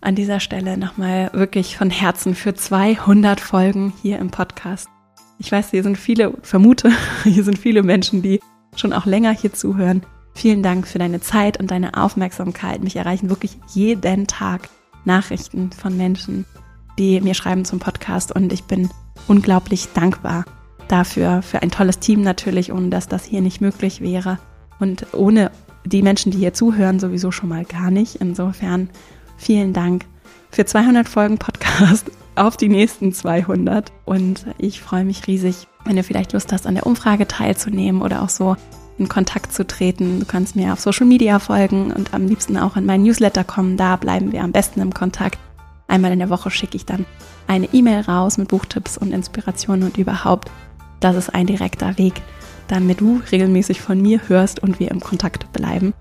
an 0.01 0.15
dieser 0.15 0.39
Stelle 0.39 0.78
nochmal 0.78 1.30
wirklich 1.34 1.78
von 1.78 1.89
Herzen 1.89 2.34
für 2.34 2.55
200 2.55 3.39
Folgen 3.39 3.93
hier 4.01 4.17
im 4.17 4.32
Podcast. 4.32 4.88
Ich 5.38 5.51
weiß, 5.51 5.69
hier 5.69 5.84
sind 5.84 5.97
viele, 5.97 6.34
vermute, 6.41 6.91
hier 7.24 7.43
sind 7.43 7.59
viele 7.59 7.84
Menschen, 7.84 8.21
die 8.21 8.39
schon 8.76 8.93
auch 8.93 9.05
länger 9.05 9.32
hier 9.32 9.53
zuhören. 9.53 10.03
Vielen 10.34 10.63
Dank 10.63 10.88
für 10.88 10.97
deine 10.97 11.21
Zeit 11.21 11.59
und 11.59 11.69
deine 11.69 11.95
Aufmerksamkeit. 11.95 12.84
Mich 12.84 12.95
erreichen 12.95 13.30
wirklich 13.30 13.57
jeden 13.74 14.26
Tag 14.26 14.69
Nachrichten 15.05 15.71
von 15.71 15.95
Menschen, 15.95 16.45
die 16.97 17.21
mir 17.21 17.36
schreiben 17.36 17.65
zum 17.65 17.80
Podcast 17.80 18.32
und 18.32 18.51
ich 18.51 18.63
bin 18.63 18.89
unglaublich 19.28 19.89
dankbar 19.93 20.45
dafür, 20.88 21.43
für 21.43 21.61
ein 21.61 21.69
tolles 21.69 21.99
Team 21.99 22.21
natürlich, 22.21 22.74
ohne 22.74 22.89
dass 22.89 23.07
das 23.07 23.24
hier 23.24 23.41
nicht 23.41 23.61
möglich 23.61 24.01
wäre. 24.01 24.39
Und 24.80 25.07
ohne 25.13 25.51
die 25.86 26.01
Menschen, 26.01 26.32
die 26.32 26.38
hier 26.38 26.53
zuhören, 26.53 26.99
sowieso 26.99 27.32
schon 27.32 27.49
mal 27.49 27.65
gar 27.65 27.91
nicht. 27.91 28.15
Insofern 28.15 28.89
vielen 29.38 29.74
Dank 29.74 30.05
für 30.51 30.65
200 30.65 31.07
Folgen 31.07 31.38
Podcast 31.38 32.11
auf 32.36 32.57
die 32.57 32.69
nächsten 32.69 33.13
200. 33.13 33.91
Und 34.05 34.45
ich 34.57 34.82
freue 34.82 35.05
mich 35.05 35.28
riesig, 35.28 35.67
wenn 35.86 35.95
du 35.95 36.03
vielleicht 36.03 36.34
Lust 36.34 36.51
hast, 36.51 36.67
an 36.67 36.76
der 36.76 36.86
Umfrage 36.86 37.28
teilzunehmen 37.28 38.01
oder 38.01 38.21
auch 38.21 38.30
so 38.30 38.55
in 38.97 39.09
Kontakt 39.09 39.53
zu 39.53 39.65
treten. 39.65 40.19
Du 40.19 40.26
kannst 40.26 40.55
mir 40.55 40.74
auf 40.74 40.80
Social 40.80 41.07
Media 41.07 41.39
folgen 41.39 41.91
und 41.91 42.13
am 42.13 42.28
liebsten 42.28 42.57
auch 42.57 42.78
in 42.78 42.86
meinen 42.86 43.03
Newsletter 43.03 43.43
kommen. 43.43 43.78
Da 43.78 43.95
bleiben 43.95 44.32
wir 44.32 44.43
am 44.43 44.51
besten 44.51 44.82
im 44.82 44.93
Kontakt. 44.93 45.39
Einmal 45.88 46.11
in 46.11 46.19
der 46.19 46.30
Woche 46.30 46.49
schicke 46.49 46.78
ich 46.78 46.86
dann 46.86 47.05
eine 47.47 47.67
E-Mail 47.74 48.01
raus 48.01 48.38
mit 48.38 48.49
Buchtipps 48.49 48.97
und 48.97 49.11
Inspirationen 49.11 49.84
und 49.84 49.97
überhaupt. 49.97 50.49
Das 50.99 51.15
ist 51.15 51.34
ein 51.34 51.47
direkter 51.47 51.97
Weg, 51.97 52.21
damit 52.68 53.01
du 53.01 53.22
regelmäßig 53.32 53.82
von 53.82 54.01
mir 54.01 54.22
hörst 54.28 54.59
und 54.59 54.80
wir 54.80 54.91
im 54.91 54.99
Kontakt 54.99 55.51
bleiben. 55.53 55.93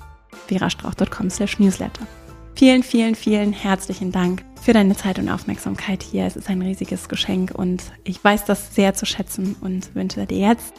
verastrauch.com 0.46 1.30
slash 1.30 1.58
newsletter. 1.58 2.06
Vielen, 2.54 2.82
vielen, 2.82 3.14
vielen 3.14 3.52
herzlichen 3.52 4.12
Dank 4.12 4.44
für 4.60 4.72
deine 4.72 4.96
Zeit 4.96 5.18
und 5.18 5.28
Aufmerksamkeit 5.28 6.02
hier. 6.02 6.26
Es 6.26 6.36
ist 6.36 6.48
ein 6.48 6.62
riesiges 6.62 7.08
Geschenk 7.08 7.52
und 7.54 7.82
ich 8.04 8.22
weiß 8.22 8.44
das 8.44 8.74
sehr 8.74 8.94
zu 8.94 9.06
schätzen 9.06 9.56
und 9.60 9.94
wünsche 9.94 10.24
dir 10.26 10.38
jetzt 10.38 10.72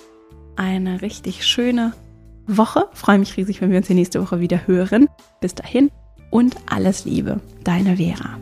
eine 0.56 1.02
richtig 1.02 1.46
schöne 1.46 1.94
Woche. 2.48 2.88
freue 2.94 3.20
mich 3.20 3.36
riesig, 3.38 3.62
wenn 3.62 3.72
wir 3.72 3.78
uns 3.78 3.88
die 3.88 3.94
nächste 3.94 4.22
Woche 4.22 4.40
wieder 4.40 4.68
hören. 4.68 5.08
Bis 5.42 5.56
dahin 5.56 5.92
und 6.30 6.56
alles 6.66 7.06
Liebe, 7.06 7.40
deine 7.64 7.98
Vera. 7.98 8.38